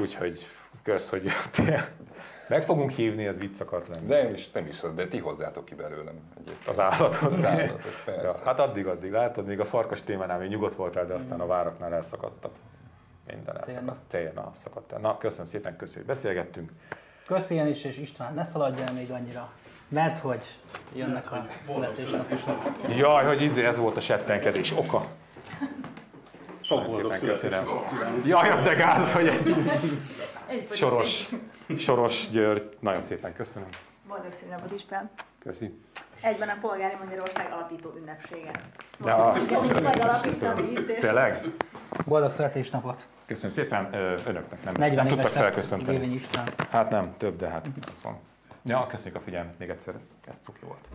Úgyhogy 0.00 0.46
kösz, 0.82 1.10
hogy 1.10 1.24
jöttél. 1.24 1.88
Meg 2.50 2.62
fogunk 2.64 2.90
hívni, 2.90 3.26
ez 3.26 3.38
vicc 3.38 3.60
akart 3.60 3.88
lenni. 3.88 4.06
De 4.06 4.22
nem 4.22 4.32
is, 4.34 4.50
nem 4.50 4.66
is 4.66 4.82
az, 4.82 4.94
de 4.94 5.08
ti 5.08 5.18
hozzátok 5.18 5.64
ki 5.64 5.74
belőlem 5.74 6.14
egyébként. 6.40 6.68
Az 6.68 6.78
állatot. 6.78 7.32
Az 7.32 7.44
állatot, 7.44 7.82
Ja, 8.06 8.12
persze. 8.12 8.44
hát 8.44 8.60
addig, 8.60 8.86
addig 8.86 9.10
látod, 9.10 9.46
még 9.46 9.60
a 9.60 9.64
farkas 9.64 10.02
témánál 10.02 10.38
még 10.38 10.48
nyugodt 10.48 10.74
voltál, 10.74 11.06
de 11.06 11.14
aztán 11.14 11.40
a 11.40 11.46
váraknál 11.46 11.94
elszakadtak. 11.94 12.52
Minden 13.26 13.56
elszakadt. 13.58 13.98
Térna, 14.08 14.50
szakadtál. 14.62 14.98
Na, 15.00 15.18
köszönöm 15.18 15.46
szépen, 15.46 15.76
köszönjük, 15.76 16.06
hogy 16.06 16.14
beszélgettünk. 16.16 16.70
Köszi 17.26 17.54
Ján 17.54 17.66
is, 17.66 17.84
és 17.84 17.98
István, 17.98 18.34
ne 18.34 18.44
szaladj 18.44 18.80
el 18.82 18.92
még 18.94 19.10
annyira, 19.10 19.50
mert 19.88 20.18
hogy 20.18 20.44
jönnek 20.94 21.32
a 21.32 21.46
születésnaposok. 21.68 22.70
Jaj, 22.96 23.24
hogy 23.24 23.42
izé, 23.42 23.64
ez 23.64 23.76
volt 23.76 23.96
a 23.96 24.00
settenkedés 24.00 24.72
oka. 24.76 25.04
Sok 26.70 26.86
boldog 26.86 27.14
szépen 27.14 27.34
születésnapot 27.34 27.88
köszönöm. 27.88 27.98
kívánok. 27.98 28.26
Jaj, 28.26 28.50
az 28.50 28.62
de 28.62 28.74
gáz, 28.74 29.12
hogy 29.12 29.26
egy 30.46 30.66
soros, 30.72 31.28
soros 31.78 32.28
György. 32.30 32.76
Nagyon 32.80 33.02
szépen 33.02 33.34
köszönöm. 33.34 33.68
Boldog 34.08 34.32
színapot 34.32 34.72
István! 34.72 35.10
Köszi. 35.38 35.80
Egyben 36.20 36.48
a 36.48 36.56
Polgári 36.60 36.94
Magyarország 37.04 37.52
alapító 37.52 37.92
ünnepsége. 37.96 38.50
Itt, 38.98 40.88
és 40.88 40.98
Tényleg? 41.00 41.44
Boldog 42.06 42.32
születésnapot! 42.32 43.06
Köszönöm 43.26 43.50
szépen. 43.50 43.94
Önöknek 44.26 44.64
nem, 44.64 44.74
40 44.76 45.06
nem 45.06 45.06
tudtak 45.06 45.32
felköszönteni. 45.32 46.20
Hát 46.70 46.90
nem, 46.90 47.14
több, 47.16 47.36
de 47.36 47.48
hát 47.48 47.66
az 47.82 48.02
van. 48.02 48.18
Ja, 48.62 48.86
köszönjük 48.86 49.16
a 49.16 49.20
figyelmet 49.20 49.58
még 49.58 49.68
egyszer. 49.68 49.94
Ez 50.28 50.36
cuki 50.42 50.60
volt. 50.64 50.88